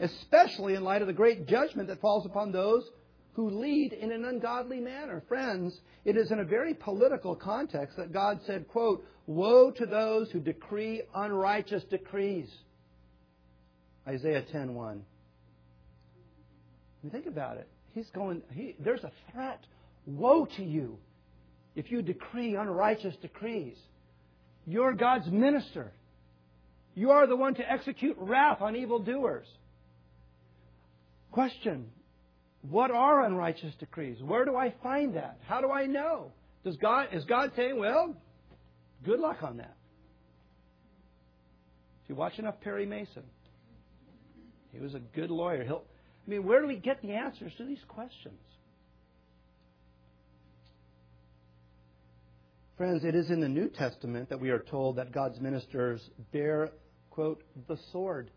especially 0.00 0.74
in 0.74 0.84
light 0.84 1.02
of 1.02 1.08
the 1.08 1.14
great 1.14 1.46
judgment 1.46 1.88
that 1.88 2.00
falls 2.00 2.24
upon 2.24 2.52
those 2.52 2.88
who 3.32 3.50
lead 3.50 3.92
in 3.92 4.12
an 4.12 4.24
ungodly 4.24 4.80
manner. 4.80 5.22
Friends, 5.28 5.78
it 6.04 6.16
is 6.16 6.30
in 6.30 6.40
a 6.40 6.44
very 6.44 6.74
political 6.74 7.34
context 7.34 7.96
that 7.96 8.12
God 8.12 8.40
said, 8.46 8.68
quote, 8.68 9.04
Woe 9.26 9.70
to 9.72 9.86
those 9.86 10.30
who 10.30 10.40
decree 10.40 11.02
unrighteous 11.14 11.84
decrees. 11.84 12.50
Isaiah 14.08 14.44
10.1. 14.52 15.00
Think 17.08 17.26
about 17.26 17.56
it. 17.56 17.68
He's 17.92 18.08
going, 18.14 18.42
he, 18.52 18.76
there's 18.78 19.02
a 19.04 19.12
threat. 19.32 19.60
Woe 20.06 20.46
to 20.56 20.62
you 20.62 20.98
if 21.74 21.90
you 21.90 22.02
decree 22.02 22.56
unrighteous 22.56 23.14
decrees. 23.22 23.76
You're 24.66 24.92
God's 24.92 25.28
minister. 25.28 25.92
You 26.94 27.10
are 27.10 27.26
the 27.26 27.36
one 27.36 27.54
to 27.54 27.70
execute 27.70 28.16
wrath 28.18 28.60
on 28.60 28.76
evildoers. 28.76 29.46
Question 31.32 31.86
what 32.68 32.90
are 32.90 33.24
unrighteous 33.24 33.74
decrees? 33.78 34.22
Where 34.22 34.44
do 34.44 34.54
I 34.56 34.74
find 34.82 35.16
that? 35.16 35.38
How 35.46 35.60
do 35.60 35.70
I 35.70 35.86
know? 35.86 36.32
Does 36.62 36.76
God 36.76 37.08
is 37.12 37.24
God 37.24 37.52
saying, 37.56 37.78
well, 37.78 38.14
good 39.04 39.18
luck 39.18 39.38
on 39.42 39.56
that? 39.58 39.76
If 42.04 42.10
you 42.10 42.14
watch 42.16 42.38
enough 42.38 42.60
Perry 42.60 42.84
Mason, 42.84 43.22
he 44.72 44.78
was 44.78 44.94
a 44.94 44.98
good 44.98 45.30
lawyer. 45.30 45.64
He'll 45.64 45.84
I 46.26 46.30
mean, 46.30 46.44
where 46.44 46.60
do 46.60 46.66
we 46.66 46.76
get 46.76 47.02
the 47.02 47.12
answers 47.12 47.52
to 47.58 47.64
these 47.64 47.82
questions? 47.88 48.38
Friends, 52.76 53.04
it 53.04 53.14
is 53.14 53.30
in 53.30 53.40
the 53.40 53.48
New 53.48 53.68
Testament 53.68 54.30
that 54.30 54.40
we 54.40 54.50
are 54.50 54.60
told 54.60 54.96
that 54.96 55.12
God's 55.12 55.38
ministers 55.40 56.00
bear, 56.32 56.70
quote, 57.10 57.42
the 57.68 57.76
sword. 57.92 58.30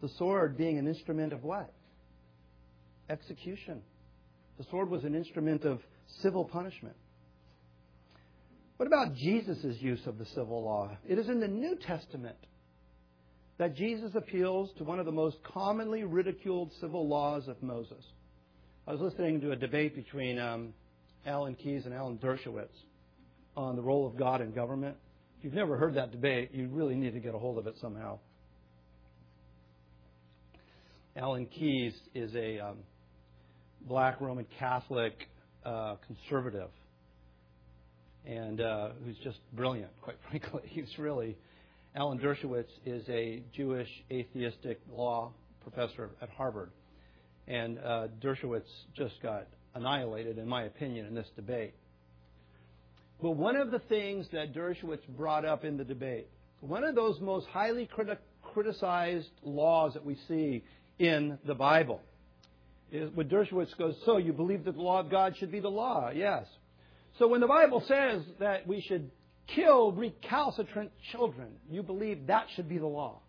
The 0.00 0.08
sword 0.10 0.56
being 0.56 0.78
an 0.78 0.86
instrument 0.86 1.32
of 1.32 1.42
what? 1.42 1.72
execution. 3.10 3.82
The 4.58 4.64
sword 4.70 4.90
was 4.90 5.04
an 5.04 5.14
instrument 5.14 5.64
of 5.64 5.80
civil 6.20 6.44
punishment. 6.44 6.96
What 8.76 8.86
about 8.86 9.14
Jesus' 9.14 9.76
use 9.80 10.06
of 10.06 10.18
the 10.18 10.26
civil 10.26 10.64
law? 10.64 10.96
It 11.06 11.18
is 11.18 11.28
in 11.28 11.40
the 11.40 11.48
New 11.48 11.76
Testament 11.76 12.36
that 13.58 13.74
Jesus 13.74 14.12
appeals 14.14 14.70
to 14.78 14.84
one 14.84 15.00
of 15.00 15.06
the 15.06 15.12
most 15.12 15.36
commonly 15.42 16.04
ridiculed 16.04 16.72
civil 16.80 17.08
laws 17.08 17.48
of 17.48 17.60
Moses. 17.62 18.04
I 18.86 18.92
was 18.92 19.00
listening 19.00 19.40
to 19.42 19.50
a 19.50 19.56
debate 19.56 19.94
between 19.94 20.38
um, 20.38 20.72
Alan 21.26 21.54
Keyes 21.54 21.84
and 21.84 21.92
Alan 21.92 22.18
Dershowitz 22.18 22.68
on 23.56 23.74
the 23.74 23.82
role 23.82 24.06
of 24.06 24.16
God 24.16 24.40
in 24.40 24.52
government. 24.52 24.96
If 25.38 25.44
you've 25.44 25.54
never 25.54 25.76
heard 25.76 25.94
that 25.94 26.12
debate, 26.12 26.50
you 26.52 26.68
really 26.68 26.94
need 26.94 27.14
to 27.14 27.20
get 27.20 27.34
a 27.34 27.38
hold 27.38 27.58
of 27.58 27.66
it 27.66 27.74
somehow. 27.80 28.20
Alan 31.16 31.46
Keyes 31.46 31.94
is 32.14 32.32
a 32.36 32.60
um, 32.60 32.76
black 33.82 34.20
Roman 34.20 34.46
Catholic 34.58 35.28
uh, 35.64 35.96
conservative, 36.06 36.70
and 38.24 38.60
uh, 38.60 38.90
who's 39.04 39.16
just 39.24 39.38
brilliant, 39.52 39.90
quite 40.00 40.16
frankly. 40.28 40.62
He's 40.66 40.96
really 40.96 41.36
Alan 41.98 42.20
Dershowitz 42.20 42.70
is 42.86 43.02
a 43.08 43.42
Jewish 43.52 43.88
atheistic 44.12 44.78
law 44.88 45.32
professor 45.64 46.10
at 46.22 46.28
Harvard, 46.30 46.70
and 47.48 47.76
uh, 47.80 48.06
Dershowitz 48.22 48.68
just 48.96 49.20
got 49.20 49.48
annihilated, 49.74 50.38
in 50.38 50.46
my 50.46 50.62
opinion, 50.62 51.06
in 51.06 51.14
this 51.16 51.26
debate. 51.34 51.74
But 53.20 53.32
one 53.32 53.56
of 53.56 53.72
the 53.72 53.80
things 53.80 54.28
that 54.32 54.54
Dershowitz 54.54 55.08
brought 55.16 55.44
up 55.44 55.64
in 55.64 55.76
the 55.76 55.82
debate, 55.82 56.28
one 56.60 56.84
of 56.84 56.94
those 56.94 57.18
most 57.20 57.48
highly 57.48 57.88
criti- 57.92 58.16
criticized 58.44 59.30
laws 59.42 59.94
that 59.94 60.04
we 60.04 60.16
see 60.28 60.62
in 61.00 61.36
the 61.48 61.54
Bible, 61.56 62.00
is 62.92 63.10
when 63.12 63.28
Dershowitz 63.28 63.76
goes, 63.76 63.96
so 64.06 64.18
you 64.18 64.32
believe 64.32 64.66
that 64.66 64.76
the 64.76 64.80
law 64.80 65.00
of 65.00 65.10
God 65.10 65.36
should 65.36 65.50
be 65.50 65.58
the 65.58 65.68
law? 65.68 66.10
Yes. 66.14 66.46
So 67.18 67.26
when 67.26 67.40
the 67.40 67.48
Bible 67.48 67.82
says 67.88 68.22
that 68.38 68.68
we 68.68 68.82
should 68.82 69.10
kill 69.54 69.92
recalcitrant 69.92 70.90
children, 71.12 71.48
you 71.70 71.82
believe 71.82 72.26
that 72.26 72.46
should 72.54 72.68
be 72.68 72.78
the 72.78 72.86
law? 72.86 73.20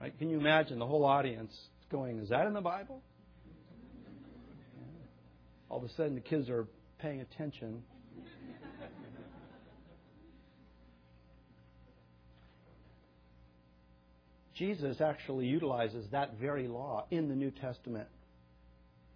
Right? 0.00 0.16
Can 0.18 0.30
you 0.30 0.38
imagine 0.38 0.78
the 0.78 0.86
whole 0.86 1.04
audience 1.04 1.52
going, 1.90 2.18
Is 2.20 2.30
that 2.30 2.46
in 2.46 2.54
the 2.54 2.60
Bible? 2.60 3.02
All 5.68 5.78
of 5.78 5.84
a 5.84 5.92
sudden, 5.94 6.14
the 6.14 6.20
kids 6.20 6.48
are 6.48 6.66
paying 6.98 7.20
attention. 7.20 7.82
Jesus 14.54 15.00
actually 15.00 15.46
utilizes 15.46 16.04
that 16.12 16.34
very 16.38 16.68
law 16.68 17.06
in 17.10 17.28
the 17.28 17.34
New 17.34 17.50
Testament 17.50 18.08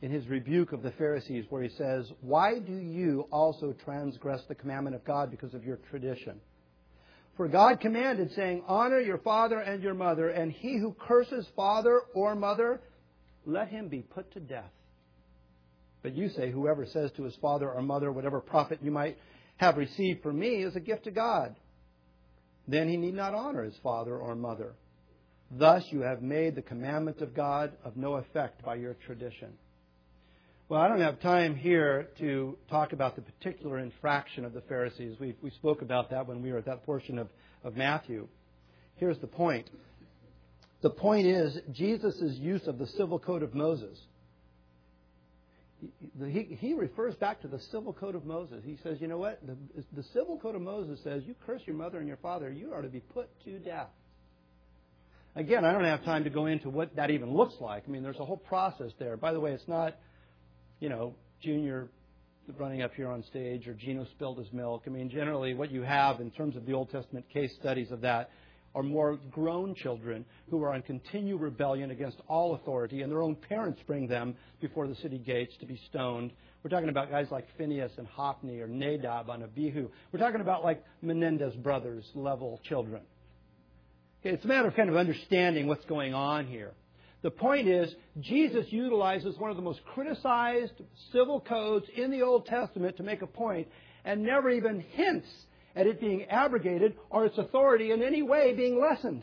in 0.04 0.10
his 0.10 0.28
rebuke 0.28 0.72
of 0.72 0.82
the 0.82 0.90
Pharisees, 0.90 1.46
where 1.48 1.62
he 1.62 1.70
says, 1.78 2.12
Why 2.20 2.58
do 2.58 2.76
you 2.76 3.26
also 3.32 3.74
transgress 3.86 4.42
the 4.48 4.54
commandment 4.54 4.94
of 4.94 5.02
God 5.02 5.30
because 5.30 5.54
of 5.54 5.64
your 5.64 5.78
tradition? 5.88 6.42
For 7.38 7.48
God 7.48 7.80
commanded, 7.80 8.30
saying, 8.32 8.64
Honor 8.68 9.00
your 9.00 9.16
father 9.16 9.58
and 9.58 9.82
your 9.82 9.94
mother, 9.94 10.28
and 10.28 10.52
he 10.52 10.76
who 10.76 10.92
curses 10.92 11.46
father 11.56 12.00
or 12.12 12.34
mother, 12.34 12.82
let 13.46 13.68
him 13.68 13.88
be 13.88 14.02
put 14.02 14.30
to 14.34 14.40
death. 14.40 14.70
But 16.02 16.14
you 16.14 16.28
say, 16.28 16.50
Whoever 16.50 16.84
says 16.84 17.10
to 17.12 17.22
his 17.22 17.36
father 17.36 17.72
or 17.72 17.80
mother, 17.80 18.12
Whatever 18.12 18.42
profit 18.42 18.80
you 18.82 18.90
might 18.90 19.16
have 19.56 19.78
received 19.78 20.22
from 20.22 20.38
me 20.38 20.64
is 20.64 20.76
a 20.76 20.80
gift 20.80 21.04
to 21.04 21.12
God, 21.12 21.56
then 22.68 22.90
he 22.90 22.98
need 22.98 23.14
not 23.14 23.32
honor 23.32 23.62
his 23.62 23.78
father 23.82 24.18
or 24.18 24.36
mother. 24.36 24.74
Thus 25.50 25.82
you 25.88 26.02
have 26.02 26.20
made 26.20 26.56
the 26.56 26.62
commandment 26.62 27.22
of 27.22 27.34
God 27.34 27.72
of 27.86 27.96
no 27.96 28.16
effect 28.16 28.62
by 28.62 28.74
your 28.74 28.96
tradition. 29.06 29.54
Well, 30.66 30.80
I 30.80 30.88
don't 30.88 31.00
have 31.00 31.20
time 31.20 31.56
here 31.56 32.08
to 32.20 32.56
talk 32.70 32.94
about 32.94 33.16
the 33.16 33.22
particular 33.22 33.78
infraction 33.78 34.46
of 34.46 34.54
the 34.54 34.62
Pharisees. 34.62 35.16
We, 35.20 35.36
we 35.42 35.50
spoke 35.50 35.82
about 35.82 36.08
that 36.10 36.26
when 36.26 36.42
we 36.42 36.52
were 36.52 36.58
at 36.58 36.64
that 36.64 36.86
portion 36.86 37.18
of, 37.18 37.28
of 37.62 37.76
Matthew. 37.76 38.28
Here's 38.96 39.18
the 39.18 39.26
point. 39.26 39.68
The 40.80 40.88
point 40.88 41.26
is 41.26 41.58
Jesus' 41.70 42.36
use 42.38 42.66
of 42.66 42.78
the 42.78 42.86
civil 42.86 43.18
code 43.18 43.42
of 43.42 43.54
Moses. 43.54 43.98
He, 46.18 46.56
he 46.58 46.72
refers 46.72 47.14
back 47.16 47.42
to 47.42 47.48
the 47.48 47.60
civil 47.70 47.92
code 47.92 48.14
of 48.14 48.24
Moses. 48.24 48.62
He 48.64 48.78
says, 48.82 48.96
you 49.02 49.06
know 49.06 49.18
what? 49.18 49.40
The, 49.46 49.56
the 49.94 50.02
civil 50.14 50.38
code 50.38 50.54
of 50.54 50.62
Moses 50.62 50.98
says, 51.04 51.24
you 51.26 51.34
curse 51.44 51.60
your 51.66 51.76
mother 51.76 51.98
and 51.98 52.08
your 52.08 52.16
father, 52.16 52.50
you 52.50 52.72
are 52.72 52.80
to 52.80 52.88
be 52.88 53.00
put 53.00 53.28
to 53.44 53.58
death. 53.58 53.88
Again, 55.36 55.66
I 55.66 55.72
don't 55.72 55.84
have 55.84 56.04
time 56.04 56.24
to 56.24 56.30
go 56.30 56.46
into 56.46 56.70
what 56.70 56.96
that 56.96 57.10
even 57.10 57.34
looks 57.34 57.56
like. 57.60 57.82
I 57.86 57.90
mean, 57.90 58.02
there's 58.02 58.18
a 58.18 58.24
whole 58.24 58.38
process 58.38 58.92
there. 58.98 59.18
By 59.18 59.34
the 59.34 59.40
way, 59.40 59.52
it's 59.52 59.68
not, 59.68 59.94
you 60.80 60.88
know, 60.88 61.14
Junior 61.42 61.88
running 62.58 62.82
up 62.82 62.92
here 62.94 63.08
on 63.08 63.24
stage 63.24 63.66
or 63.66 63.74
Gino 63.74 64.04
spilled 64.16 64.38
his 64.38 64.52
milk. 64.52 64.82
I 64.86 64.90
mean, 64.90 65.08
generally, 65.08 65.54
what 65.54 65.70
you 65.70 65.82
have 65.82 66.20
in 66.20 66.30
terms 66.30 66.56
of 66.56 66.66
the 66.66 66.72
Old 66.72 66.90
Testament 66.90 67.24
case 67.32 67.52
studies 67.58 67.90
of 67.90 68.02
that 68.02 68.30
are 68.74 68.82
more 68.82 69.18
grown 69.30 69.74
children 69.74 70.24
who 70.50 70.62
are 70.62 70.74
in 70.74 70.82
continual 70.82 71.38
rebellion 71.38 71.90
against 71.90 72.18
all 72.28 72.54
authority, 72.54 73.02
and 73.02 73.10
their 73.10 73.22
own 73.22 73.36
parents 73.36 73.80
bring 73.86 74.08
them 74.08 74.34
before 74.60 74.88
the 74.88 74.96
city 74.96 75.18
gates 75.18 75.54
to 75.60 75.66
be 75.66 75.80
stoned. 75.88 76.32
We're 76.62 76.70
talking 76.70 76.88
about 76.88 77.10
guys 77.10 77.28
like 77.30 77.46
Phineas 77.56 77.92
and 77.98 78.06
Hophni 78.06 78.60
or 78.60 78.66
Nadab 78.66 79.28
and 79.30 79.44
Abihu. 79.44 79.88
We're 80.12 80.18
talking 80.18 80.40
about 80.40 80.64
like 80.64 80.84
Menendez 81.02 81.54
brothers 81.56 82.04
level 82.14 82.60
children. 82.64 83.02
It's 84.22 84.44
a 84.44 84.48
matter 84.48 84.68
of 84.68 84.74
kind 84.74 84.88
of 84.88 84.96
understanding 84.96 85.66
what's 85.66 85.84
going 85.84 86.14
on 86.14 86.46
here. 86.46 86.72
The 87.24 87.30
point 87.30 87.68
is, 87.68 87.88
Jesus 88.20 88.66
utilizes 88.68 89.38
one 89.38 89.48
of 89.48 89.56
the 89.56 89.62
most 89.62 89.80
criticized 89.94 90.74
civil 91.10 91.40
codes 91.40 91.86
in 91.96 92.10
the 92.10 92.20
Old 92.20 92.44
Testament 92.44 92.98
to 92.98 93.02
make 93.02 93.22
a 93.22 93.26
point 93.26 93.66
and 94.04 94.22
never 94.22 94.50
even 94.50 94.80
hints 94.80 95.26
at 95.74 95.86
it 95.86 96.02
being 96.02 96.26
abrogated 96.26 96.96
or 97.08 97.24
its 97.24 97.38
authority 97.38 97.92
in 97.92 98.02
any 98.02 98.20
way 98.20 98.52
being 98.52 98.78
lessened. 98.78 99.22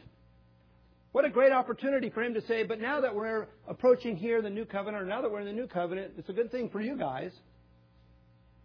What 1.11 1.25
a 1.25 1.29
great 1.29 1.51
opportunity 1.51 2.09
for 2.09 2.23
him 2.23 2.33
to 2.33 2.41
say, 2.47 2.63
but 2.63 2.81
now 2.81 3.01
that 3.01 3.13
we're 3.13 3.45
approaching 3.67 4.15
here 4.15 4.41
the 4.41 4.49
new 4.49 4.65
covenant, 4.65 5.03
or 5.03 5.05
now 5.05 5.21
that 5.21 5.31
we're 5.31 5.41
in 5.41 5.45
the 5.45 5.53
new 5.53 5.67
covenant, 5.67 6.13
it's 6.17 6.29
a 6.29 6.33
good 6.33 6.49
thing 6.49 6.71
for 6.71 6.81
you 6.81 6.97
guys. 6.97 7.29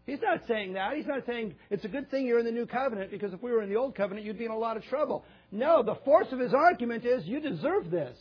He's 0.06 0.22
not 0.22 0.46
saying 0.48 0.72
that. 0.74 0.96
He's 0.96 1.06
not 1.06 1.26
saying 1.26 1.56
it's 1.68 1.84
a 1.84 1.88
good 1.88 2.10
thing 2.10 2.24
you're 2.24 2.38
in 2.38 2.46
the 2.46 2.52
new 2.52 2.64
covenant 2.64 3.10
because 3.10 3.34
if 3.34 3.42
we 3.42 3.52
were 3.52 3.60
in 3.60 3.68
the 3.68 3.76
old 3.76 3.96
covenant, 3.96 4.24
you'd 4.24 4.38
be 4.38 4.46
in 4.46 4.50
a 4.50 4.56
lot 4.56 4.78
of 4.78 4.84
trouble. 4.84 5.26
No, 5.52 5.82
the 5.82 5.96
force 6.06 6.28
of 6.32 6.38
his 6.38 6.54
argument 6.54 7.04
is 7.04 7.26
you 7.26 7.38
deserve 7.38 7.90
this. 7.90 8.16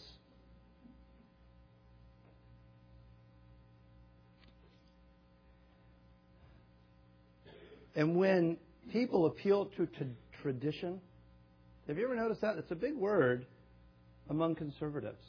And 7.95 8.15
when 8.15 8.57
people 8.91 9.25
appeal 9.25 9.65
to 9.77 9.87
tradition, 10.41 10.99
have 11.87 11.97
you 11.97 12.05
ever 12.05 12.15
noticed 12.15 12.41
that? 12.41 12.57
It's 12.57 12.71
a 12.71 12.75
big 12.75 12.95
word 12.95 13.45
among 14.29 14.55
conservatives. 14.55 15.21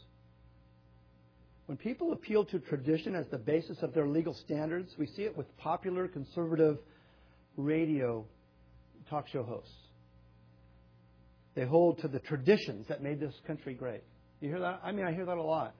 When 1.66 1.76
people 1.76 2.12
appeal 2.12 2.44
to 2.46 2.58
tradition 2.60 3.14
as 3.14 3.26
the 3.30 3.38
basis 3.38 3.78
of 3.82 3.92
their 3.92 4.06
legal 4.06 4.34
standards, 4.34 4.94
we 4.98 5.06
see 5.06 5.22
it 5.22 5.36
with 5.36 5.46
popular 5.58 6.06
conservative 6.06 6.78
radio 7.56 8.24
talk 9.10 9.26
show 9.28 9.42
hosts. 9.42 9.72
They 11.54 11.64
hold 11.64 12.00
to 12.02 12.08
the 12.08 12.20
traditions 12.20 12.86
that 12.88 13.02
made 13.02 13.18
this 13.18 13.34
country 13.46 13.74
great. 13.74 14.02
You 14.40 14.50
hear 14.50 14.60
that? 14.60 14.80
I 14.84 14.92
mean, 14.92 15.06
I 15.06 15.12
hear 15.12 15.24
that 15.24 15.38
a 15.38 15.42
lot. 15.42 15.74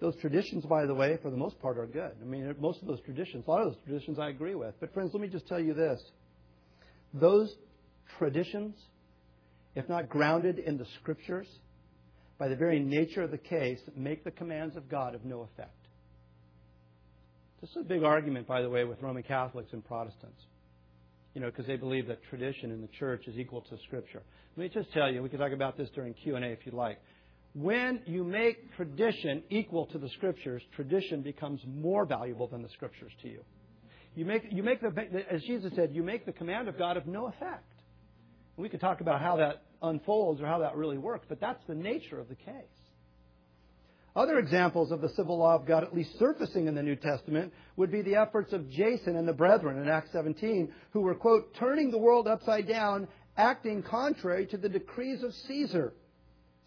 Those 0.00 0.14
traditions, 0.20 0.64
by 0.64 0.86
the 0.86 0.94
way, 0.94 1.18
for 1.22 1.30
the 1.30 1.36
most 1.36 1.58
part, 1.60 1.76
are 1.76 1.86
good. 1.86 2.12
I 2.20 2.24
mean, 2.24 2.54
most 2.60 2.80
of 2.80 2.86
those 2.86 3.00
traditions, 3.00 3.44
a 3.46 3.50
lot 3.50 3.62
of 3.62 3.72
those 3.72 3.82
traditions 3.84 4.18
I 4.18 4.28
agree 4.28 4.54
with. 4.54 4.74
But, 4.78 4.94
friends, 4.94 5.10
let 5.12 5.20
me 5.20 5.28
just 5.28 5.48
tell 5.48 5.58
you 5.58 5.74
this. 5.74 6.00
Those 7.12 7.52
traditions, 8.18 8.76
if 9.74 9.88
not 9.88 10.08
grounded 10.08 10.58
in 10.58 10.78
the 10.78 10.86
Scriptures, 11.00 11.48
by 12.38 12.46
the 12.46 12.54
very 12.54 12.78
nature 12.78 13.22
of 13.22 13.32
the 13.32 13.38
case, 13.38 13.80
make 13.96 14.22
the 14.22 14.30
commands 14.30 14.76
of 14.76 14.88
God 14.88 15.16
of 15.16 15.24
no 15.24 15.40
effect. 15.40 15.74
This 17.60 17.70
is 17.70 17.78
a 17.78 17.84
big 17.84 18.04
argument, 18.04 18.46
by 18.46 18.62
the 18.62 18.70
way, 18.70 18.84
with 18.84 19.02
Roman 19.02 19.24
Catholics 19.24 19.72
and 19.72 19.84
Protestants. 19.84 20.40
You 21.34 21.40
know, 21.40 21.50
because 21.50 21.66
they 21.66 21.76
believe 21.76 22.06
that 22.06 22.22
tradition 22.30 22.70
in 22.70 22.80
the 22.80 22.88
church 22.98 23.26
is 23.26 23.36
equal 23.36 23.62
to 23.62 23.78
Scripture. 23.86 24.22
Let 24.56 24.62
me 24.62 24.68
just 24.68 24.92
tell 24.92 25.12
you, 25.12 25.22
we 25.22 25.28
can 25.28 25.40
talk 25.40 25.52
about 25.52 25.76
this 25.76 25.88
during 25.94 26.14
Q&A 26.14 26.40
if 26.40 26.60
you'd 26.64 26.74
like. 26.74 26.98
When 27.58 28.02
you 28.06 28.22
make 28.22 28.72
tradition 28.76 29.42
equal 29.50 29.86
to 29.86 29.98
the 29.98 30.08
Scriptures, 30.10 30.62
tradition 30.76 31.22
becomes 31.22 31.60
more 31.66 32.06
valuable 32.06 32.46
than 32.46 32.62
the 32.62 32.68
Scriptures 32.68 33.10
to 33.22 33.28
you. 33.28 33.40
You 34.14 34.26
make, 34.26 34.44
you 34.52 34.62
make 34.62 34.80
the, 34.80 35.24
as 35.28 35.42
Jesus 35.42 35.72
said, 35.74 35.90
you 35.92 36.04
make 36.04 36.24
the 36.24 36.32
command 36.32 36.68
of 36.68 36.78
God 36.78 36.96
of 36.96 37.08
no 37.08 37.26
effect. 37.26 37.64
We 38.56 38.68
could 38.68 38.80
talk 38.80 39.00
about 39.00 39.20
how 39.20 39.38
that 39.38 39.64
unfolds 39.82 40.40
or 40.40 40.46
how 40.46 40.60
that 40.60 40.76
really 40.76 40.98
works, 40.98 41.26
but 41.28 41.40
that's 41.40 41.60
the 41.66 41.74
nature 41.74 42.20
of 42.20 42.28
the 42.28 42.36
case. 42.36 42.54
Other 44.14 44.38
examples 44.38 44.92
of 44.92 45.00
the 45.00 45.08
civil 45.10 45.38
law 45.38 45.56
of 45.56 45.66
God, 45.66 45.82
at 45.82 45.92
least 45.92 46.16
surfacing 46.16 46.68
in 46.68 46.76
the 46.76 46.82
New 46.82 46.96
Testament, 46.96 47.52
would 47.76 47.90
be 47.90 48.02
the 48.02 48.14
efforts 48.14 48.52
of 48.52 48.70
Jason 48.70 49.16
and 49.16 49.26
the 49.26 49.32
brethren 49.32 49.82
in 49.82 49.88
Acts 49.88 50.12
17, 50.12 50.72
who 50.92 51.00
were, 51.00 51.16
quote, 51.16 51.56
turning 51.56 51.90
the 51.90 51.98
world 51.98 52.28
upside 52.28 52.68
down, 52.68 53.08
acting 53.36 53.82
contrary 53.82 54.46
to 54.46 54.56
the 54.56 54.68
decrees 54.68 55.24
of 55.24 55.34
Caesar, 55.48 55.92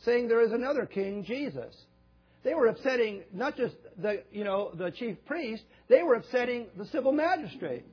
saying 0.06 0.28
there 0.28 0.42
is 0.42 0.52
another 0.52 0.86
king, 0.86 1.24
Jesus. 1.24 1.76
They 2.44 2.54
were 2.54 2.68
upsetting 2.68 3.24
not 3.34 3.56
just 3.56 3.76
the, 3.98 4.24
you 4.32 4.44
know, 4.44 4.72
the 4.74 4.92
chief 4.92 5.18
priest, 5.26 5.64
they 5.90 6.02
were 6.02 6.16
upsetting 6.16 6.68
the 6.78 6.86
civil 6.88 7.12
magistrate. 7.12 7.86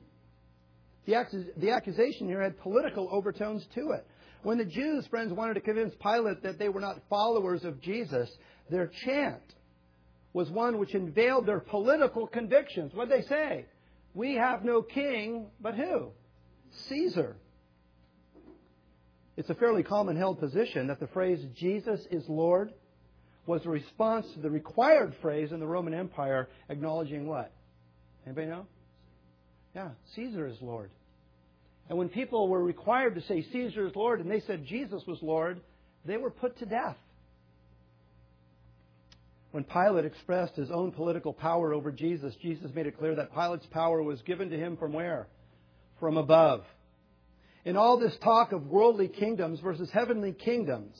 The, 1.05 1.45
the 1.57 1.71
accusation 1.71 2.27
here 2.27 2.41
had 2.41 2.59
political 2.59 3.09
overtones 3.11 3.65
to 3.75 3.91
it. 3.91 4.05
When 4.41 4.57
the 4.57 4.65
Jews, 4.65 5.05
friends, 5.07 5.33
wanted 5.33 5.55
to 5.55 5.61
convince 5.61 5.93
Pilate 6.01 6.43
that 6.43 6.57
they 6.57 6.69
were 6.69 6.81
not 6.81 7.01
followers 7.09 7.63
of 7.63 7.81
Jesus, 7.81 8.29
their 8.69 8.87
chant 9.05 9.41
was 10.33 10.49
one 10.49 10.77
which 10.77 10.93
unveiled 10.93 11.45
their 11.45 11.59
political 11.59 12.27
convictions. 12.27 12.93
What 12.93 13.09
did 13.09 13.19
they 13.21 13.27
say? 13.27 13.65
We 14.13 14.35
have 14.35 14.63
no 14.63 14.81
king, 14.81 15.47
but 15.59 15.75
who? 15.75 16.11
Caesar. 16.87 17.35
It's 19.39 19.49
a 19.49 19.55
fairly 19.55 19.83
common 19.83 20.17
held 20.17 20.41
position 20.41 20.87
that 20.87 20.99
the 20.99 21.07
phrase 21.07 21.39
Jesus 21.55 22.01
is 22.11 22.25
Lord 22.27 22.73
was 23.45 23.65
a 23.65 23.69
response 23.69 24.25
to 24.33 24.41
the 24.41 24.49
required 24.49 25.15
phrase 25.21 25.53
in 25.53 25.61
the 25.61 25.65
Roman 25.65 25.93
Empire 25.93 26.49
acknowledging 26.67 27.25
what? 27.25 27.49
Anybody 28.25 28.47
know? 28.47 28.65
Yeah, 29.73 29.91
Caesar 30.13 30.45
is 30.45 30.57
Lord. 30.59 30.89
And 31.87 31.97
when 31.97 32.09
people 32.09 32.49
were 32.49 32.61
required 32.61 33.15
to 33.15 33.21
say 33.21 33.45
Caesar 33.53 33.87
is 33.87 33.95
Lord 33.95 34.19
and 34.19 34.29
they 34.29 34.41
said 34.41 34.65
Jesus 34.65 35.03
was 35.07 35.19
Lord, 35.21 35.61
they 36.03 36.17
were 36.17 36.31
put 36.31 36.59
to 36.59 36.65
death. 36.65 36.97
When 39.51 39.63
Pilate 39.63 40.03
expressed 40.03 40.57
his 40.57 40.69
own 40.69 40.91
political 40.91 41.31
power 41.31 41.73
over 41.73 41.93
Jesus, 41.93 42.35
Jesus 42.41 42.75
made 42.75 42.87
it 42.87 42.97
clear 42.97 43.15
that 43.15 43.33
Pilate's 43.33 43.65
power 43.67 44.03
was 44.03 44.21
given 44.23 44.49
to 44.49 44.57
him 44.57 44.75
from 44.75 44.91
where? 44.91 45.27
From 45.97 46.17
above. 46.17 46.65
In 47.65 47.75
all 47.77 47.99
this 47.99 48.15
talk 48.23 48.51
of 48.51 48.67
worldly 48.67 49.07
kingdoms 49.07 49.59
versus 49.59 49.89
heavenly 49.91 50.31
kingdoms, 50.31 50.95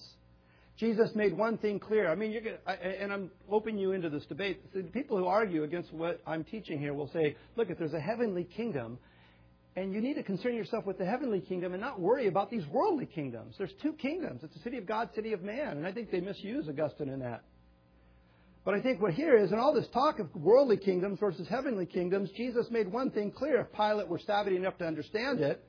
Jesus 0.77 1.09
made 1.15 1.37
one 1.37 1.57
thing 1.57 1.79
clear. 1.79 2.09
I 2.11 2.15
mean, 2.15 2.31
you're 2.31 2.41
gonna, 2.41 2.57
and 2.81 3.11
I'm 3.11 3.31
opening 3.49 3.79
you 3.79 3.91
into 3.91 4.09
this 4.09 4.25
debate. 4.25 4.73
The 4.73 4.83
people 4.83 5.17
who 5.17 5.25
argue 5.25 5.63
against 5.63 5.91
what 5.93 6.21
I'm 6.25 6.43
teaching 6.43 6.79
here 6.79 6.93
will 6.93 7.09
say, 7.11 7.35
look, 7.55 7.69
if 7.69 7.77
there's 7.77 7.93
a 7.93 7.99
heavenly 7.99 8.43
kingdom, 8.43 8.99
And 9.75 9.93
you 9.93 10.01
need 10.01 10.15
to 10.15 10.23
concern 10.23 10.55
yourself 10.55 10.85
with 10.85 10.97
the 10.97 11.05
heavenly 11.05 11.39
kingdom 11.39 11.73
and 11.73 11.81
not 11.81 11.99
worry 11.99 12.27
about 12.27 12.49
these 12.49 12.65
worldly 12.67 13.05
kingdoms. 13.05 13.55
There's 13.57 13.71
two 13.81 13.93
kingdoms. 13.93 14.41
It's 14.43 14.53
the 14.53 14.59
city 14.61 14.77
of 14.77 14.85
God, 14.85 15.09
city 15.15 15.31
of 15.33 15.41
man. 15.41 15.77
And 15.77 15.87
I 15.87 15.91
think 15.91 16.11
they 16.11 16.19
misuse 16.19 16.67
Augustine 16.67 17.09
in 17.09 17.19
that. 17.19 17.43
But 18.65 18.73
I 18.73 18.81
think 18.81 19.01
what 19.01 19.13
here 19.13 19.37
is, 19.37 19.51
in 19.51 19.59
all 19.59 19.73
this 19.73 19.87
talk 19.93 20.19
of 20.19 20.35
worldly 20.35 20.77
kingdoms 20.77 21.19
versus 21.19 21.47
heavenly 21.47 21.85
kingdoms, 21.85 22.29
Jesus 22.35 22.65
made 22.69 22.91
one 22.91 23.09
thing 23.11 23.31
clear. 23.31 23.61
If 23.61 23.71
Pilate 23.71 24.09
were 24.09 24.19
savvy 24.19 24.57
enough 24.57 24.77
to 24.79 24.85
understand 24.85 25.39
it, 25.39 25.63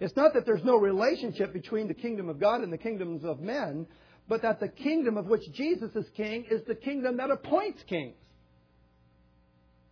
it's 0.00 0.16
not 0.16 0.34
that 0.34 0.44
there's 0.46 0.64
no 0.64 0.76
relationship 0.76 1.52
between 1.52 1.88
the 1.88 1.94
kingdom 1.94 2.28
of 2.28 2.38
God 2.38 2.60
and 2.60 2.72
the 2.72 2.78
kingdoms 2.78 3.24
of 3.24 3.40
men, 3.40 3.86
but 4.28 4.42
that 4.42 4.60
the 4.60 4.68
kingdom 4.68 5.16
of 5.16 5.26
which 5.26 5.42
Jesus 5.52 5.90
is 5.94 6.06
king 6.16 6.44
is 6.50 6.60
the 6.66 6.74
kingdom 6.74 7.16
that 7.18 7.30
appoints 7.30 7.82
kings. 7.88 8.16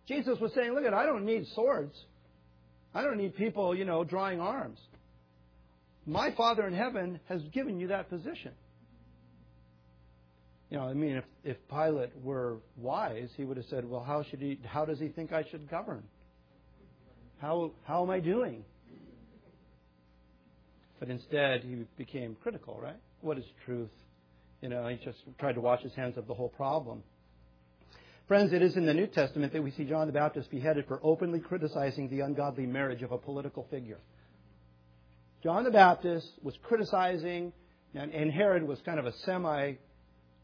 Jesus 0.07 0.39
was 0.39 0.51
saying, 0.53 0.73
look, 0.73 0.85
at 0.85 0.93
I 0.93 1.05
don't 1.05 1.25
need 1.25 1.47
swords. 1.55 1.95
I 2.93 3.01
don't 3.01 3.17
need 3.17 3.35
people, 3.35 3.75
you 3.75 3.85
know, 3.85 4.03
drawing 4.03 4.39
arms. 4.39 4.79
My 6.05 6.31
Father 6.35 6.67
in 6.67 6.75
heaven 6.75 7.19
has 7.27 7.41
given 7.53 7.79
you 7.79 7.87
that 7.87 8.09
position. 8.09 8.51
You 10.69 10.77
know, 10.77 10.83
I 10.83 10.93
mean, 10.93 11.17
if, 11.17 11.23
if 11.43 11.57
Pilate 11.69 12.11
were 12.21 12.57
wise, 12.77 13.29
he 13.35 13.45
would 13.45 13.57
have 13.57 13.65
said, 13.67 13.89
well, 13.89 14.03
how 14.03 14.23
should 14.23 14.39
he, 14.39 14.59
how 14.65 14.85
does 14.85 14.99
he 14.99 15.07
think 15.07 15.33
I 15.33 15.43
should 15.49 15.69
govern? 15.69 16.03
How, 17.39 17.71
how 17.83 18.03
am 18.03 18.09
I 18.09 18.19
doing? 18.19 18.63
But 20.99 21.09
instead, 21.09 21.61
he 21.63 21.85
became 21.97 22.35
critical, 22.41 22.79
right? 22.81 22.97
What 23.21 23.37
is 23.37 23.45
truth? 23.65 23.89
You 24.61 24.69
know, 24.69 24.87
he 24.87 24.97
just 25.03 25.17
tried 25.39 25.53
to 25.53 25.61
wash 25.61 25.81
his 25.81 25.93
hands 25.93 26.17
of 26.17 26.27
the 26.27 26.33
whole 26.33 26.49
problem. 26.49 27.03
Friends, 28.27 28.53
it 28.53 28.63
is 28.63 28.75
in 28.75 28.85
the 28.85 28.93
New 28.93 29.05
Testament 29.05 29.53
that 29.53 29.61
we 29.61 29.71
see 29.71 29.83
John 29.83 30.07
the 30.07 30.13
Baptist 30.13 30.49
beheaded 30.49 30.87
for 30.87 30.99
openly 31.03 31.39
criticizing 31.39 32.09
the 32.09 32.21
ungodly 32.21 32.65
marriage 32.65 33.03
of 33.03 33.11
a 33.11 33.17
political 33.17 33.67
figure. 33.69 33.99
John 35.43 35.63
the 35.63 35.69
Baptist 35.69 36.27
was 36.41 36.55
criticizing, 36.63 37.53
and 37.93 38.31
Herod 38.31 38.63
was 38.63 38.79
kind 38.83 38.99
of 38.99 39.05
a 39.05 39.13
semi 39.25 39.73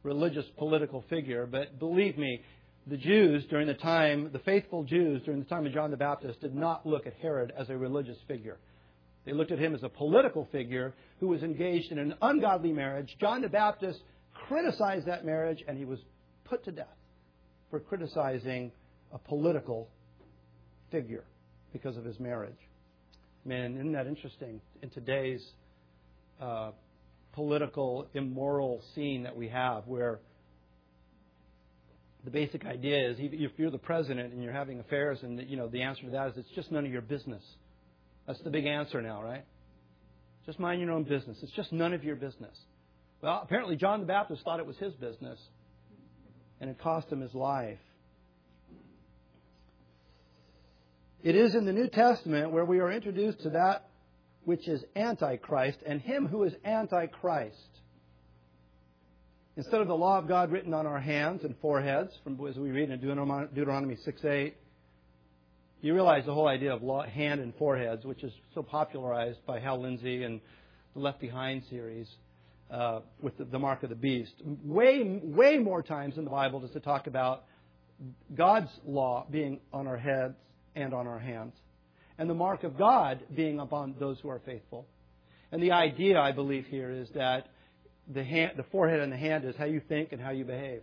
religious 0.03 0.45
political 0.57 1.03
figure, 1.09 1.47
but 1.47 1.79
believe 1.79 2.17
me, 2.17 2.41
the 2.87 2.97
Jews 2.97 3.45
during 3.49 3.67
the 3.67 3.73
time, 3.73 4.29
the 4.31 4.39
faithful 4.39 4.83
Jews 4.83 5.21
during 5.23 5.39
the 5.39 5.45
time 5.49 5.65
of 5.65 5.73
John 5.73 5.91
the 5.91 5.97
Baptist, 5.97 6.41
did 6.41 6.55
not 6.55 6.85
look 6.85 7.07
at 7.07 7.13
Herod 7.21 7.51
as 7.57 7.69
a 7.69 7.77
religious 7.77 8.17
figure. 8.27 8.57
They 9.25 9.33
looked 9.33 9.51
at 9.51 9.59
him 9.59 9.75
as 9.75 9.83
a 9.83 9.89
political 9.89 10.47
figure 10.51 10.93
who 11.19 11.27
was 11.27 11.43
engaged 11.43 11.91
in 11.91 11.99
an 11.99 12.15
ungodly 12.21 12.71
marriage. 12.71 13.15
John 13.19 13.41
the 13.41 13.49
Baptist 13.49 13.99
criticized 14.47 15.05
that 15.07 15.25
marriage, 15.25 15.63
and 15.67 15.77
he 15.77 15.85
was 15.85 15.99
put 16.45 16.63
to 16.65 16.71
death 16.71 16.87
for 17.69 17.79
criticizing 17.79 18.71
a 19.13 19.19
political 19.19 19.89
figure 20.91 21.23
because 21.71 21.97
of 21.97 22.03
his 22.03 22.19
marriage. 22.19 22.57
Man, 23.45 23.75
isn't 23.75 23.93
that 23.93 24.07
interesting? 24.07 24.61
In 24.81 24.89
today's 24.89 25.43
uh, 26.39 26.71
political, 27.33 28.07
immoral 28.13 28.81
scene 28.93 29.23
that 29.23 29.35
we 29.35 29.47
have, 29.49 29.87
where 29.87 30.19
the 32.23 32.31
basic 32.31 32.65
idea 32.65 33.09
is 33.09 33.17
if 33.19 33.51
you're 33.57 33.71
the 33.71 33.77
president 33.77 34.33
and 34.33 34.43
you're 34.43 34.53
having 34.53 34.79
affairs, 34.79 35.19
and 35.23 35.41
you 35.49 35.57
know 35.57 35.67
the 35.67 35.81
answer 35.81 36.03
to 36.03 36.11
that 36.11 36.29
is 36.29 36.37
it's 36.37 36.49
just 36.55 36.71
none 36.71 36.85
of 36.85 36.91
your 36.91 37.01
business. 37.01 37.43
That's 38.27 38.41
the 38.41 38.49
big 38.49 38.65
answer 38.65 39.01
now, 39.01 39.23
right? 39.23 39.43
Just 40.45 40.59
mind 40.59 40.81
your 40.81 40.91
own 40.91 41.03
business. 41.03 41.37
It's 41.41 41.51
just 41.53 41.71
none 41.71 41.93
of 41.93 42.03
your 42.03 42.15
business. 42.15 42.57
Well, 43.21 43.41
apparently 43.43 43.75
John 43.75 43.99
the 43.99 44.05
Baptist 44.05 44.43
thought 44.43 44.59
it 44.59 44.65
was 44.65 44.77
his 44.77 44.93
business, 44.93 45.39
and 46.59 46.69
it 46.69 46.79
cost 46.79 47.11
him 47.11 47.21
his 47.21 47.33
life. 47.33 47.77
It 51.23 51.35
is 51.35 51.53
in 51.53 51.65
the 51.65 51.73
New 51.73 51.87
Testament 51.87 52.51
where 52.51 52.65
we 52.65 52.79
are 52.79 52.91
introduced 52.91 53.41
to 53.43 53.51
that 53.51 53.87
which 54.43 54.67
is 54.67 54.83
Antichrist 54.95 55.77
and 55.85 56.01
him 56.01 56.27
who 56.27 56.43
is 56.43 56.53
Antichrist. 56.65 57.55
Instead 59.55 59.81
of 59.81 59.87
the 59.87 59.95
law 59.95 60.17
of 60.17 60.27
God 60.27 60.51
written 60.51 60.73
on 60.73 60.87
our 60.87 60.99
hands 60.99 61.43
and 61.43 61.55
foreheads, 61.61 62.11
from 62.23 62.39
as 62.47 62.57
we 62.57 62.71
read 62.71 62.89
in 62.89 62.99
Deuteronomy 62.99 63.97
6 64.03 64.25
8, 64.25 64.55
you 65.81 65.93
realize 65.93 66.25
the 66.25 66.33
whole 66.33 66.47
idea 66.47 66.73
of 66.73 66.83
law, 66.83 67.03
hand 67.03 67.41
and 67.41 67.55
foreheads, 67.55 68.05
which 68.05 68.23
is 68.23 68.31
so 68.53 68.61
popularized 68.61 69.43
by 69.45 69.59
Hal 69.59 69.81
Lindsey 69.81 70.23
and 70.23 70.39
the 70.93 70.99
Left 70.99 71.19
Behind 71.19 71.63
series 71.69 72.07
uh, 72.69 72.99
with 73.21 73.37
the, 73.37 73.45
the 73.45 73.59
mark 73.59 73.83
of 73.83 73.89
the 73.89 73.95
beast. 73.95 74.33
Way, 74.63 75.19
way 75.23 75.57
more 75.57 75.81
times 75.81 76.17
in 76.17 76.23
the 76.23 76.29
Bible 76.29 76.59
does 76.59 76.75
it 76.75 76.83
talk 76.83 77.07
about 77.07 77.45
God's 78.33 78.69
law 78.85 79.25
being 79.29 79.59
on 79.73 79.87
our 79.87 79.97
heads 79.97 80.35
and 80.75 80.93
on 80.93 81.07
our 81.07 81.19
hands, 81.19 81.53
and 82.17 82.29
the 82.29 82.35
mark 82.35 82.63
of 82.63 82.77
God 82.77 83.23
being 83.35 83.59
upon 83.59 83.95
those 83.99 84.17
who 84.21 84.29
are 84.29 84.41
faithful. 84.45 84.87
And 85.51 85.61
the 85.61 85.71
idea, 85.71 86.19
I 86.19 86.31
believe, 86.31 86.65
here 86.67 86.91
is 86.91 87.09
that 87.15 87.47
the, 88.07 88.23
hand, 88.23 88.53
the 88.55 88.63
forehead 88.71 88.99
and 89.01 89.11
the 89.11 89.17
hand 89.17 89.45
is 89.45 89.55
how 89.57 89.65
you 89.65 89.81
think 89.89 90.11
and 90.11 90.21
how 90.21 90.31
you 90.31 90.45
behave. 90.45 90.81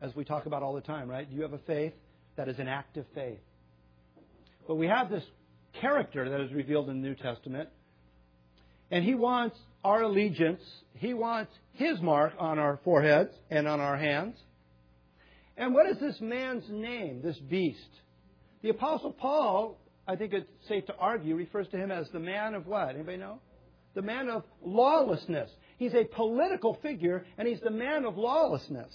As 0.00 0.14
we 0.14 0.24
talk 0.24 0.46
about 0.46 0.62
all 0.62 0.74
the 0.74 0.80
time, 0.80 1.08
right? 1.08 1.28
Do 1.28 1.36
you 1.36 1.42
have 1.42 1.52
a 1.52 1.58
faith 1.58 1.92
that 2.36 2.48
is 2.48 2.58
an 2.58 2.68
active 2.68 3.04
faith? 3.14 3.38
But 4.66 4.76
we 4.76 4.86
have 4.86 5.10
this 5.10 5.24
character 5.80 6.28
that 6.28 6.40
is 6.40 6.52
revealed 6.52 6.88
in 6.88 7.00
the 7.00 7.08
New 7.08 7.14
Testament, 7.14 7.68
and 8.90 9.04
he 9.04 9.14
wants 9.14 9.56
our 9.84 10.02
allegiance, 10.02 10.62
he 10.94 11.14
wants 11.14 11.52
his 11.74 12.00
mark 12.00 12.32
on 12.38 12.58
our 12.58 12.80
foreheads 12.84 13.30
and 13.50 13.68
on 13.68 13.80
our 13.80 13.96
hands. 13.96 14.36
And 15.56 15.74
what 15.74 15.88
is 15.88 15.98
this 15.98 16.20
man's 16.20 16.64
name, 16.68 17.22
this 17.22 17.38
beast? 17.38 17.78
The 18.62 18.70
Apostle 18.70 19.12
Paul, 19.12 19.78
I 20.06 20.16
think 20.16 20.32
it's 20.32 20.46
safe 20.68 20.86
to 20.86 20.96
argue, 20.96 21.34
refers 21.34 21.68
to 21.68 21.76
him 21.76 21.90
as 21.90 22.08
the 22.12 22.18
man 22.18 22.54
of 22.54 22.66
what? 22.66 22.90
Anybody 22.90 23.18
know? 23.18 23.38
The 23.94 24.02
man 24.02 24.28
of 24.28 24.44
lawlessness. 24.62 25.50
He's 25.78 25.94
a 25.94 26.04
political 26.04 26.78
figure, 26.82 27.24
and 27.38 27.48
he's 27.48 27.60
the 27.60 27.70
man 27.70 28.04
of 28.04 28.18
lawlessness 28.18 28.92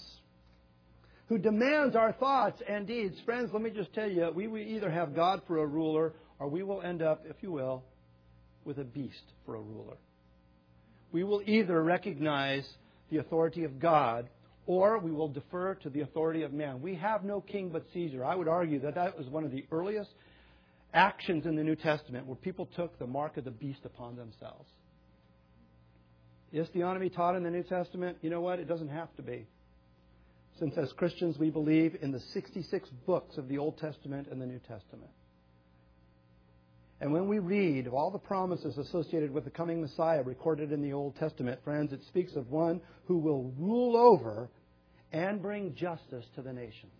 who 1.32 1.38
demands 1.38 1.96
our 1.96 2.12
thoughts 2.12 2.60
and 2.68 2.86
deeds. 2.86 3.16
Friends, 3.24 3.48
let 3.54 3.62
me 3.62 3.70
just 3.70 3.90
tell 3.94 4.06
you, 4.06 4.30
we 4.34 4.46
will 4.46 4.58
either 4.58 4.90
have 4.90 5.14
God 5.14 5.40
for 5.46 5.62
a 5.62 5.66
ruler 5.66 6.12
or 6.38 6.46
we 6.46 6.62
will 6.62 6.82
end 6.82 7.00
up, 7.00 7.24
if 7.26 7.36
you 7.40 7.50
will, 7.50 7.82
with 8.66 8.76
a 8.76 8.84
beast 8.84 9.32
for 9.46 9.54
a 9.54 9.60
ruler. 9.60 9.96
We 11.10 11.24
will 11.24 11.40
either 11.46 11.82
recognize 11.82 12.68
the 13.08 13.16
authority 13.16 13.64
of 13.64 13.80
God 13.80 14.28
or 14.66 14.98
we 14.98 15.10
will 15.10 15.28
defer 15.28 15.74
to 15.76 15.88
the 15.88 16.02
authority 16.02 16.42
of 16.42 16.52
man. 16.52 16.82
We 16.82 16.96
have 16.96 17.24
no 17.24 17.40
king 17.40 17.70
but 17.70 17.86
Caesar. 17.94 18.22
I 18.22 18.34
would 18.34 18.46
argue 18.46 18.80
that 18.80 18.96
that 18.96 19.16
was 19.16 19.26
one 19.28 19.44
of 19.44 19.52
the 19.52 19.64
earliest 19.72 20.10
actions 20.92 21.46
in 21.46 21.56
the 21.56 21.64
New 21.64 21.76
Testament 21.76 22.26
where 22.26 22.36
people 22.36 22.68
took 22.76 22.98
the 22.98 23.06
mark 23.06 23.38
of 23.38 23.44
the 23.44 23.50
beast 23.50 23.86
upon 23.86 24.16
themselves. 24.16 24.68
Is 26.52 26.68
theonomy 26.76 27.10
taught 27.10 27.36
in 27.36 27.42
the 27.42 27.50
New 27.50 27.62
Testament? 27.62 28.18
You 28.20 28.28
know 28.28 28.42
what? 28.42 28.58
It 28.58 28.68
doesn't 28.68 28.90
have 28.90 29.08
to 29.16 29.22
be 29.22 29.46
since 30.58 30.76
as 30.76 30.92
Christians 30.92 31.38
we 31.38 31.50
believe 31.50 31.96
in 32.02 32.12
the 32.12 32.20
66 32.32 32.88
books 33.06 33.36
of 33.38 33.48
the 33.48 33.58
Old 33.58 33.78
Testament 33.78 34.28
and 34.30 34.40
the 34.40 34.46
New 34.46 34.60
Testament. 34.60 35.10
And 37.00 37.12
when 37.12 37.26
we 37.26 37.40
read 37.40 37.88
of 37.88 37.94
all 37.94 38.12
the 38.12 38.18
promises 38.18 38.78
associated 38.78 39.32
with 39.32 39.44
the 39.44 39.50
coming 39.50 39.80
Messiah 39.80 40.22
recorded 40.22 40.70
in 40.70 40.82
the 40.82 40.92
Old 40.92 41.16
Testament, 41.16 41.58
friends, 41.64 41.92
it 41.92 42.00
speaks 42.06 42.36
of 42.36 42.50
one 42.50 42.80
who 43.06 43.18
will 43.18 43.52
rule 43.58 43.96
over 43.96 44.48
and 45.12 45.42
bring 45.42 45.74
justice 45.74 46.24
to 46.36 46.42
the 46.42 46.52
nations. 46.52 46.92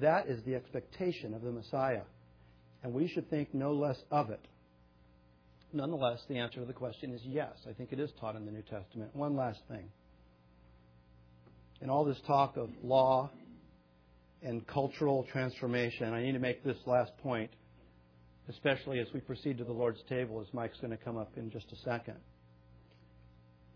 That 0.00 0.26
is 0.26 0.42
the 0.44 0.54
expectation 0.54 1.34
of 1.34 1.42
the 1.42 1.52
Messiah. 1.52 2.04
And 2.82 2.94
we 2.94 3.08
should 3.08 3.28
think 3.28 3.52
no 3.52 3.72
less 3.72 3.98
of 4.10 4.30
it. 4.30 4.40
Nonetheless, 5.74 6.20
the 6.28 6.38
answer 6.38 6.60
to 6.60 6.66
the 6.66 6.72
question 6.72 7.12
is 7.12 7.20
yes. 7.24 7.52
I 7.68 7.72
think 7.74 7.92
it 7.92 8.00
is 8.00 8.10
taught 8.18 8.36
in 8.36 8.46
the 8.46 8.52
New 8.52 8.62
Testament. 8.62 9.14
One 9.14 9.36
last 9.36 9.60
thing 9.68 9.90
in 11.82 11.90
all 11.90 12.04
this 12.04 12.20
talk 12.26 12.56
of 12.56 12.70
law 12.82 13.28
and 14.40 14.66
cultural 14.66 15.26
transformation, 15.32 16.12
I 16.12 16.22
need 16.22 16.32
to 16.32 16.38
make 16.38 16.62
this 16.62 16.76
last 16.86 17.10
point, 17.18 17.50
especially 18.48 19.00
as 19.00 19.08
we 19.12 19.20
proceed 19.20 19.58
to 19.58 19.64
the 19.64 19.72
Lord's 19.72 20.02
table, 20.08 20.40
as 20.40 20.46
Mike's 20.54 20.78
going 20.78 20.96
to 20.96 20.96
come 20.96 21.16
up 21.16 21.32
in 21.36 21.50
just 21.50 21.66
a 21.72 21.76
second. 21.76 22.16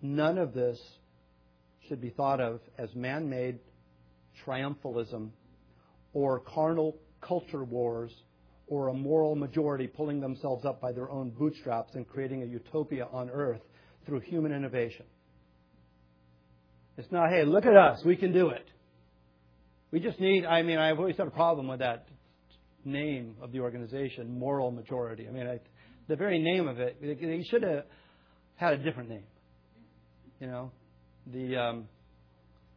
None 0.03 0.39
of 0.39 0.55
this 0.55 0.79
should 1.89 2.01
be 2.01 2.11
thought 2.11 2.41
of 2.41 2.61
as 2.79 2.95
man 2.95 3.29
made 3.29 3.59
triumphalism 4.47 5.31
or 6.13 6.41
carnal 6.41 6.97
culture 7.21 7.65
wars 7.65 8.13
or 8.69 8.89
a 8.89 8.95
moral 8.95 9.35
majority 9.35 9.87
pulling 9.87 10.21
themselves 10.21 10.65
up 10.65 10.81
by 10.81 10.93
their 10.93 11.11
own 11.11 11.31
bootstraps 11.31 11.95
and 11.95 12.09
creating 12.09 12.43
a 12.43 12.47
utopia 12.47 13.09
on 13.13 13.31
earth 13.31 13.61
through 14.05 14.21
human 14.21 14.53
innovation. 14.53 15.07
It's 16.97 17.11
not, 17.13 17.31
hey, 17.31 17.45
look 17.45 17.67
at 17.67 17.77
us, 17.77 18.01
we 18.05 18.17
can 18.17 18.33
do 18.33 18.49
it. 18.49 18.67
We 19.91 20.01
just 20.01 20.19
need, 20.19 20.45
I 20.45 20.63
mean, 20.63 20.79
I've 20.79 20.99
always 20.99 21.17
had 21.17 21.27
a 21.27 21.31
problem 21.31 21.69
with 21.69 21.81
that 21.81 22.09
name 22.85 23.37
of 23.41 23.53
the 23.53 23.61
organization, 23.61 24.39
moral 24.39 24.71
majority. 24.71 25.29
I 25.29 25.31
mean, 25.31 25.47
I, 25.47 25.61
the 26.09 26.17
very 26.17 26.39
name 26.39 26.69
of 26.69 26.79
it, 26.79 27.01
they 27.01 27.45
should 27.51 27.63
have 27.63 27.85
had 28.57 28.75
a 28.75 28.79
different 28.79 29.11
name. 29.11 29.25
You 30.41 30.47
know, 30.49 30.73
the 31.27 31.57
um, 31.57 31.89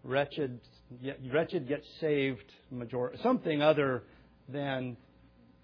wretched, 0.03 0.59
wretched 1.31 1.67
get 1.67 1.83
saved 1.99 2.43
majority, 2.71 3.19
something 3.21 3.61
other 3.61 4.03
than 4.47 4.97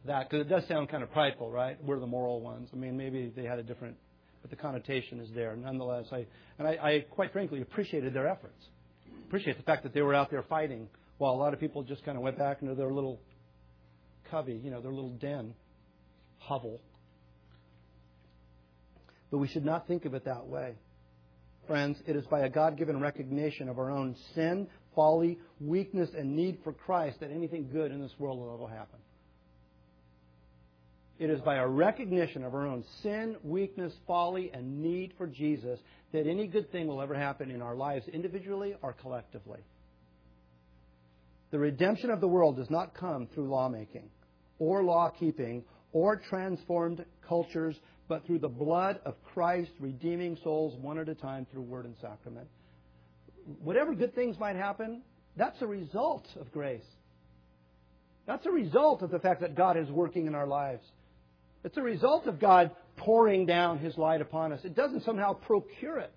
that 0.05 0.29
because 0.29 0.45
it 0.45 0.49
does 0.49 0.67
sound 0.67 0.89
kind 0.89 1.03
of 1.03 1.11
prideful, 1.11 1.51
right? 1.51 1.81
We're 1.83 1.99
the 1.99 2.07
moral 2.07 2.41
ones. 2.41 2.69
I 2.73 2.75
mean, 2.75 2.97
maybe 2.97 3.31
they 3.35 3.43
had 3.43 3.59
a 3.59 3.63
different, 3.63 3.97
but 4.45 4.55
the 4.55 4.61
connotation 4.61 5.19
is 5.19 5.29
there. 5.33 5.55
Nonetheless, 5.55 6.05
I 6.11 6.27
and 6.59 6.67
I, 6.67 6.71
I 6.73 7.05
quite 7.09 7.33
frankly 7.33 7.63
appreciated 7.63 8.13
their 8.13 8.27
efforts. 8.27 8.63
Appreciate 9.25 9.57
the 9.57 9.63
fact 9.63 9.81
that 9.81 9.91
they 9.91 10.03
were 10.03 10.13
out 10.13 10.29
there 10.29 10.43
fighting 10.43 10.87
while 11.17 11.33
a 11.33 11.35
lot 11.35 11.55
of 11.55 11.59
people 11.59 11.81
just 11.81 12.05
kind 12.05 12.15
of 12.15 12.23
went 12.23 12.37
back 12.37 12.61
into 12.61 12.75
their 12.75 12.91
little 12.91 13.19
covey, 14.29 14.61
you 14.63 14.69
know, 14.69 14.81
their 14.81 14.91
little 14.91 15.09
den, 15.09 15.55
hovel. 16.37 16.79
But 19.31 19.39
we 19.39 19.47
should 19.47 19.65
not 19.65 19.87
think 19.87 20.05
of 20.05 20.13
it 20.13 20.25
that 20.25 20.45
way. 20.45 20.75
Friends, 21.65 21.97
it 22.05 22.15
is 22.15 22.25
by 22.27 22.41
a 22.41 22.49
God 22.49 22.77
given 22.77 22.99
recognition 22.99 23.67
of 23.67 23.79
our 23.79 23.89
own 23.89 24.15
sin, 24.35 24.67
folly, 24.93 25.39
weakness, 25.59 26.11
and 26.15 26.35
need 26.35 26.59
for 26.63 26.71
Christ 26.71 27.19
that 27.21 27.31
anything 27.31 27.67
good 27.73 27.91
in 27.91 27.99
this 27.99 28.13
world 28.19 28.37
will 28.37 28.53
ever 28.53 28.71
happen. 28.71 28.99
It 31.17 31.29
is 31.29 31.39
by 31.41 31.55
a 31.55 31.67
recognition 31.67 32.43
of 32.43 32.53
our 32.53 32.67
own 32.67 32.83
sin, 33.01 33.37
weakness, 33.43 33.93
folly, 34.05 34.51
and 34.53 34.81
need 34.81 35.13
for 35.17 35.27
Jesus 35.27 35.79
that 36.11 36.27
any 36.27 36.47
good 36.47 36.71
thing 36.71 36.87
will 36.87 37.01
ever 37.01 37.15
happen 37.15 37.51
in 37.51 37.61
our 37.61 37.75
lives 37.75 38.07
individually 38.09 38.75
or 38.81 38.93
collectively. 38.93 39.59
The 41.51 41.59
redemption 41.59 42.09
of 42.09 42.19
the 42.19 42.27
world 42.27 42.57
does 42.57 42.69
not 42.69 42.93
come 42.93 43.27
through 43.33 43.47
lawmaking 43.47 44.09
or 44.59 44.83
law 44.83 45.09
keeping 45.09 45.63
or 45.93 46.17
transformed 46.17 47.05
cultures, 47.27 47.77
but 48.09 48.25
through 48.25 48.39
the 48.39 48.49
blood 48.49 48.99
of 49.05 49.15
Christ 49.23 49.71
redeeming 49.79 50.37
souls 50.43 50.77
one 50.81 50.99
at 50.99 51.07
a 51.07 51.15
time 51.15 51.47
through 51.49 51.61
word 51.61 51.85
and 51.85 51.95
sacrament. 52.01 52.47
Whatever 53.63 53.95
good 53.95 54.13
things 54.13 54.37
might 54.37 54.57
happen, 54.57 55.01
that's 55.37 55.61
a 55.61 55.67
result 55.67 56.27
of 56.39 56.51
grace. 56.51 56.83
That's 58.25 58.45
a 58.45 58.51
result 58.51 59.01
of 59.01 59.11
the 59.11 59.19
fact 59.19 59.41
that 59.41 59.55
God 59.55 59.77
is 59.77 59.89
working 59.89 60.27
in 60.27 60.35
our 60.35 60.47
lives. 60.47 60.83
It's 61.65 61.77
a 61.77 61.81
result 61.81 62.27
of 62.27 62.39
God 62.39 62.69
pouring 62.95 63.47
down 63.47 63.79
His 63.79 63.97
light 63.97 64.21
upon 64.21 64.53
us. 64.53 64.59
It 64.63 64.75
doesn't 64.75 65.03
somehow 65.03 65.33
procure 65.33 65.97
it. 65.97 66.13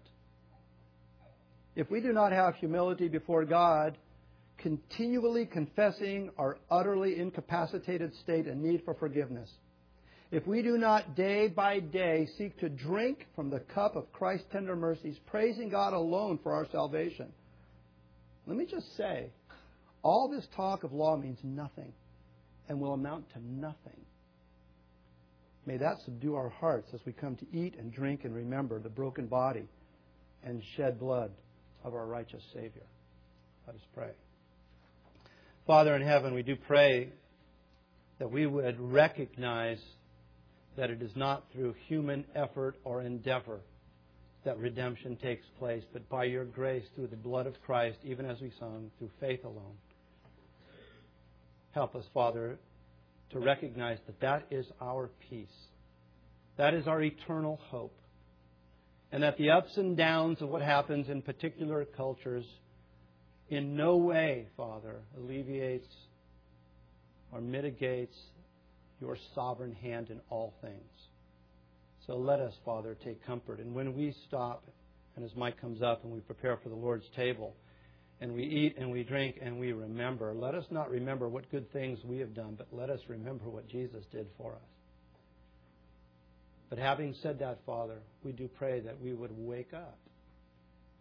If 1.75 1.91
we 1.91 2.03
do 2.03 2.13
not 2.13 2.33
have 2.33 2.57
humility 2.57 3.09
before 3.09 3.47
God, 3.47 3.97
continually 4.59 5.47
confessing 5.47 6.31
our 6.37 6.59
utterly 6.71 7.19
incapacitated 7.19 8.15
state 8.17 8.47
and 8.47 8.63
need 8.63 8.83
for 8.85 8.93
forgiveness, 8.93 9.49
if 10.31 10.47
we 10.47 10.61
do 10.61 10.77
not 10.77 11.17
day 11.17 11.49
by 11.49 11.81
day 11.81 12.29
seek 12.37 12.59
to 12.61 12.69
drink 12.69 13.25
from 13.35 13.49
the 13.49 13.61
cup 13.61 13.97
of 13.97 14.13
Christ's 14.13 14.49
tender 14.53 14.77
mercies, 14.77 15.17
praising 15.29 15.71
God 15.71 15.95
alone 15.95 16.39
for 16.43 16.53
our 16.53 16.67
salvation, 16.71 17.33
let 18.47 18.59
me 18.59 18.67
just 18.67 18.95
say, 18.99 19.31
all 20.03 20.29
this 20.29 20.47
talk 20.55 20.85
of 20.85 20.93
law 20.93 21.17
means 21.17 21.39
nothing 21.43 21.95
and 22.69 22.79
will 22.79 22.93
amount 22.93 23.33
to 23.33 23.39
nothing 23.43 24.05
May 25.69 25.77
that 25.77 25.99
subdue 26.07 26.35
our 26.35 26.49
hearts 26.49 26.89
as 26.95 27.01
we 27.05 27.13
come 27.13 27.37
to 27.37 27.47
eat 27.53 27.75
and 27.79 27.93
drink 27.93 28.25
and 28.25 28.35
remember 28.35 28.81
the 28.81 28.89
broken 28.89 29.27
body 29.27 29.69
and 30.43 30.63
shed 30.79 30.99
blood 30.99 31.31
of 31.85 31.93
our 31.95 32.07
righteous 32.07 32.43
Savior. 32.55 32.87
Let 33.67 33.77
us 33.77 33.83
pray. 33.95 34.13
Father 35.67 35.95
in 35.95 36.01
heaven, 36.01 36.33
we 36.33 36.43
do 36.43 36.57
pray 36.57 37.11
that 38.19 38.33
we 38.33 38.47
would 38.47 38.81
recognize 38.81 39.79
that 40.79 40.89
it 40.89 41.03
is 41.03 41.15
not 41.15 41.45
through 41.53 41.75
human 41.87 42.25
effort 42.35 42.77
or 42.83 43.03
endeavor 43.03 43.61
that 44.47 44.57
redemption 44.57 45.17
takes 45.17 45.45
place, 45.59 45.83
but 45.93 46.09
by 46.09 46.25
your 46.25 46.47
grace 46.47 46.87
through 46.95 47.09
the 47.09 47.17
blood 47.17 47.47
of 47.47 47.61
Christ, 47.67 47.99
even 48.05 48.25
as 48.25 48.41
we 48.41 48.51
sung, 48.59 48.91
through 48.99 49.11
faith 49.21 49.45
alone. 49.45 49.77
Help 51.73 51.95
us, 51.95 52.07
Father, 52.15 52.59
to 53.31 53.39
recognize 53.39 53.99
that 54.07 54.21
that 54.21 54.47
is 54.51 54.67
our 54.81 55.11
peace. 55.29 55.49
That 56.57 56.75
is 56.75 56.87
our 56.87 57.03
eternal 57.03 57.61
hope. 57.69 57.97
And 59.13 59.23
that 59.23 59.39
the 59.39 59.51
ups 59.51 59.77
and 59.77 59.97
downs 59.97 60.43
of 60.43 60.49
what 60.49 60.63
happens 60.63 61.09
in 61.09 61.23
particular 61.23 61.85
cultures 61.85 62.45
in 63.49 63.77
no 63.77 63.97
way, 63.97 64.47
Father, 64.57 64.97
alleviates 65.17 65.89
or 67.33 67.41
mitigates 67.41 68.17
your 69.01 69.17
sovereign 69.35 69.75
hand 69.75 70.11
in 70.11 70.21
all 70.29 70.55
things. 70.61 70.75
So 72.07 72.17
let 72.17 72.41
us, 72.41 72.55
Father, 72.65 72.97
take 73.05 73.25
comfort. 73.25 73.61
And 73.61 73.75
when 73.75 73.95
we 73.95 74.15
stop, 74.27 74.65
and 75.17 75.25
as 75.25 75.31
Mike 75.37 75.61
comes 75.61 75.83
up 75.83 76.05
and 76.05 76.13
we 76.13 76.21
prepare 76.21 76.59
for 76.63 76.69
the 76.69 76.75
Lord's 76.75 77.07
table, 77.17 77.55
and 78.21 78.33
we 78.35 78.43
eat 78.45 78.77
and 78.79 78.91
we 78.91 79.05
drink 79.05 79.37
and 79.41 79.59
we 79.59 79.73
remember. 79.73 80.35
Let 80.35 80.55
us 80.55 80.65
not 80.71 80.91
remember 80.91 81.29
what 81.29 81.51
good 81.51 81.73
things 81.73 81.99
we 82.05 82.19
have 82.19 82.35
done, 82.35 82.55
but 82.57 82.69
let 82.73 82.91
us 82.91 83.01
remember 83.09 83.49
what 83.49 83.69
Jesus 83.69 84.05
did 84.11 84.27
for 84.37 84.53
us. 84.53 84.69
But 86.69 86.79
having 86.79 87.15
said 87.23 87.39
that, 87.39 87.61
Father, 87.65 87.99
we 88.23 88.33
do 88.33 88.49
pray 88.49 88.81
that 88.81 89.01
we 89.01 89.15
would 89.15 89.31
wake 89.33 89.73
up 89.73 89.99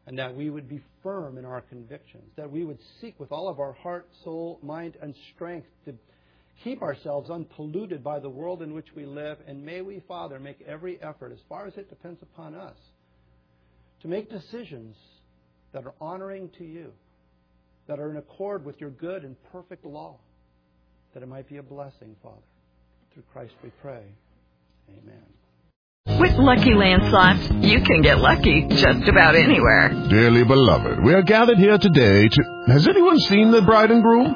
and 0.06 0.18
that 0.18 0.34
we 0.34 0.50
would 0.50 0.70
be 0.70 0.82
firm 1.04 1.38
in 1.38 1.44
our 1.44 1.62
convictions, 1.62 2.32
that 2.38 2.50
we 2.50 2.64
would 2.64 2.80
seek 3.02 3.20
with 3.20 3.32
all 3.32 3.50
of 3.50 3.60
our 3.60 3.74
heart, 3.74 4.08
soul, 4.24 4.60
mind, 4.62 4.96
and 5.02 5.14
strength 5.36 5.68
to 5.84 5.94
keep 6.64 6.82
ourselves 6.82 7.30
unpolluted 7.30 8.04
by 8.04 8.20
the 8.20 8.30
world 8.30 8.62
in 8.62 8.74
which 8.74 8.88
we 8.96 9.06
live. 9.06 9.38
And 9.48 9.66
may 9.66 9.82
we, 9.82 10.02
Father, 10.08 10.40
make 10.40 10.62
every 10.66 11.02
effort, 11.02 11.34
as 11.34 11.40
far 11.50 11.68
as 11.68 11.76
it 11.76 11.90
depends 11.90 12.22
upon 12.22 12.56
us, 12.56 12.78
to 14.02 14.08
make 14.08 14.30
decisions 14.30 14.96
that 15.74 15.86
are 15.86 15.94
honoring 16.00 16.50
to 16.58 16.64
you 16.64 16.94
that 17.88 18.00
are 18.00 18.10
in 18.12 18.18
accord 18.18 18.66
with 18.66 18.80
your 18.80 18.90
good 18.90 19.24
and 19.24 19.36
perfect 19.52 19.86
law, 19.86 20.18
that 21.14 21.24
it 21.24 21.28
might 21.28 21.48
be 21.48 21.58
a 21.58 21.64
blessing, 21.64 22.16
Father. 22.22 22.36
Through 23.14 23.24
Christ 23.32 23.54
we 23.64 23.72
pray. 23.82 24.04
Amen. 24.90 25.24
With 26.20 26.34
Lucky 26.38 26.74
Land 26.74 27.04
slots, 27.10 27.50
you 27.68 27.82
can 27.82 28.02
get 28.02 28.20
lucky 28.20 28.66
just 28.70 29.08
about 29.08 29.36
anywhere. 29.36 29.90
Dearly 30.10 30.44
beloved, 30.44 31.04
we 31.04 31.14
are 31.14 31.22
gathered 31.22 31.58
here 31.58 31.78
today 31.78 32.28
to. 32.28 32.64
Has 32.68 32.88
anyone 32.88 33.20
seen 33.20 33.52
the 33.52 33.62
bride 33.62 33.92
and 33.92 34.02
groom? 34.02 34.34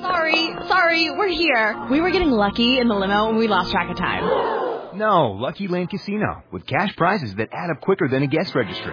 Sorry, 0.00 0.54
sorry, 0.68 1.10
we're 1.10 1.28
here. 1.28 1.86
We 1.90 2.00
were 2.00 2.10
getting 2.10 2.30
lucky 2.30 2.78
in 2.78 2.88
the 2.88 2.94
limo 2.94 3.28
and 3.28 3.38
we 3.38 3.48
lost 3.48 3.70
track 3.70 3.90
of 3.90 3.96
time. 3.96 4.98
No, 4.98 5.32
Lucky 5.32 5.66
Land 5.66 5.90
Casino, 5.90 6.44
with 6.52 6.66
cash 6.66 6.94
prizes 6.96 7.34
that 7.36 7.48
add 7.52 7.70
up 7.70 7.80
quicker 7.80 8.06
than 8.06 8.22
a 8.22 8.26
guest 8.26 8.54
registry. 8.54 8.92